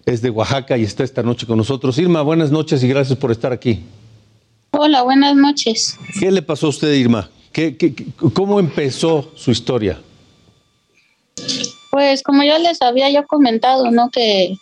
es 0.07 0.23
de 0.23 0.31
Oaxaca 0.31 0.77
y 0.77 0.85
está 0.85 1.05
esta 1.05 1.23
noche 1.23 1.47
con 1.47 1.57
nosotros. 1.57 1.99
Irma, 1.99 2.23
buenas 2.23 2.51
noches 2.51 2.83
y 2.83 2.89
gracias 2.89 3.19
por 3.19 3.31
estar 3.31 3.53
aquí. 3.53 3.81
Hola, 4.73 5.03
buenas 5.03 5.37
noches. 5.37 5.97
¿Qué 6.19 6.31
le 6.31 6.43
pasó 6.43 6.67
a 6.67 6.71
usted, 6.71 6.93
Irma? 6.93 7.31
¿Qué, 7.53 7.77
cómo 8.35 8.59
empezó 8.59 9.31
su 9.37 9.51
historia? 9.51 10.01
Pues 11.91 12.23
como 12.23 12.43
ya 12.43 12.59
les 12.59 12.83
había 12.83 13.09
yo 13.11 13.25
comentado, 13.27 13.91
¿no? 13.91 14.11
Que 14.11 14.57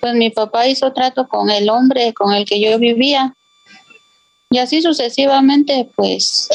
pues 0.00 0.14
mi 0.14 0.30
papá 0.30 0.68
hizo 0.68 0.92
trato 0.92 1.26
con 1.28 1.50
el 1.50 1.68
hombre 1.68 2.12
con 2.14 2.32
el 2.32 2.44
que 2.44 2.60
yo 2.60 2.78
vivía. 2.78 3.34
Y 4.50 4.58
así 4.58 4.82
sucesivamente, 4.82 5.88
pues 5.96 6.48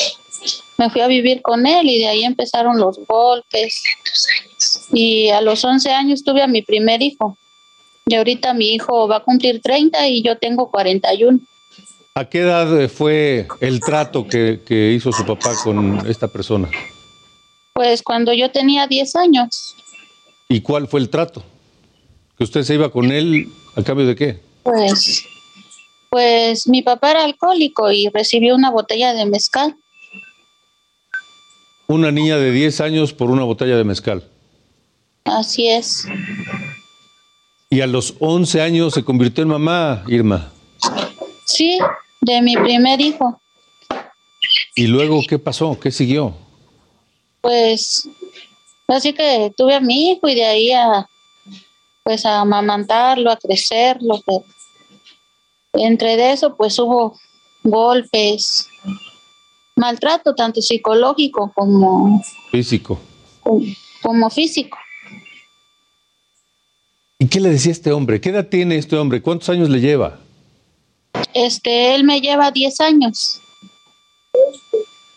me 0.78 0.90
fui 0.90 1.02
a 1.02 1.08
vivir 1.08 1.42
con 1.42 1.66
él 1.66 1.90
y 1.90 2.00
de 2.00 2.08
ahí 2.08 2.24
empezaron 2.24 2.80
los 2.80 3.00
golpes. 3.06 3.84
Y 4.94 5.30
a 5.30 5.42
los 5.42 5.64
11 5.66 5.92
años 5.92 6.24
tuve 6.24 6.42
a 6.42 6.48
mi 6.48 6.62
primer 6.62 7.02
hijo. 7.02 7.38
Y 8.08 8.16
ahorita 8.16 8.54
mi 8.54 8.74
hijo 8.74 9.08
va 9.08 9.18
a 9.18 9.24
cumplir 9.24 9.62
30 9.62 10.08
y 10.08 10.24
yo 10.24 10.38
tengo 10.38 10.72
41. 10.72 11.40
¿A 12.16 12.26
qué 12.26 12.40
edad 12.40 12.82
eh, 12.82 12.88
fue 12.88 13.48
el 13.62 13.80
trato 13.80 14.28
que, 14.28 14.62
que 14.66 14.94
hizo 14.94 15.12
su 15.12 15.26
papá 15.26 15.54
con 15.64 16.08
esta 16.08 16.28
persona? 16.28 16.70
Pues 17.74 18.02
cuando 18.02 18.34
yo 18.34 18.50
tenía 18.50 18.88
10 18.88 19.16
años, 19.18 19.76
¿Y 20.50 20.62
cuál 20.62 20.88
fue 20.88 21.00
el 21.02 21.10
trato? 21.10 21.44
¿Que 22.38 22.44
usted 22.44 22.64
se 22.64 22.76
iba 22.76 22.90
con 22.90 23.12
él 23.12 23.50
a 23.76 23.84
cambio 23.84 24.06
de 24.08 24.16
qué? 24.16 24.40
pues, 24.64 25.26
pues 26.10 26.68
mi 26.68 26.82
papá 26.82 27.12
era 27.12 27.24
alcohólico 27.24 27.92
y 27.92 28.10
recibió 28.10 28.56
una 28.56 28.70
botella 28.70 29.14
de 29.14 29.26
mezcal. 29.26 29.76
Una 31.88 32.12
niña 32.12 32.38
de 32.38 32.52
10 32.52 32.82
años 32.82 33.14
por 33.14 33.30
una 33.30 33.44
botella 33.44 33.78
de 33.78 33.84
mezcal. 33.84 34.24
Así 35.26 35.68
es. 35.70 36.06
Y 37.70 37.82
a 37.82 37.88
los 37.88 38.16
11 38.20 38.62
años 38.62 38.94
se 38.94 39.04
convirtió 39.04 39.44
en 39.44 39.50
mamá, 39.50 40.04
Irma. 40.08 40.52
Sí, 41.46 41.78
de 42.22 42.42
mi 42.42 42.56
primer 42.56 43.02
hijo. 43.02 43.42
¿Y 44.76 44.88
luego 44.88 45.22
qué 45.28 45.38
pasó? 45.38 45.78
¿Qué 45.80 45.92
siguió? 45.92 46.34
Pues 47.42 48.08
así 48.88 49.14
que 49.14 49.52
tuve 49.58 49.76
a 49.76 49.80
mi 49.82 50.12
hijo 50.12 50.28
y 50.28 50.36
de 50.36 50.46
ahí 50.46 50.72
a 50.72 51.08
pues 52.04 52.26
a 52.26 52.40
amamantarlo, 52.40 53.30
a 53.30 53.38
crecerlo. 53.38 54.24
entre 55.74 56.16
de 56.16 56.32
eso 56.32 56.56
pues 56.56 56.80
hubo 56.80 57.20
golpes, 57.64 58.70
maltrato 59.76 60.34
tanto 60.34 60.62
psicológico 60.62 61.52
como, 61.54 62.24
Físico. 62.50 62.98
como 64.02 64.30
físico. 64.30 64.78
¿Y 67.20 67.28
qué 67.28 67.40
le 67.40 67.50
decía 67.50 67.72
este 67.72 67.92
hombre? 67.92 68.22
¿Qué 68.22 68.30
edad 68.30 68.48
tiene 68.48 68.78
este 68.78 68.96
hombre? 68.96 69.22
¿Cuántos 69.22 69.50
años 69.50 69.70
le 69.70 69.80
lleva? 69.80 70.20
Este, 71.34 71.96
él 71.96 72.04
me 72.04 72.22
lleva 72.22 72.52
10 72.52 72.80
años. 72.82 73.42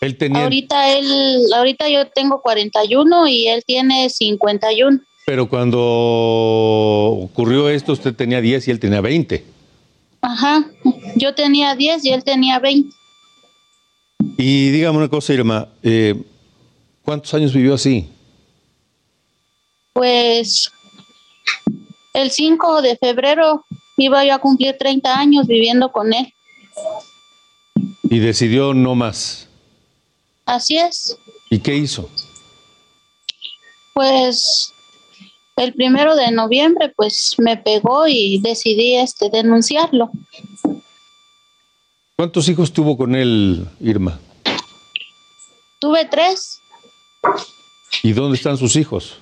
Él 0.01 0.17
tenía, 0.17 0.43
Ahorita 0.43 0.97
él, 0.97 1.41
ahorita 1.55 1.87
yo 1.89 2.07
tengo 2.07 2.41
41 2.41 3.27
y 3.27 3.47
él 3.47 3.63
tiene 3.65 4.09
51. 4.09 4.99
pero 5.27 5.47
cuando 5.47 5.79
ocurrió 5.79 7.69
esto 7.69 7.91
usted 7.93 8.15
tenía 8.15 8.41
10 8.41 8.67
y 8.67 8.71
él 8.71 8.79
tenía 8.79 8.99
20. 8.99 9.43
Ajá, 10.21 10.65
yo 11.15 11.35
tenía 11.35 11.75
10 11.75 12.03
y 12.05 12.09
él 12.09 12.23
tenía 12.23 12.57
20. 12.57 12.89
Y 14.37 14.71
dígame 14.71 14.97
una 14.97 15.07
cosa, 15.07 15.33
Irma, 15.33 15.67
eh, 15.83 16.15
¿cuántos 17.03 17.31
años 17.35 17.53
vivió 17.53 17.75
así? 17.75 18.09
Pues 19.93 20.71
el 22.13 22.31
5 22.31 22.81
de 22.81 22.97
febrero 22.97 23.65
iba 23.97 24.25
yo 24.25 24.33
a 24.33 24.39
cumplir 24.39 24.77
30 24.77 25.17
años 25.17 25.47
viviendo 25.47 25.91
con 25.91 26.13
él. 26.13 26.33
Y 28.03 28.19
decidió 28.19 28.73
no 28.73 28.95
más. 28.95 29.47
Así 30.45 30.77
es. 30.77 31.17
¿Y 31.49 31.59
qué 31.59 31.75
hizo? 31.75 32.09
Pues 33.93 34.73
el 35.57 35.73
primero 35.73 36.15
de 36.15 36.31
noviembre 36.31 36.93
pues 36.95 37.35
me 37.37 37.57
pegó 37.57 38.07
y 38.07 38.39
decidí 38.41 38.95
este 38.95 39.29
denunciarlo. 39.29 40.09
¿Cuántos 42.15 42.47
hijos 42.49 42.71
tuvo 42.71 42.97
con 42.97 43.15
él, 43.15 43.67
Irma? 43.79 44.19
Tuve 45.79 46.05
tres. 46.05 46.61
¿Y 48.03 48.13
dónde 48.13 48.37
están 48.37 48.57
sus 48.57 48.75
hijos? 48.75 49.17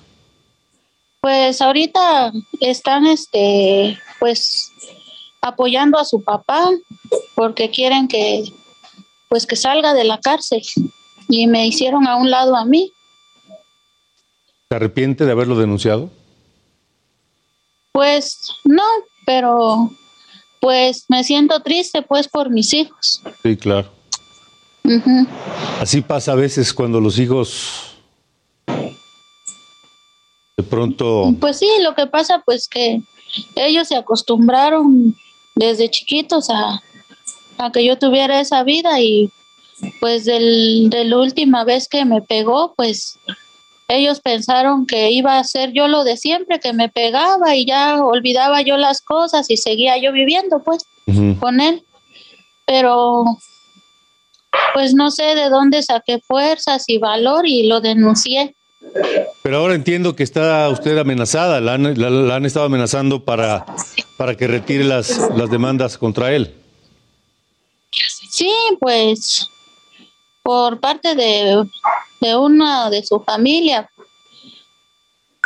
Pues 1.20 1.60
ahorita 1.60 2.32
están 2.60 3.06
este 3.06 3.98
pues 4.18 4.72
apoyando 5.42 5.98
a 5.98 6.04
su 6.04 6.22
papá 6.22 6.70
porque 7.34 7.70
quieren 7.70 8.08
que 8.08 8.44
pues 9.28 9.46
que 9.46 9.56
salga 9.56 9.94
de 9.94 10.04
la 10.04 10.18
cárcel 10.18 10.62
y 11.28 11.46
me 11.46 11.66
hicieron 11.66 12.06
a 12.06 12.16
un 12.16 12.30
lado 12.30 12.56
a 12.56 12.64
mí. 12.64 12.92
¿Se 14.68 14.76
arrepiente 14.76 15.24
de 15.24 15.32
haberlo 15.32 15.58
denunciado? 15.58 16.10
Pues 17.92 18.50
no, 18.64 18.84
pero 19.26 19.90
pues 20.60 21.04
me 21.08 21.22
siento 21.24 21.60
triste 21.60 22.02
pues 22.02 22.28
por 22.28 22.50
mis 22.50 22.72
hijos. 22.72 23.22
Sí, 23.42 23.56
claro. 23.56 23.90
Así 25.80 26.00
pasa 26.00 26.32
a 26.32 26.36
veces 26.36 26.72
cuando 26.72 27.00
los 27.00 27.18
hijos 27.18 27.89
pronto... 30.70 31.34
Pues 31.40 31.58
sí, 31.58 31.68
lo 31.82 31.94
que 31.94 32.06
pasa 32.06 32.42
pues 32.44 32.68
que 32.68 33.02
ellos 33.56 33.88
se 33.88 33.96
acostumbraron 33.96 35.16
desde 35.54 35.90
chiquitos 35.90 36.48
a, 36.50 36.82
a 37.58 37.72
que 37.72 37.84
yo 37.84 37.98
tuviera 37.98 38.40
esa 38.40 38.62
vida 38.62 39.00
y 39.00 39.30
pues 40.00 40.24
del, 40.24 40.88
de 40.90 41.04
la 41.04 41.18
última 41.18 41.64
vez 41.64 41.88
que 41.88 42.04
me 42.04 42.22
pegó 42.22 42.74
pues 42.76 43.18
ellos 43.90 44.20
pensaron 44.20 44.86
que 44.86 45.10
iba 45.10 45.38
a 45.38 45.44
ser 45.44 45.72
yo 45.72 45.88
lo 45.88 46.04
de 46.04 46.16
siempre, 46.16 46.60
que 46.60 46.72
me 46.72 46.88
pegaba 46.88 47.56
y 47.56 47.66
ya 47.66 48.02
olvidaba 48.02 48.62
yo 48.62 48.76
las 48.76 49.02
cosas 49.02 49.50
y 49.50 49.56
seguía 49.56 49.98
yo 49.98 50.12
viviendo 50.12 50.62
pues 50.62 50.84
con 51.40 51.60
él. 51.60 51.82
Pero 52.66 53.24
pues 54.74 54.94
no 54.94 55.10
sé 55.10 55.34
de 55.34 55.48
dónde 55.48 55.82
saqué 55.82 56.20
fuerzas 56.20 56.84
y 56.86 56.98
valor 56.98 57.46
y 57.46 57.66
lo 57.66 57.80
denuncié. 57.80 58.54
Pero 59.42 59.58
ahora 59.58 59.74
entiendo 59.74 60.16
que 60.16 60.22
está 60.22 60.68
usted 60.68 60.96
amenazada, 60.98 61.60
la 61.60 61.74
han, 61.74 61.98
la- 62.00 62.10
la 62.10 62.34
han 62.36 62.46
estado 62.46 62.66
amenazando 62.66 63.24
para, 63.24 63.64
para 64.16 64.36
que 64.36 64.46
retire 64.46 64.84
las, 64.84 65.16
las 65.36 65.50
demandas 65.50 65.98
contra 65.98 66.32
él. 66.32 66.54
Sí, 68.30 68.52
pues 68.80 69.48
por 70.42 70.80
parte 70.80 71.14
de, 71.14 71.64
de 72.20 72.36
una 72.36 72.88
de 72.90 73.04
su 73.04 73.20
familia. 73.20 73.88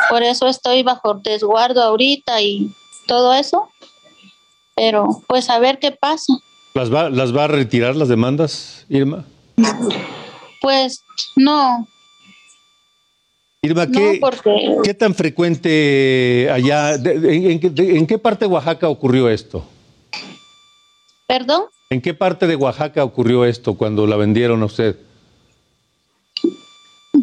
Por 0.09 0.23
eso 0.23 0.47
estoy 0.47 0.83
bajo 0.83 1.19
resguardo 1.23 1.81
ahorita 1.81 2.41
y 2.41 2.71
todo 3.07 3.33
eso. 3.33 3.69
Pero 4.75 5.07
pues 5.27 5.49
a 5.49 5.59
ver 5.59 5.79
qué 5.79 5.91
pasa. 5.91 6.33
¿Las 6.73 6.93
va, 6.93 7.09
¿Las 7.09 7.35
va 7.35 7.45
a 7.45 7.47
retirar 7.47 7.95
las 7.95 8.09
demandas, 8.09 8.85
Irma? 8.89 9.23
Pues 10.61 11.03
no, 11.37 11.87
Irma, 13.65 13.85
no 13.85 13.91
¿qué, 13.91 14.17
porque 14.21 14.77
qué 14.83 14.93
tan 14.93 15.13
frecuente 15.15 16.49
allá, 16.51 16.97
de- 16.97 17.19
de- 17.19 17.35
en, 17.35 17.51
en 17.51 17.59
qué- 17.59 17.69
de- 17.69 17.97
en 17.97 18.07
qué 18.07 18.17
parte 18.17 18.45
de 18.45 18.51
Oaxaca 18.51 18.87
ocurrió 18.89 19.29
esto? 19.29 19.63
perdón, 21.27 21.63
¿En 21.89 22.01
qué 22.01 22.13
parte 22.13 22.47
de 22.47 22.55
Oaxaca 22.55 23.03
ocurrió 23.03 23.45
esto 23.45 23.75
cuando 23.75 24.05
la 24.07 24.15
vendieron 24.15 24.61
a 24.61 24.65
usted? 24.65 24.95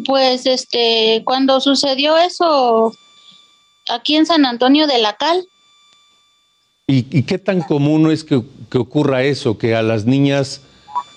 pues 0.05 0.45
este 0.47 1.21
cuando 1.23 1.61
sucedió 1.61 2.17
eso 2.17 2.91
aquí 3.89 4.15
en 4.15 4.25
San 4.25 4.45
Antonio 4.45 4.87
de 4.87 4.97
la 4.99 5.13
Cal, 5.13 5.45
¿Y, 6.87 7.05
y 7.17 7.23
qué 7.23 7.37
tan 7.37 7.61
común 7.61 8.11
es 8.11 8.25
que, 8.25 8.41
que 8.69 8.77
ocurra 8.77 9.23
eso, 9.23 9.57
que 9.57 9.73
a 9.75 9.81
las 9.81 10.03
niñas 10.05 10.61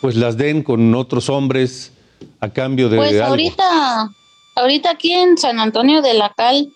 pues 0.01 0.14
las 0.14 0.37
den 0.37 0.62
con 0.62 0.95
otros 0.95 1.29
hombres 1.29 1.91
a 2.39 2.51
cambio 2.51 2.89
de, 2.89 2.99
Pues 2.99 3.14
algo? 3.14 3.27
ahorita, 3.31 4.11
ahorita 4.57 4.90
aquí 4.90 5.12
en 5.12 5.38
San 5.38 5.61
Antonio 5.61 6.02
de 6.02 6.14
la 6.14 6.32
Cal, 6.34 6.68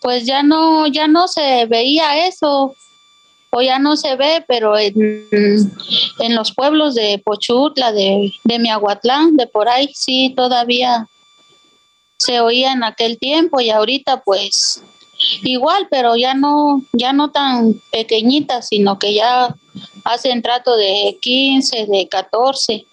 pues 0.00 0.24
ya 0.24 0.42
no, 0.42 0.86
ya 0.86 1.06
no 1.06 1.28
se 1.28 1.66
veía 1.66 2.26
eso, 2.26 2.74
o 3.50 3.62
ya 3.62 3.78
no 3.78 3.96
se 3.96 4.16
ve, 4.16 4.44
pero 4.46 4.78
en, 4.78 4.94
en 6.18 6.34
los 6.34 6.54
pueblos 6.54 6.94
de 6.94 7.20
Pochutla, 7.24 7.92
de, 7.92 8.32
de 8.44 8.58
Miahuatlán, 8.58 9.36
de 9.36 9.46
por 9.46 9.68
ahí, 9.68 9.90
sí 9.94 10.32
todavía 10.36 11.08
se 12.18 12.40
oía 12.40 12.72
en 12.72 12.82
aquel 12.84 13.18
tiempo 13.18 13.60
y 13.60 13.70
ahorita 13.70 14.22
pues 14.22 14.82
igual, 15.42 15.88
pero 15.90 16.16
ya 16.16 16.34
no, 16.34 16.82
ya 16.92 17.12
no 17.12 17.30
tan 17.30 17.80
pequeñitas, 17.90 18.68
sino 18.68 18.98
que 18.98 19.14
ya 19.14 19.54
hacen 20.04 20.42
trato 20.42 20.76
de 20.76 21.16
15, 21.20 21.86
de 21.86 22.08
14. 22.08 22.86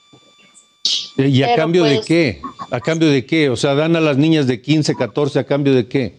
¿Y 1.17 1.43
a 1.43 1.47
pero 1.47 1.57
cambio 1.57 1.83
de 1.83 1.95
pues- 1.95 2.05
qué? 2.05 2.41
¿A 2.71 2.79
cambio 2.79 3.09
de 3.09 3.25
qué? 3.25 3.49
O 3.49 3.55
sea, 3.55 3.75
dan 3.75 3.95
a 3.95 4.01
las 4.01 4.17
niñas 4.17 4.47
de 4.47 4.61
15, 4.61 4.95
14 4.95 5.39
a 5.39 5.43
cambio 5.45 5.73
de 5.73 5.87
qué? 5.87 6.15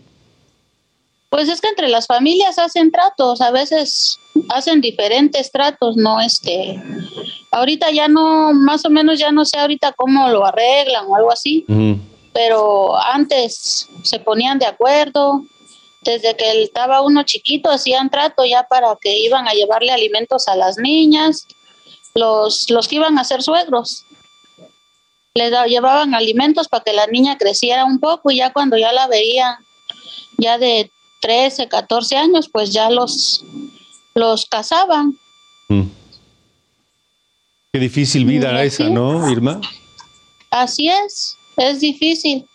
Pues 1.28 1.48
es 1.48 1.60
que 1.60 1.68
entre 1.68 1.88
las 1.88 2.06
familias 2.06 2.58
hacen 2.58 2.90
tratos, 2.90 3.40
a 3.40 3.50
veces 3.50 4.18
hacen 4.48 4.80
diferentes 4.80 5.50
tratos, 5.50 5.96
no 5.96 6.20
este. 6.20 6.80
Ahorita 7.50 7.90
ya 7.90 8.08
no, 8.08 8.52
más 8.52 8.84
o 8.84 8.90
menos 8.90 9.18
ya 9.18 9.32
no 9.32 9.44
sé 9.44 9.58
ahorita 9.58 9.92
cómo 9.92 10.28
lo 10.28 10.46
arreglan 10.46 11.04
o 11.08 11.16
algo 11.16 11.32
así, 11.32 11.64
pero 12.32 12.96
antes 12.96 13.88
se 14.02 14.18
ponían 14.20 14.58
de 14.58 14.66
acuerdo, 14.66 15.42
desde 16.02 16.36
que 16.36 16.62
estaba 16.62 17.02
uno 17.02 17.24
chiquito 17.24 17.70
hacían 17.70 18.08
trato 18.08 18.44
ya 18.44 18.62
para 18.62 18.96
que 19.00 19.18
iban 19.18 19.48
a 19.48 19.52
llevarle 19.52 19.90
alimentos 19.90 20.46
a 20.48 20.54
las 20.54 20.78
niñas, 20.78 21.46
los, 22.14 22.70
los 22.70 22.88
que 22.88 22.96
iban 22.96 23.18
a 23.18 23.24
ser 23.24 23.42
suegros. 23.42 24.04
Da- 25.50 25.66
llevaban 25.66 26.14
alimentos 26.14 26.68
para 26.68 26.82
que 26.82 26.92
la 26.92 27.06
niña 27.06 27.36
creciera 27.38 27.84
un 27.84 28.00
poco 28.00 28.30
y 28.30 28.36
ya 28.36 28.52
cuando 28.52 28.76
ya 28.76 28.92
la 28.92 29.06
veía 29.06 29.58
ya 30.38 30.58
de 30.58 30.90
13, 31.20 31.68
14 31.68 32.16
años, 32.16 32.48
pues 32.50 32.72
ya 32.72 32.90
los, 32.90 33.44
los 34.14 34.46
casaban. 34.46 35.18
Mm. 35.68 35.82
Qué 37.72 37.78
difícil 37.78 38.24
vida 38.24 38.52
Y 38.52 38.66
así 38.66 38.82
esa, 38.82 38.90
¿no, 38.92 39.30
Irma? 39.30 39.60
Así 40.50 40.88
es, 40.88 41.36
es 41.56 41.80
difícil. 41.80 42.46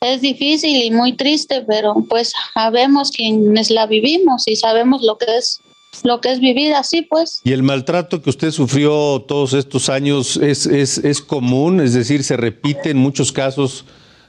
Es 0.00 0.20
difícil 0.20 0.76
y 0.84 0.90
muy 0.90 1.14
triste, 1.16 1.62
pero 1.66 1.94
pues 2.08 2.32
sabemos 2.54 3.10
quienes 3.10 3.70
la 3.70 3.86
vivimos 3.86 4.46
y 4.46 4.54
sabemos 4.56 5.02
lo 5.02 5.18
que 5.18 5.26
es 5.36 5.60
lo 6.02 6.20
que 6.20 6.30
es 6.30 6.40
vivir 6.40 6.74
así, 6.74 7.02
pues. 7.02 7.40
¿Y 7.44 7.52
el 7.52 7.62
maltrato 7.62 8.22
que 8.22 8.30
usted 8.30 8.50
sufrió 8.50 9.24
todos 9.26 9.52
estos 9.52 9.88
años 9.88 10.36
es, 10.36 10.66
es, 10.66 10.98
es 10.98 11.20
común? 11.20 11.80
Es 11.80 11.94
decir, 11.94 12.22
¿se 12.24 12.36
repite 12.36 12.90
en 12.90 12.98
muchos 12.98 13.32
casos 13.32 13.84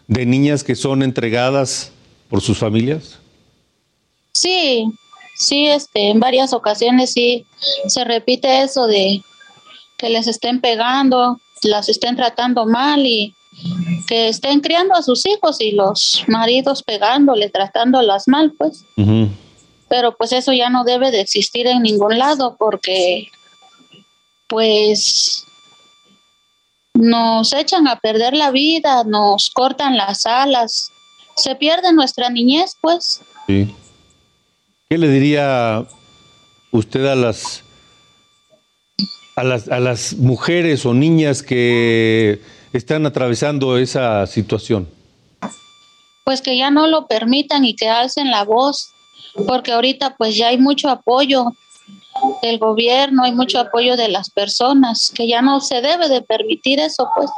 de 0.08 0.26
niñas 0.26 0.64
que 0.64 0.76
son 0.76 1.04
entregadas 1.04 1.92
por 2.30 2.42
sus 2.42 2.58
familias? 2.58 3.20
Sí, 4.34 4.86
sí, 5.36 5.68
este, 5.68 6.10
en 6.10 6.20
varias 6.20 6.54
ocasiones 6.54 7.12
sí 7.12 7.46
se 7.88 8.04
repite 8.04 8.62
eso 8.62 8.88
de 8.88 9.22
que 9.98 10.10
les 10.10 10.28
estén 10.28 10.62
pegando, 10.62 11.40
las 11.64 11.90
estén 11.90 12.16
tratando 12.16 12.66
mal 12.66 13.06
y 13.06 13.36
que 14.08 14.30
estén 14.30 14.62
criando 14.62 14.96
a 14.96 15.04
sus 15.04 15.26
hijos 15.26 15.60
y 15.60 15.72
los 15.72 16.24
maridos 16.28 16.84
pegándole, 16.84 17.50
tratándolas 17.50 18.28
mal, 18.28 18.54
pues. 18.58 18.86
Pero 19.90 20.16
pues 20.16 20.32
eso 20.32 20.54
ya 20.54 20.70
no 20.70 20.84
debe 20.84 21.12
de 21.12 21.22
existir 21.22 21.68
en 21.68 21.82
ningún 21.82 22.18
lado 22.18 22.56
porque 22.58 23.30
pues 24.48 25.46
nos 26.94 27.54
echan 27.54 27.88
a 27.88 27.98
perder 27.98 28.36
la 28.36 28.52
vida, 28.52 29.04
nos 29.04 29.50
cortan 29.52 29.98
las 29.98 30.26
alas, 30.26 30.92
se 31.36 31.56
pierde 31.56 31.94
nuestra 31.94 32.30
niñez, 32.30 32.76
pues. 32.82 33.22
Sí. 33.48 33.74
¿Qué 34.90 34.98
le 34.98 35.10
diría 35.10 35.86
usted 36.72 37.06
a 37.06 37.16
las, 37.16 37.64
a 39.36 39.44
las, 39.44 39.68
a 39.70 39.80
las 39.80 40.14
mujeres 40.16 40.86
o 40.86 40.94
niñas 40.94 41.44
que 41.44 42.42
están 42.74 43.06
atravesando 43.06 43.78
esa 43.78 44.26
situación? 44.28 44.90
Pues 46.26 46.42
que 46.42 46.58
ya 46.58 46.70
no 46.70 46.88
lo 46.88 47.08
permitan 47.08 47.66
y 47.66 47.76
que 47.76 47.88
alcen 47.88 48.30
la 48.30 48.44
voz, 48.44 48.92
porque 49.46 49.72
ahorita 49.72 50.16
pues 50.18 50.36
ya 50.36 50.48
hay 50.50 50.58
mucho 50.58 50.90
apoyo 50.90 51.54
del 52.42 52.60
gobierno, 52.60 53.24
hay 53.24 53.34
mucho 53.34 53.60
apoyo 53.60 53.96
de 53.96 54.10
las 54.10 54.30
personas, 54.30 55.12
que 55.14 55.28
ya 55.28 55.42
no 55.42 55.62
se 55.62 55.82
debe 55.82 56.10
de 56.10 56.22
permitir 56.22 56.80
eso, 56.80 57.10
pues. 57.16 57.30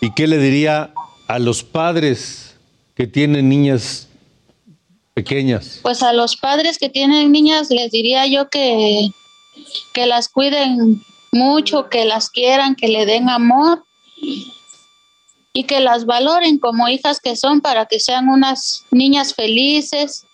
¿Y 0.00 0.12
qué 0.12 0.26
le 0.26 0.38
diría 0.38 0.92
a 1.26 1.38
los 1.38 1.62
padres 1.62 2.56
que 2.94 3.06
tienen 3.06 3.48
niñas 3.48 4.08
pequeñas? 5.14 5.80
Pues 5.82 6.02
a 6.02 6.12
los 6.12 6.36
padres 6.36 6.78
que 6.78 6.88
tienen 6.88 7.32
niñas 7.32 7.70
les 7.70 7.90
diría 7.90 8.26
yo 8.26 8.48
que, 8.48 9.10
que 9.92 10.06
las 10.06 10.28
cuiden 10.28 11.02
mucho, 11.32 11.88
que 11.88 12.04
las 12.04 12.30
quieran, 12.30 12.74
que 12.74 12.88
le 12.88 13.06
den 13.06 13.28
amor 13.28 13.84
y 15.52 15.64
que 15.64 15.80
las 15.80 16.06
valoren 16.06 16.58
como 16.58 16.88
hijas 16.88 17.20
que 17.20 17.36
son 17.36 17.60
para 17.60 17.86
que 17.86 17.98
sean 17.98 18.28
unas 18.28 18.84
niñas 18.90 19.34
felices 19.34 20.26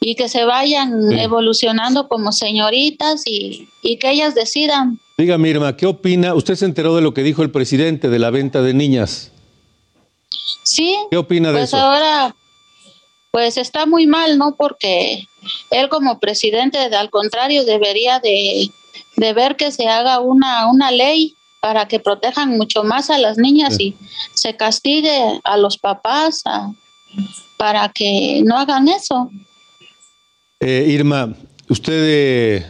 y 0.00 0.14
que 0.14 0.28
se 0.28 0.44
vayan 0.44 1.08
Sí. 1.10 1.18
evolucionando 1.20 2.08
como 2.08 2.32
señoritas 2.32 3.22
y, 3.26 3.68
y 3.82 3.98
que 3.98 4.10
ellas 4.10 4.34
decidan. 4.34 4.98
Dígame, 5.18 5.48
Irma, 5.48 5.76
¿qué 5.76 5.86
opina? 5.86 6.34
Usted 6.34 6.54
se 6.56 6.64
enteró 6.66 6.94
de 6.94 7.02
lo 7.02 7.14
que 7.14 7.22
dijo 7.22 7.42
el 7.42 7.50
presidente 7.50 8.08
de 8.08 8.18
la 8.18 8.30
venta 8.30 8.60
de 8.62 8.74
niñas. 8.74 9.32
Sí, 10.62 10.96
¿Qué 11.10 11.16
opina 11.16 11.48
de 11.50 11.58
pues 11.58 11.68
eso? 11.70 11.76
ahora, 11.78 12.34
pues 13.30 13.56
está 13.56 13.86
muy 13.86 14.06
mal, 14.06 14.36
¿no? 14.36 14.54
Porque 14.56 15.24
él 15.70 15.88
como 15.88 16.18
presidente, 16.18 16.78
al 16.78 17.08
contrario, 17.10 17.64
debería 17.64 18.18
de, 18.20 18.70
de 19.16 19.32
ver 19.32 19.56
que 19.56 19.70
se 19.72 19.88
haga 19.88 20.20
una, 20.20 20.68
una 20.68 20.90
ley 20.90 21.34
para 21.60 21.88
que 21.88 21.98
protejan 22.00 22.56
mucho 22.56 22.84
más 22.84 23.10
a 23.10 23.18
las 23.18 23.38
niñas 23.38 23.78
y 23.80 23.96
se 24.34 24.56
castigue 24.56 25.40
a 25.44 25.56
los 25.56 25.78
papás 25.78 26.42
a- 26.44 26.72
para 27.56 27.88
que 27.88 28.42
no 28.44 28.58
hagan 28.58 28.88
eso. 28.88 29.30
Eh, 30.60 30.86
Irma, 30.88 31.34
usted 31.68 32.64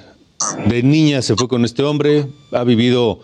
de, 0.67 0.83
niña 0.83 1.23
se 1.23 1.37
fue 1.37 1.47
con 1.47 1.65
este 1.65 1.85
hombre, 1.85 2.27
ha 2.51 2.65
vivido, 2.65 3.21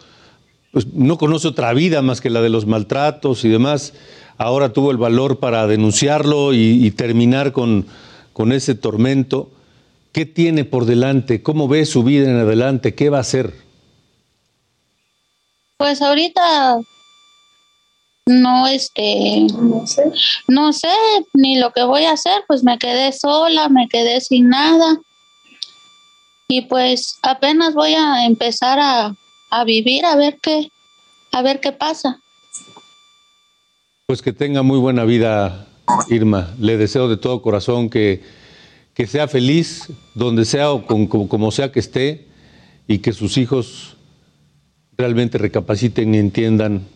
pues 0.70 0.86
no 0.94 1.18
conoce 1.18 1.48
otra 1.48 1.72
vida 1.72 2.00
más 2.00 2.20
que 2.20 2.30
la 2.30 2.40
de 2.40 2.48
los 2.48 2.66
maltratos 2.66 3.44
y 3.44 3.48
demás. 3.48 3.92
Ahora 4.38 4.72
tuvo 4.72 4.92
el 4.92 4.98
valor 4.98 5.40
para 5.40 5.66
denunciarlo 5.66 6.54
y, 6.54 6.86
y 6.86 6.90
terminar 6.92 7.52
con, 7.52 7.86
con 8.32 8.52
ese 8.52 8.74
tormento. 8.74 9.50
¿Qué 10.12 10.26
tiene 10.26 10.64
por 10.64 10.84
delante? 10.84 11.42
¿Cómo 11.42 11.66
ve 11.68 11.84
su 11.84 12.02
vida 12.04 12.30
en 12.30 12.36
adelante? 12.36 12.94
¿Qué 12.94 13.10
va 13.10 13.18
a 13.18 13.22
hacer? 13.22 13.54
Pues 15.76 16.00
ahorita 16.00 16.78
no 18.26 18.66
este 18.68 19.46
no 20.48 20.72
sé 20.72 20.88
ni 21.34 21.58
lo 21.58 21.72
que 21.72 21.82
voy 21.82 22.04
a 22.04 22.12
hacer, 22.12 22.44
pues 22.46 22.62
me 22.62 22.78
quedé 22.78 23.12
sola, 23.12 23.68
me 23.68 23.88
quedé 23.88 24.20
sin 24.20 24.48
nada. 24.48 24.98
Y 26.48 26.62
pues 26.62 27.18
apenas 27.22 27.74
voy 27.74 27.94
a 27.94 28.26
empezar 28.26 28.78
a, 28.78 29.14
a 29.50 29.64
vivir 29.64 30.04
a 30.04 30.16
ver 30.16 30.38
qué 30.42 30.70
a 31.32 31.42
ver 31.42 31.60
qué 31.60 31.72
pasa. 31.72 32.20
Pues 34.06 34.20
que 34.22 34.32
tenga 34.32 34.62
muy 34.62 34.78
buena 34.78 35.04
vida, 35.04 35.66
Irma. 36.10 36.50
Le 36.60 36.76
deseo 36.76 37.08
de 37.08 37.16
todo 37.16 37.40
corazón 37.40 37.88
que, 37.88 38.22
que 38.94 39.06
sea 39.06 39.26
feliz 39.28 39.88
donde 40.14 40.44
sea 40.44 40.70
o 40.72 40.86
con- 40.86 41.06
como, 41.06 41.28
como 41.28 41.50
sea 41.50 41.72
que 41.72 41.80
esté 41.80 42.28
y 42.86 42.98
que 42.98 43.12
sus 43.12 43.38
hijos 43.38 43.96
realmente 44.98 45.38
recapaciten 45.38 46.14
y 46.14 46.18
entiendan 46.18 46.86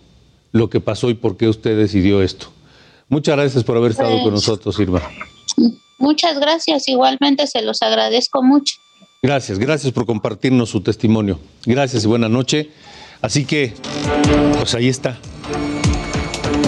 lo 0.53 0.70
que 0.70 0.80
pasó 0.80 1.11
y 1.11 1.14
por 1.14 1.36
qué 1.36 1.49
usted 1.49 1.76
decidió 1.76 2.22
esto. 2.22 2.47
Muchas 3.09 3.36
gracias 3.36 3.64
por 3.64 3.76
haber 3.76 3.92
estado 3.92 4.11
con 4.11 4.22
Pues- 4.22 4.34
nosotros, 4.34 4.78
Irma. 4.80 5.03
Muchas 5.99 6.38
gracias, 6.38 6.88
igualmente 6.88 7.47
se 7.47 7.62
los 7.62 7.80
agradezco 7.82 8.42
mucho. 8.42 8.74
Gracias, 9.22 9.59
gracias 9.59 9.92
por 9.92 10.05
compartirnos 10.07 10.68
su 10.70 10.80
testimonio. 10.82 11.38
Gracias 11.64 12.05
y 12.05 12.07
buena 12.07 12.28
noche. 12.28 12.70
Así 13.22 13.44
que, 13.44 13.72
pues 14.59 14.74
ahí 14.74 14.88
está. 14.88 15.18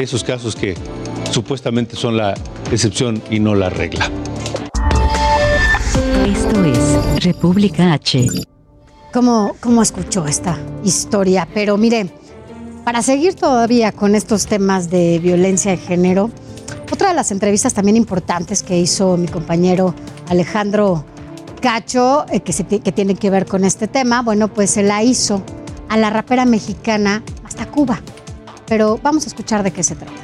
Esos 0.00 0.24
casos 0.24 0.56
que 0.56 0.74
supuestamente 1.30 1.94
son 1.96 2.16
la 2.16 2.34
excepción 2.72 3.22
y 3.30 3.38
no 3.38 3.54
la 3.54 3.68
regla. 3.68 4.10
Esto 6.26 6.64
es 6.64 7.24
República 7.24 7.92
H. 7.92 8.26
¿Cómo, 9.12 9.56
¿Cómo 9.60 9.82
escuchó 9.82 10.26
esta 10.26 10.58
historia? 10.84 11.46
Pero 11.52 11.76
mire, 11.76 12.08
para 12.88 13.02
seguir 13.02 13.34
todavía 13.34 13.92
con 13.92 14.14
estos 14.14 14.46
temas 14.46 14.88
de 14.88 15.18
violencia 15.18 15.72
de 15.72 15.76
género, 15.76 16.30
otra 16.90 17.08
de 17.08 17.14
las 17.14 17.30
entrevistas 17.30 17.74
también 17.74 17.98
importantes 17.98 18.62
que 18.62 18.78
hizo 18.78 19.18
mi 19.18 19.28
compañero 19.28 19.94
Alejandro 20.30 21.04
Cacho, 21.60 22.24
eh, 22.32 22.40
que, 22.40 22.92
tiene 22.92 23.14
que 23.14 23.28
ver 23.28 23.44
con 23.44 23.66
este 23.66 23.88
tema, 23.88 24.22
bueno, 24.22 24.48
pues 24.48 24.70
se 24.70 24.82
la 24.82 25.02
hizo 25.02 25.42
a 25.90 25.98
la 25.98 26.08
rapera 26.08 26.46
mexicana 26.46 27.22
hasta 27.44 27.66
Cuba. 27.66 28.00
Pero 28.66 28.98
vamos 29.02 29.24
a 29.24 29.26
escuchar 29.26 29.62
de 29.62 29.70
qué 29.70 29.82
se 29.82 29.94
trata. 29.94 30.22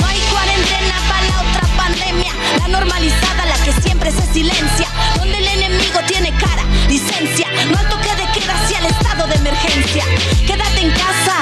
No 0.00 0.06
hay 0.06 0.18
cuarentena 0.32 0.94
para 1.08 1.28
la 1.28 1.48
otra 1.48 1.76
pandemia, 1.76 2.32
la 2.58 2.68
normalizada, 2.76 3.46
la 3.46 3.64
que 3.64 3.80
siempre 3.82 4.10
se 4.10 4.32
silencia, 4.32 4.88
donde 5.16 5.38
el 5.38 5.46
enemigo 5.46 6.00
tiene 6.08 6.30
cara, 6.30 6.64
licencia, 6.88 7.46
no 7.70 7.78
hacia 8.42 8.78
el 8.80 8.86
estado 8.86 9.26
de 9.28 9.34
emergencia. 9.36 10.04
Quédate 10.46 10.80
en 10.80 10.90
casa, 10.90 11.36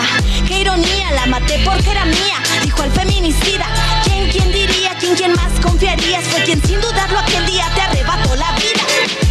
qué 0.47 0.61
ironía, 0.61 1.11
la 1.13 1.27
maté 1.27 1.61
porque 1.65 1.91
era 1.91 2.05
mía, 2.05 2.39
dijo 2.63 2.83
el 2.83 2.91
feminicida. 2.91 3.67
¿Quién, 4.05 4.31
quién 4.31 4.53
diría, 4.53 4.95
quién, 4.99 5.15
quién 5.17 5.33
más 5.33 5.53
confiarías? 5.63 6.25
Fue 6.25 6.43
quien 6.43 6.63
sin 6.63 6.81
dudarlo 6.81 7.19
aquel 7.19 7.47
día 7.47 7.67
te 7.75 7.81
arrebató 7.81 8.37
la 8.37 8.53
vida. 8.53 8.83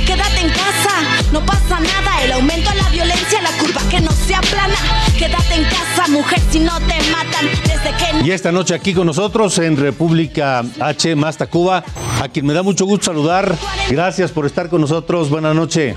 Quédate 0.05 0.41
en 0.41 0.49
casa, 0.49 1.29
no 1.31 1.45
pasa 1.45 1.79
nada, 1.79 2.23
el 2.23 2.31
aumento 2.33 2.69
a 2.69 2.75
la 2.75 2.89
violencia, 2.89 3.41
la 3.41 3.51
curva 3.51 3.81
que 3.89 4.01
no 4.01 4.11
se 4.11 4.35
aplana. 4.35 4.77
Quédate 5.17 5.53
en 5.53 5.63
casa, 5.65 6.07
mujer, 6.09 6.39
si 6.49 6.59
no 6.59 6.77
te 6.79 6.95
matan, 7.11 7.47
desde 7.63 7.95
que 7.95 8.25
Y 8.27 8.31
esta 8.31 8.51
noche 8.51 8.73
aquí 8.73 8.93
con 8.93 9.05
nosotros 9.05 9.57
en 9.59 9.77
República 9.77 10.63
H, 10.79 11.15
más 11.15 11.37
Tacuba, 11.37 11.83
a 12.21 12.27
quien 12.27 12.45
me 12.45 12.53
da 12.53 12.63
mucho 12.63 12.85
gusto 12.85 13.05
saludar. 13.05 13.55
Gracias 13.89 14.31
por 14.31 14.45
estar 14.45 14.67
con 14.67 14.81
nosotros. 14.81 15.29
Buenas 15.29 15.55
noches. 15.55 15.95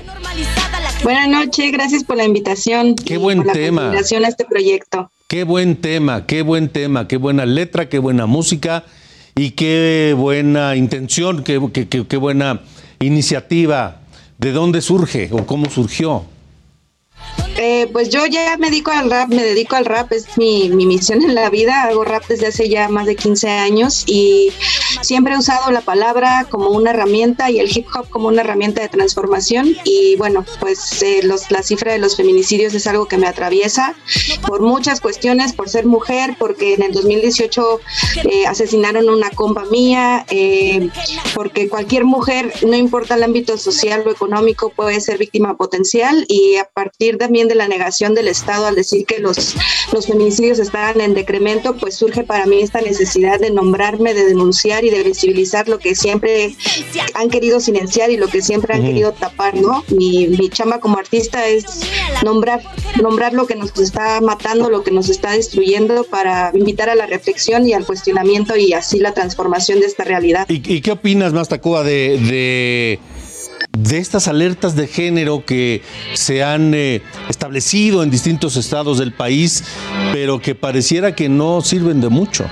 Buenas 1.03 1.27
noches, 1.29 1.71
gracias 1.71 2.03
por 2.03 2.17
la 2.17 2.25
invitación. 2.25 2.95
Qué 2.95 3.17
buen 3.17 3.39
por 3.39 3.47
la 3.47 3.53
tema. 3.53 3.81
continuación 3.81 4.25
a 4.25 4.27
este 4.29 4.45
proyecto. 4.45 5.11
Qué 5.27 5.43
buen 5.43 5.75
tema, 5.75 6.25
qué 6.25 6.41
buen 6.41 6.69
tema, 6.69 7.07
qué 7.07 7.17
buena 7.17 7.45
letra, 7.45 7.89
qué 7.89 7.99
buena 7.99 8.25
música 8.25 8.83
y 9.35 9.51
qué 9.51 10.15
buena 10.17 10.75
intención, 10.75 11.43
qué, 11.43 11.59
qué- 11.73 11.87
qué- 11.87 12.07
qué 12.07 12.17
buena 12.17 12.61
iniciativa. 12.99 14.01
¿De 14.37 14.51
dónde 14.51 14.81
surge 14.81 15.29
o 15.31 15.45
cómo 15.45 15.69
surgió? 15.69 16.25
Eh, 17.57 17.87
pues 17.91 18.09
yo 18.09 18.25
ya 18.25 18.57
me 18.57 18.69
dedico 18.69 18.91
al 18.91 19.09
rap, 19.09 19.29
me 19.29 19.43
dedico 19.43 19.75
al 19.75 19.85
rap, 19.85 20.11
es 20.11 20.37
mi, 20.37 20.69
mi, 20.69 20.85
misión 20.85 21.21
en 21.23 21.35
la 21.35 21.49
vida, 21.49 21.83
hago 21.83 22.03
rap 22.03 22.23
desde 22.27 22.47
hace 22.47 22.67
ya 22.67 22.89
más 22.89 23.05
de 23.05 23.15
15 23.15 23.49
años 23.49 24.03
y 24.07 24.51
siempre 25.01 25.33
he 25.33 25.37
usado 25.37 25.71
la 25.71 25.81
palabra 25.81 26.47
como 26.49 26.69
una 26.69 26.91
herramienta 26.91 27.49
y 27.49 27.59
el 27.59 27.69
hip 27.75 27.87
hop 27.95 28.09
como 28.09 28.27
una 28.27 28.41
herramienta 28.41 28.81
de 28.81 28.89
transformación 28.89 29.75
y 29.83 30.15
bueno, 30.17 30.45
pues 30.59 31.01
eh, 31.01 31.21
los, 31.23 31.49
la 31.51 31.63
cifra 31.63 31.93
de 31.93 31.99
los 31.99 32.17
feminicidios 32.17 32.73
es 32.73 32.87
algo 32.87 33.07
que 33.07 33.17
me 33.17 33.27
atraviesa 33.27 33.95
por 34.45 34.61
muchas 34.61 34.99
cuestiones, 34.99 35.53
por 35.53 35.69
ser 35.69 35.85
mujer, 35.85 36.35
porque 36.37 36.73
en 36.73 36.83
el 36.83 36.91
2018 36.91 37.79
eh, 38.29 38.45
asesinaron 38.47 39.09
una 39.09 39.29
compa 39.31 39.65
mía, 39.65 40.25
eh, 40.29 40.89
porque 41.33 41.69
cualquier 41.69 42.05
mujer, 42.05 42.53
no 42.65 42.75
importa 42.75 43.15
el 43.15 43.23
ámbito 43.23 43.57
social 43.57 44.03
o 44.05 44.11
económico, 44.11 44.69
puede 44.69 44.99
ser 45.01 45.17
víctima 45.17 45.55
potencial 45.55 46.25
y 46.27 46.55
a 46.57 46.65
partir 46.65 47.17
también 47.17 47.44
de 47.47 47.55
la 47.55 47.67
negación 47.67 48.13
del 48.13 48.27
Estado 48.27 48.65
al 48.65 48.75
decir 48.75 49.05
que 49.05 49.19
los, 49.19 49.55
los 49.91 50.07
feminicidios 50.07 50.59
estaban 50.59 51.01
en 51.01 51.13
decremento, 51.13 51.75
pues 51.77 51.95
surge 51.95 52.23
para 52.23 52.45
mí 52.45 52.61
esta 52.61 52.81
necesidad 52.81 53.39
de 53.39 53.51
nombrarme, 53.51 54.13
de 54.13 54.25
denunciar 54.25 54.83
y 54.85 54.89
de 54.89 55.03
visibilizar 55.03 55.67
lo 55.67 55.79
que 55.79 55.95
siempre 55.95 56.55
han 57.13 57.29
querido 57.29 57.59
silenciar 57.59 58.09
y 58.11 58.17
lo 58.17 58.27
que 58.27 58.41
siempre 58.41 58.73
han 58.73 58.83
querido 58.83 59.13
tapar, 59.13 59.55
¿no? 59.55 59.83
Mi, 59.89 60.27
mi 60.27 60.49
chamba 60.49 60.79
como 60.79 60.97
artista 60.97 61.47
es 61.47 61.65
nombrar, 62.23 62.61
nombrar 63.01 63.33
lo 63.33 63.47
que 63.47 63.55
nos 63.55 63.77
está 63.79 64.21
matando, 64.21 64.69
lo 64.69 64.83
que 64.83 64.91
nos 64.91 65.09
está 65.09 65.31
destruyendo 65.31 66.03
para 66.03 66.51
invitar 66.53 66.89
a 66.89 66.95
la 66.95 67.05
reflexión 67.05 67.67
y 67.67 67.73
al 67.73 67.85
cuestionamiento 67.85 68.55
y 68.55 68.73
así 68.73 68.99
la 68.99 69.13
transformación 69.13 69.79
de 69.79 69.87
esta 69.87 70.03
realidad. 70.03 70.45
¿Y, 70.49 70.61
y 70.73 70.81
qué 70.81 70.91
opinas, 70.91 71.33
Mastacuba, 71.33 71.83
de, 71.83 72.17
de 72.19 72.99
de 73.77 73.97
estas 73.97 74.27
alertas 74.27 74.75
de 74.75 74.87
género 74.87 75.43
que 75.45 75.81
se 76.13 76.43
han 76.43 76.73
eh, 76.73 77.01
establecido 77.29 78.03
en 78.03 78.09
distintos 78.09 78.57
estados 78.57 78.97
del 78.99 79.13
país, 79.13 79.63
pero 80.13 80.39
que 80.39 80.55
pareciera 80.55 81.15
que 81.15 81.29
no 81.29 81.61
sirven 81.61 82.01
de 82.01 82.09
mucho. 82.09 82.45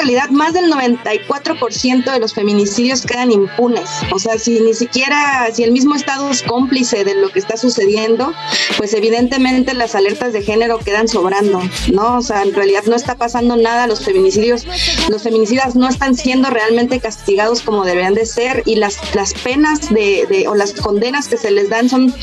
Realidad 0.00 0.30
más 0.30 0.54
del 0.54 0.72
94% 0.72 2.10
de 2.10 2.18
los 2.18 2.32
feminicidios 2.32 3.02
quedan 3.02 3.30
impunes. 3.30 3.90
O 4.12 4.18
sea, 4.18 4.38
si 4.38 4.58
ni 4.60 4.72
siquiera, 4.72 5.46
si 5.52 5.62
el 5.62 5.72
mismo 5.72 5.94
Estado 5.94 6.30
es 6.30 6.42
cómplice 6.42 7.04
de 7.04 7.14
lo 7.14 7.28
que 7.28 7.38
está 7.38 7.58
sucediendo, 7.58 8.32
pues 8.78 8.94
evidentemente 8.94 9.74
las 9.74 9.94
alertas 9.94 10.32
de 10.32 10.42
género 10.42 10.78
quedan 10.78 11.06
sobrando, 11.06 11.60
¿no? 11.92 12.18
O 12.18 12.22
sea, 12.22 12.42
en 12.42 12.54
realidad 12.54 12.84
no 12.86 12.96
está 12.96 13.16
pasando 13.16 13.56
nada, 13.56 13.86
los 13.86 14.02
feminicidios, 14.02 14.66
los 15.08 15.22
feminicidas 15.22 15.76
no 15.76 15.88
están 15.88 16.14
siendo 16.16 16.48
realmente 16.48 16.98
castigados 16.98 17.60
como 17.60 17.84
deberían 17.84 18.14
de 18.14 18.24
ser 18.24 18.62
y 18.64 18.76
las, 18.76 18.98
las 19.14 19.34
penas 19.34 19.90
de, 19.90 20.26
de 20.30 20.48
o 20.48 20.54
las 20.54 20.72
condenas 20.72 21.28
que 21.28 21.36
se 21.36 21.50
les 21.50 21.68
dan 21.68 21.90
son 21.90 22.14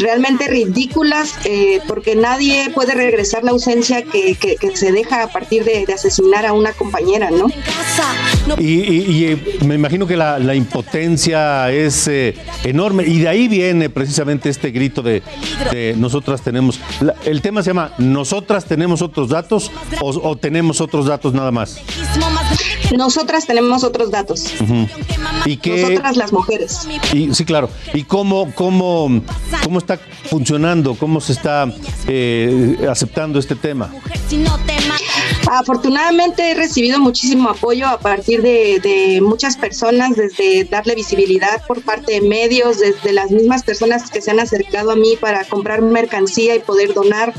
realmente 0.00 0.48
ridículas 0.48 1.34
eh, 1.44 1.80
porque 1.86 2.16
nadie 2.16 2.70
puede 2.70 2.94
regresar 2.94 3.44
la 3.44 3.52
ausencia 3.52 4.02
que, 4.02 4.34
que, 4.34 4.56
que 4.56 4.76
se 4.76 4.90
deja 4.90 5.22
a 5.22 5.28
partir 5.28 5.64
de, 5.64 5.86
de 5.86 5.92
asesinar 5.92 6.46
a 6.46 6.52
una 6.52 6.72
compañera, 6.72 7.11
¿no? 7.18 7.46
Y, 8.58 8.64
y, 8.64 9.04
y 9.10 9.24
eh, 9.26 9.58
me 9.64 9.74
imagino 9.74 10.06
que 10.06 10.16
la, 10.16 10.38
la 10.38 10.54
impotencia 10.54 11.70
es 11.70 12.08
eh, 12.08 12.34
enorme 12.64 13.04
y 13.06 13.20
de 13.20 13.28
ahí 13.28 13.48
viene 13.48 13.88
precisamente 13.90 14.48
este 14.48 14.70
grito 14.70 15.02
de, 15.02 15.22
de 15.70 15.94
nosotras 15.96 16.42
tenemos. 16.42 16.80
La, 17.00 17.14
el 17.24 17.40
tema 17.40 17.62
se 17.62 17.70
llama 17.70 17.92
¿Nosotras 17.98 18.64
tenemos 18.64 19.02
otros 19.02 19.28
datos 19.28 19.70
o, 20.00 20.08
o, 20.08 20.36
tenemos 20.36 20.80
otros 20.80 21.06
datos 21.06 21.32
nada 21.34 21.50
más? 21.50 21.80
Nosotras 22.96 23.46
tenemos 23.46 23.84
otros 23.84 24.10
datos. 24.10 24.54
Uh 24.60 24.64
-huh. 24.64 24.88
¿Y 25.46 25.56
qué, 25.56 25.82
Nosotras 25.82 26.16
las 26.16 26.32
mujeres. 26.32 26.88
Y, 27.12 27.34
sí, 27.34 27.44
claro. 27.44 27.70
¿Y 27.94 28.02
cómo, 28.04 28.52
cómo, 28.54 29.22
cómo 29.62 29.78
está 29.78 29.98
funcionando? 30.28 30.94
¿Cómo 30.94 31.20
se 31.20 31.32
está 31.32 31.66
eh, 32.06 32.76
aceptando 32.90 33.38
este 33.38 33.54
tema? 33.54 33.90
Afortunadamente 35.50 36.50
he 36.50 36.54
recibido 36.54 36.98
muchísimo 37.00 37.50
apoyo 37.50 37.86
a 37.86 37.98
partir 37.98 38.42
de, 38.42 39.20
muchas 39.22 39.56
personas, 39.56 40.16
desde 40.16 40.64
darle 40.64 40.94
visibilidad 40.94 41.64
por 41.66 41.82
parte 41.82 42.12
de 42.12 42.20
medios, 42.20 42.78
desde 42.78 43.12
las 43.12 43.30
mismas 43.30 43.62
personas 43.62 44.10
que 44.10 44.20
se 44.20 44.30
han 44.30 44.40
acercado 44.40 44.92
a 44.92 44.96
mí 44.96 45.16
para 45.20 45.44
comprar 45.44 45.82
mercancía 45.82 46.54
y 46.54 46.60
poder 46.60 46.94
donar, 46.94 47.34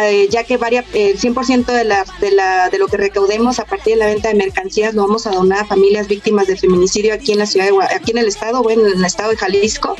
eh, 0.00 0.28
ya 0.30 0.44
que 0.44 0.56
varia, 0.56 0.84
el 0.92 1.18
100% 1.18 1.66
de, 1.66 1.84
la, 1.84 2.04
de, 2.20 2.30
la, 2.32 2.70
lo 2.78 2.88
que 2.88 2.96
recaudemos 2.96 3.58
a 3.58 3.64
partir 3.64 3.94
de 3.94 4.00
la 4.00 4.06
venta 4.06 4.28
de 4.28 4.34
mercancías 4.34 4.94
lo 4.94 5.02
vamos 5.02 5.26
a 5.26 5.30
donar 5.30 5.60
a 5.60 5.64
familias 5.64 6.08
víctimas 6.08 6.46
de 6.46 6.56
feminicidio 6.56 7.14
aquí 7.14 7.32
en 7.32 7.38
la 7.38 7.46
ciudad, 7.46 7.68
aquí 7.94 8.12
en 8.12 8.18
el 8.18 8.26
estado, 8.26 8.62
bueno, 8.62 8.86
en 8.86 8.98
el 8.98 9.04
estado 9.04 9.30
de 9.30 9.36
Jalisco. 9.36 9.96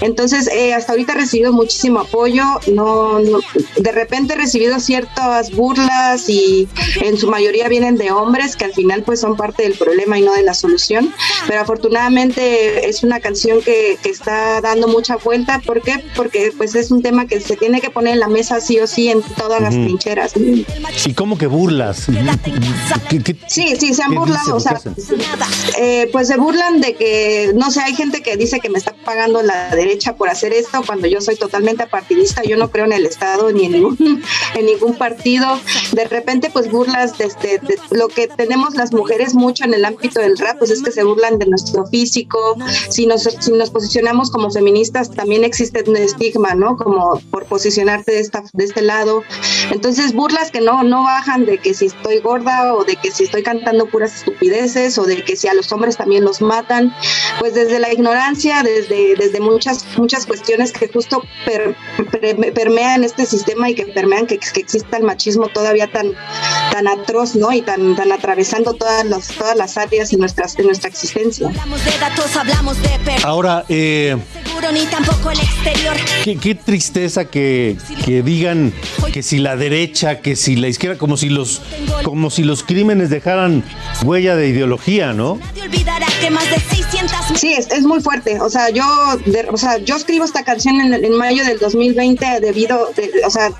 Entonces, 0.00 0.48
eh, 0.48 0.74
hasta 0.74 0.92
ahorita 0.92 1.12
he 1.12 1.16
recibido 1.16 1.52
muchísimo 1.52 2.00
apoyo, 2.00 2.44
no, 2.72 3.18
no, 3.18 3.40
de 3.76 3.92
repente 3.92 4.34
he 4.34 4.36
recibido 4.36 4.80
ciertas 4.80 5.50
burlas 5.52 6.28
y 6.28 6.68
en 7.02 7.16
su 7.16 7.28
mayoría 7.28 7.68
vienen 7.68 7.96
de 7.96 8.10
hombres 8.10 8.56
que 8.56 8.64
al 8.64 8.72
final 8.72 9.02
pues 9.02 9.20
son 9.20 9.36
parte 9.36 9.62
del 9.62 9.74
problema 9.74 10.18
y 10.18 10.22
no 10.22 10.32
de 10.32 10.42
la 10.42 10.54
solución, 10.54 11.12
pero 11.46 11.60
afortunadamente 11.60 12.88
es 12.88 13.02
una 13.02 13.20
canción 13.20 13.60
que, 13.62 13.98
que 14.02 14.10
está 14.10 14.60
dando 14.60 14.88
mucha 14.88 15.16
vuelta, 15.16 15.60
¿por 15.64 15.82
qué? 15.82 16.02
Porque 16.16 16.52
pues 16.56 16.74
es 16.74 16.90
un 16.90 17.02
tema 17.02 17.26
que 17.26 17.40
se 17.40 17.56
tiene 17.56 17.80
que 17.80 17.90
poner 17.90 18.14
en 18.14 18.20
la 18.20 18.28
mesa 18.28 18.60
sí 18.60 18.78
o 18.78 18.86
sí 18.86 19.08
en 19.08 19.22
todas 19.22 19.60
las 19.60 19.74
uh 19.74 19.78
-huh. 19.78 19.84
trincheras. 19.84 20.32
¿Y 21.06 21.14
cómo 21.14 21.38
que 21.38 21.46
burlas? 21.46 22.06
¿Qué, 23.08 23.22
qué, 23.22 23.36
sí, 23.46 23.74
sí, 23.78 23.94
se 23.94 24.02
han 24.02 24.14
burlado, 24.14 24.56
o 24.56 24.60
sea, 24.60 24.80
eh, 25.78 26.08
pues 26.12 26.28
se 26.28 26.36
burlan 26.36 26.80
de 26.80 26.94
que, 26.94 27.52
no 27.54 27.70
sé, 27.70 27.80
hay 27.80 27.94
gente 27.94 28.22
que 28.22 28.36
dice 28.36 28.60
que 28.60 28.68
me 28.68 28.78
está 28.78 28.94
pagando 29.04 29.42
la 29.42 29.74
derecha 29.74 30.14
por 30.14 30.28
hacer 30.28 30.52
esto 30.52 30.82
cuando 30.86 31.06
yo 31.06 31.20
soy 31.20 31.36
totalmente 31.36 31.82
apartidista, 31.82 32.42
yo 32.42 32.56
no 32.56 32.70
creo 32.70 32.84
en 32.84 32.92
el 32.92 33.06
Estado 33.06 33.50
ni 33.52 33.66
en 33.66 33.72
ningún, 33.72 34.22
en 34.54 34.66
ningún 34.66 34.94
partido, 34.94 35.58
de 35.92 36.04
repente 36.04 36.50
pues 36.50 36.59
burlas 36.68 37.16
de, 37.16 37.26
de, 37.42 37.58
de, 37.58 37.78
lo 37.90 38.08
que 38.08 38.26
tenemos 38.26 38.74
las 38.74 38.92
mujeres 38.92 39.34
mucho 39.34 39.64
en 39.64 39.74
el 39.74 39.84
ámbito 39.84 40.20
del 40.20 40.36
rap, 40.36 40.58
pues 40.58 40.70
es 40.70 40.82
que 40.82 40.90
se 40.90 41.04
burlan 41.04 41.38
de 41.38 41.46
nuestro 41.46 41.86
físico, 41.86 42.56
si 42.88 43.06
nos, 43.06 43.22
si 43.22 43.52
nos 43.52 43.70
posicionamos 43.70 44.30
como 44.30 44.50
feministas 44.50 45.10
también 45.10 45.44
existe 45.44 45.84
un 45.86 45.96
estigma, 45.96 46.54
¿no? 46.54 46.76
Como 46.76 47.20
por 47.30 47.46
posicionarte 47.46 48.12
de, 48.12 48.20
esta, 48.20 48.42
de 48.52 48.64
este 48.64 48.82
lado, 48.82 49.22
entonces 49.70 50.12
burlas 50.12 50.50
que 50.50 50.60
no, 50.60 50.82
no 50.82 51.04
bajan 51.04 51.46
de 51.46 51.58
que 51.58 51.74
si 51.74 51.86
estoy 51.86 52.18
gorda 52.20 52.74
o 52.74 52.84
de 52.84 52.96
que 52.96 53.10
si 53.10 53.24
estoy 53.24 53.42
cantando 53.42 53.86
puras 53.86 54.14
estupideces 54.14 54.98
o 54.98 55.04
de 55.04 55.24
que 55.24 55.36
si 55.36 55.48
a 55.48 55.54
los 55.54 55.70
hombres 55.72 55.96
también 55.96 56.24
los 56.24 56.40
matan, 56.40 56.94
pues 57.38 57.54
desde 57.54 57.78
la 57.78 57.92
ignorancia, 57.92 58.62
desde, 58.62 59.14
desde 59.16 59.40
muchas, 59.40 59.84
muchas 59.96 60.26
cuestiones 60.26 60.72
que 60.72 60.88
justo 60.88 61.22
per, 61.44 61.76
per, 62.10 62.52
permean 62.52 63.04
este 63.04 63.26
sistema 63.26 63.70
y 63.70 63.74
que 63.74 63.86
permean 63.86 64.26
que, 64.26 64.38
que 64.38 64.60
exista 64.60 64.96
el 64.96 65.04
machismo 65.04 65.48
todavía 65.48 65.90
tan, 65.90 66.12
tan 66.72 66.88
atroz, 66.88 67.36
¿no? 67.36 67.52
Y 67.52 67.62
tan, 67.62 67.96
tan 67.96 68.12
atravesando 68.12 68.74
todas, 68.74 69.04
los, 69.04 69.28
todas 69.28 69.56
las 69.56 69.76
áreas 69.76 70.10
de, 70.10 70.16
nuestras, 70.16 70.56
de 70.56 70.64
nuestra 70.64 70.88
existencia. 70.88 71.50
Ahora, 73.24 73.64
eh, 73.68 74.16
qué, 76.24 76.36
qué, 76.36 76.54
tristeza 76.54 77.24
que, 77.24 77.76
que, 78.04 78.22
digan 78.22 78.72
que 79.12 79.22
si 79.22 79.38
la 79.38 79.56
derecha, 79.56 80.20
que 80.20 80.36
si 80.36 80.56
la 80.56 80.68
izquierda, 80.68 80.98
como 80.98 81.16
si 81.16 81.28
los, 81.28 81.62
como 82.04 82.30
si 82.30 82.44
los 82.44 82.62
crímenes 82.62 83.10
dejaran 83.10 83.64
huella 84.04 84.36
de 84.36 84.48
ideología, 84.48 85.12
¿no? 85.12 85.38
Sí, 87.34 87.52
es, 87.52 87.70
es 87.70 87.82
muy 87.84 88.00
fuerte. 88.00 88.40
O 88.40 88.50
sea, 88.50 88.70
yo, 88.70 88.84
de, 89.26 89.48
o 89.50 89.56
sea, 89.56 89.78
yo 89.78 89.96
escribo 89.96 90.24
esta 90.24 90.44
canción 90.44 90.80
en, 90.80 90.92
en 90.92 91.16
mayo 91.16 91.44
del 91.44 91.58
2020 91.58 92.40
debido, 92.40 92.90
de, 92.96 93.10
o 93.24 93.30
sea, 93.30 93.50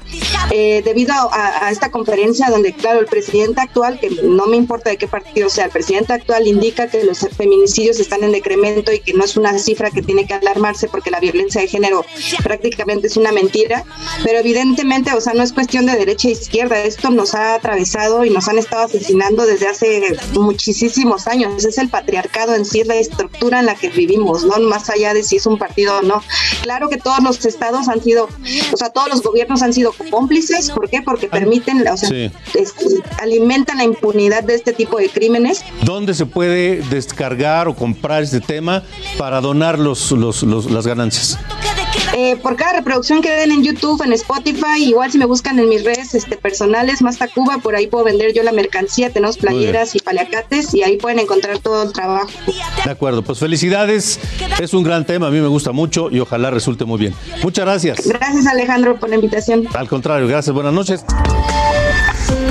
eh, 0.51 0.83
debido 0.85 1.15
a, 1.15 1.67
a, 1.67 1.71
esta 1.71 1.91
conferencia 1.91 2.49
donde, 2.51 2.75
claro, 2.81 3.01
el 3.01 3.07
presidente 3.07 3.61
actual, 3.61 3.99
que 4.01 4.11
no 4.23 4.47
me 4.47 4.57
importa 4.57 4.91
de 4.91 4.97
qué 4.97 5.07
partido 5.07 5.49
sea, 5.51 5.67
el 5.67 5.71
presidente 5.71 6.13
actual 6.13 6.47
indica 6.47 6.89
que 6.89 7.05
los 7.05 7.19
feminicidios 7.37 8.01
están 8.01 8.25
en 8.25 8.33
decremento 8.33 8.93
y 8.93 9.01
que 9.01 9.13
no 9.13 9.25
es 9.25 9.37
una 9.37 9.59
cifra 9.59 9.91
que 9.91 10.03
tiene 10.03 10.27
que 10.27 10.35
alarmarse 10.35 10.89
porque 10.89 11.11
la 11.11 11.21
violencia 11.21 11.61
de 11.61 11.69
género 11.69 12.05
prácticamente 12.43 13.07
es 13.07 13.17
una 13.17 13.33
mentira, 13.33 13.85
pero 14.25 14.39
evidentemente, 14.39 15.13
o 15.13 15.21
sea, 15.21 15.35
no 15.35 15.43
es 15.43 15.53
cuestión 15.53 15.87
de 15.87 15.97
derecha 15.97 16.29
e 16.29 16.33
izquierda, 16.33 16.83
esto 16.83 17.11
nos 17.11 17.35
ha 17.35 17.55
atravesado 17.55 18.25
y 18.25 18.31
nos 18.31 18.49
han 18.49 18.59
estado 18.59 18.85
asesinando 18.85 19.47
desde 19.47 19.69
hace 19.69 20.17
muchísimos 20.33 21.27
años, 21.27 21.65
es 21.65 21.79
el 21.79 21.89
patriarcado 21.89 22.55
en 22.55 22.65
sí, 22.65 22.83
la 22.85 22.97
estructura 22.97 23.61
en 23.61 23.67
la 23.67 23.75
que 23.75 23.89
vivimos, 23.89 24.45
¿no? 24.45 24.59
Más 24.61 24.91
allá 24.91 25.15
de 25.15 25.23
si 25.23 25.37
es 25.37 25.47
un 25.47 25.59
partido 25.59 25.99
o 25.99 26.03
no. 26.03 26.23
Claro 26.63 26.89
que 26.89 26.97
todos 26.97 27.21
los 27.23 27.45
estados 27.45 27.89
han 27.89 28.03
sido, 28.03 28.29
o 28.73 28.77
sea, 28.77 28.91
todos 28.91 29.09
los 29.09 29.23
gobiernos 29.23 29.63
han 29.63 29.73
sido 29.73 29.93
cómplices, 30.11 30.71
¿por 30.71 30.89
qué? 30.89 31.03
Porque 31.03 31.29
permiten, 31.29 31.87
o 31.87 31.97
sea, 31.97 32.09
sí. 32.09 32.31
Alimentan 33.21 33.79
la 33.79 33.85
impunidad 33.85 34.43
de 34.43 34.55
este 34.55 34.73
tipo 34.73 34.99
de 34.99 35.09
crímenes. 35.09 35.65
¿Dónde 35.85 36.15
se 36.15 36.27
puede 36.27 36.83
descargar 36.91 37.69
o 37.69 37.75
comprar 37.75 38.23
este 38.23 38.41
tema 38.41 38.83
para 39.19 39.41
donar 39.41 39.79
los, 39.79 40.13
los, 40.13 40.43
los 40.43 40.71
las 40.71 40.87
ganancias? 40.87 41.39
Eh, 42.17 42.37
por 42.37 42.57
cada 42.57 42.75
reproducción 42.75 43.23
que 43.23 43.31
den 43.31 43.53
en 43.53 43.63
YouTube, 43.63 44.03
en 44.03 44.13
Spotify, 44.13 44.83
igual 44.85 45.11
si 45.11 45.19
me 45.19 45.25
buscan 45.27 45.59
en 45.59 45.69
mis 45.69 45.85
redes 45.85 46.15
este, 46.15 46.37
personales, 46.37 47.03
más 47.03 47.19
Tacuba, 47.19 47.59
por 47.59 47.75
ahí 47.75 47.87
puedo 47.87 48.05
vender 48.05 48.33
yo 48.33 48.43
la 48.43 48.53
mercancía, 48.53 49.11
tenemos 49.11 49.39
playeras 49.39 49.95
y 49.95 50.01
paliacates 50.01 50.75
y 50.75 50.83
ahí 50.83 50.97
pueden 50.97 51.19
encontrar 51.19 51.59
todo 51.59 51.83
el 51.83 51.93
trabajo. 51.93 52.29
De 52.85 52.91
acuerdo, 52.91 53.23
pues 53.23 53.39
felicidades. 53.39 54.21
Es 54.61 54.75
un 54.75 54.83
gran 54.83 55.05
tema, 55.05 55.29
a 55.29 55.31
mí 55.31 55.41
me 55.41 55.49
gusta 55.49 55.73
mucho 55.73 56.11
y 56.11 56.21
ojalá 56.21 56.51
resulte 56.51 56.85
muy 56.85 56.99
bien. 56.99 57.15
Muchas 57.43 57.65
gracias. 57.65 58.07
Gracias 58.07 58.47
Alejandro 58.47 58.99
por 58.99 59.09
la 59.09 59.17
invitación. 59.17 59.67
Al 59.75 59.89
contrario, 59.89 60.27
gracias, 60.27 60.55
buenas 60.55 60.73
noches. 60.73 61.05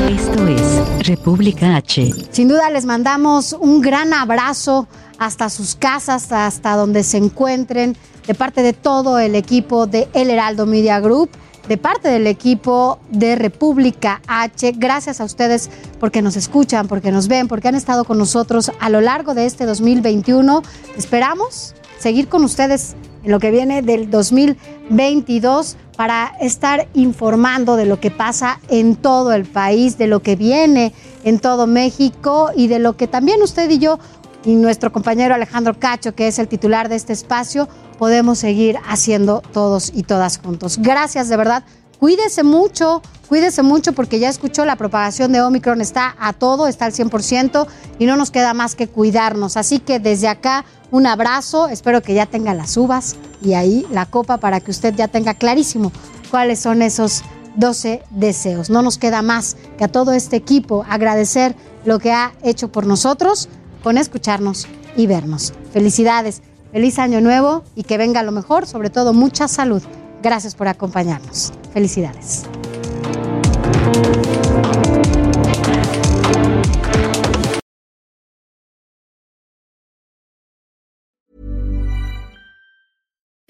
Esto 0.09 0.47
es 0.47 1.07
República 1.07 1.75
H. 1.75 2.11
Sin 2.31 2.47
duda 2.47 2.71
les 2.71 2.83
mandamos 2.85 3.53
un 3.53 3.79
gran 3.79 4.11
abrazo 4.11 4.87
hasta 5.19 5.51
sus 5.51 5.75
casas, 5.75 6.31
hasta 6.31 6.75
donde 6.75 7.03
se 7.03 7.17
encuentren, 7.17 7.95
de 8.25 8.33
parte 8.33 8.63
de 8.63 8.73
todo 8.73 9.19
el 9.19 9.35
equipo 9.35 9.85
de 9.85 10.09
El 10.13 10.31
Heraldo 10.31 10.65
Media 10.65 10.99
Group, 10.99 11.29
de 11.67 11.77
parte 11.77 12.07
del 12.07 12.25
equipo 12.25 12.97
de 13.11 13.35
República 13.35 14.19
H. 14.25 14.73
Gracias 14.77 15.21
a 15.21 15.25
ustedes 15.25 15.69
porque 15.99 16.23
nos 16.23 16.35
escuchan, 16.37 16.87
porque 16.87 17.11
nos 17.11 17.27
ven, 17.27 17.47
porque 17.47 17.67
han 17.67 17.75
estado 17.75 18.03
con 18.03 18.17
nosotros 18.17 18.71
a 18.79 18.89
lo 18.89 19.01
largo 19.01 19.35
de 19.35 19.45
este 19.45 19.67
2021. 19.67 20.63
Esperamos 20.97 21.75
seguir 21.99 22.29
con 22.29 22.43
ustedes 22.43 22.95
en 23.23 23.29
lo 23.29 23.39
que 23.39 23.51
viene 23.51 23.83
del 23.83 24.09
2022 24.09 25.77
para 25.99 26.31
estar 26.39 26.87
informando 26.93 27.75
de 27.75 27.85
lo 27.85 27.99
que 27.99 28.09
pasa 28.09 28.61
en 28.69 28.95
todo 28.95 29.33
el 29.33 29.43
país, 29.43 29.97
de 29.97 30.07
lo 30.07 30.21
que 30.21 30.37
viene 30.37 30.93
en 31.25 31.39
todo 31.39 31.67
México 31.67 32.51
y 32.55 32.67
de 32.69 32.79
lo 32.79 32.95
que 32.95 33.07
también 33.07 33.43
usted 33.43 33.69
y 33.69 33.79
yo 33.79 33.99
y 34.45 34.55
nuestro 34.55 34.93
compañero 34.93 35.35
Alejandro 35.35 35.77
Cacho, 35.77 36.15
que 36.15 36.29
es 36.29 36.39
el 36.39 36.47
titular 36.47 36.87
de 36.87 36.95
este 36.95 37.11
espacio, 37.11 37.67
podemos 37.97 38.39
seguir 38.39 38.77
haciendo 38.87 39.41
todos 39.51 39.91
y 39.93 40.03
todas 40.03 40.37
juntos. 40.37 40.77
Gracias 40.81 41.27
de 41.27 41.35
verdad. 41.35 41.65
Cuídese 41.99 42.43
mucho, 42.43 43.01
cuídese 43.27 43.61
mucho 43.61 43.91
porque 43.91 44.19
ya 44.19 44.29
escuchó 44.29 44.63
la 44.63 44.77
propagación 44.77 45.33
de 45.33 45.41
Omicron 45.41 45.81
está 45.81 46.15
a 46.17 46.31
todo, 46.31 46.67
está 46.67 46.85
al 46.85 46.93
100% 46.93 47.67
y 47.99 48.05
no 48.05 48.15
nos 48.15 48.31
queda 48.31 48.53
más 48.53 48.75
que 48.75 48.87
cuidarnos. 48.87 49.57
Así 49.57 49.79
que 49.79 49.99
desde 49.99 50.29
acá 50.29 50.63
un 50.91 51.05
abrazo, 51.05 51.67
espero 51.67 52.01
que 52.01 52.13
ya 52.13 52.25
tenga 52.25 52.53
las 52.53 52.75
uvas 52.77 53.15
y 53.43 53.53
ahí 53.53 53.85
la 53.91 54.05
copa 54.05 54.37
para 54.37 54.59
que 54.59 54.71
usted 54.71 54.93
ya 54.95 55.07
tenga 55.07 55.33
clarísimo 55.33 55.91
cuáles 56.31 56.59
son 56.59 56.81
esos 56.81 57.23
12 57.55 58.03
deseos. 58.09 58.69
No 58.69 58.81
nos 58.81 58.97
queda 58.97 59.21
más 59.21 59.55
que 59.77 59.83
a 59.83 59.87
todo 59.87 60.13
este 60.13 60.35
equipo 60.35 60.85
agradecer 60.89 61.55
lo 61.85 61.99
que 61.99 62.11
ha 62.11 62.33
hecho 62.43 62.71
por 62.71 62.85
nosotros 62.85 63.49
con 63.83 63.97
escucharnos 63.97 64.67
y 64.95 65.07
vernos. 65.07 65.53
Felicidades, 65.71 66.41
feliz 66.71 66.99
año 66.99 67.21
nuevo 67.21 67.63
y 67.75 67.83
que 67.83 67.97
venga 67.97 68.23
lo 68.23 68.31
mejor, 68.31 68.65
sobre 68.65 68.89
todo 68.89 69.13
mucha 69.13 69.47
salud. 69.47 69.83
Gracias 70.21 70.55
por 70.55 70.67
acompañarnos. 70.67 71.53
Felicidades. 71.73 72.43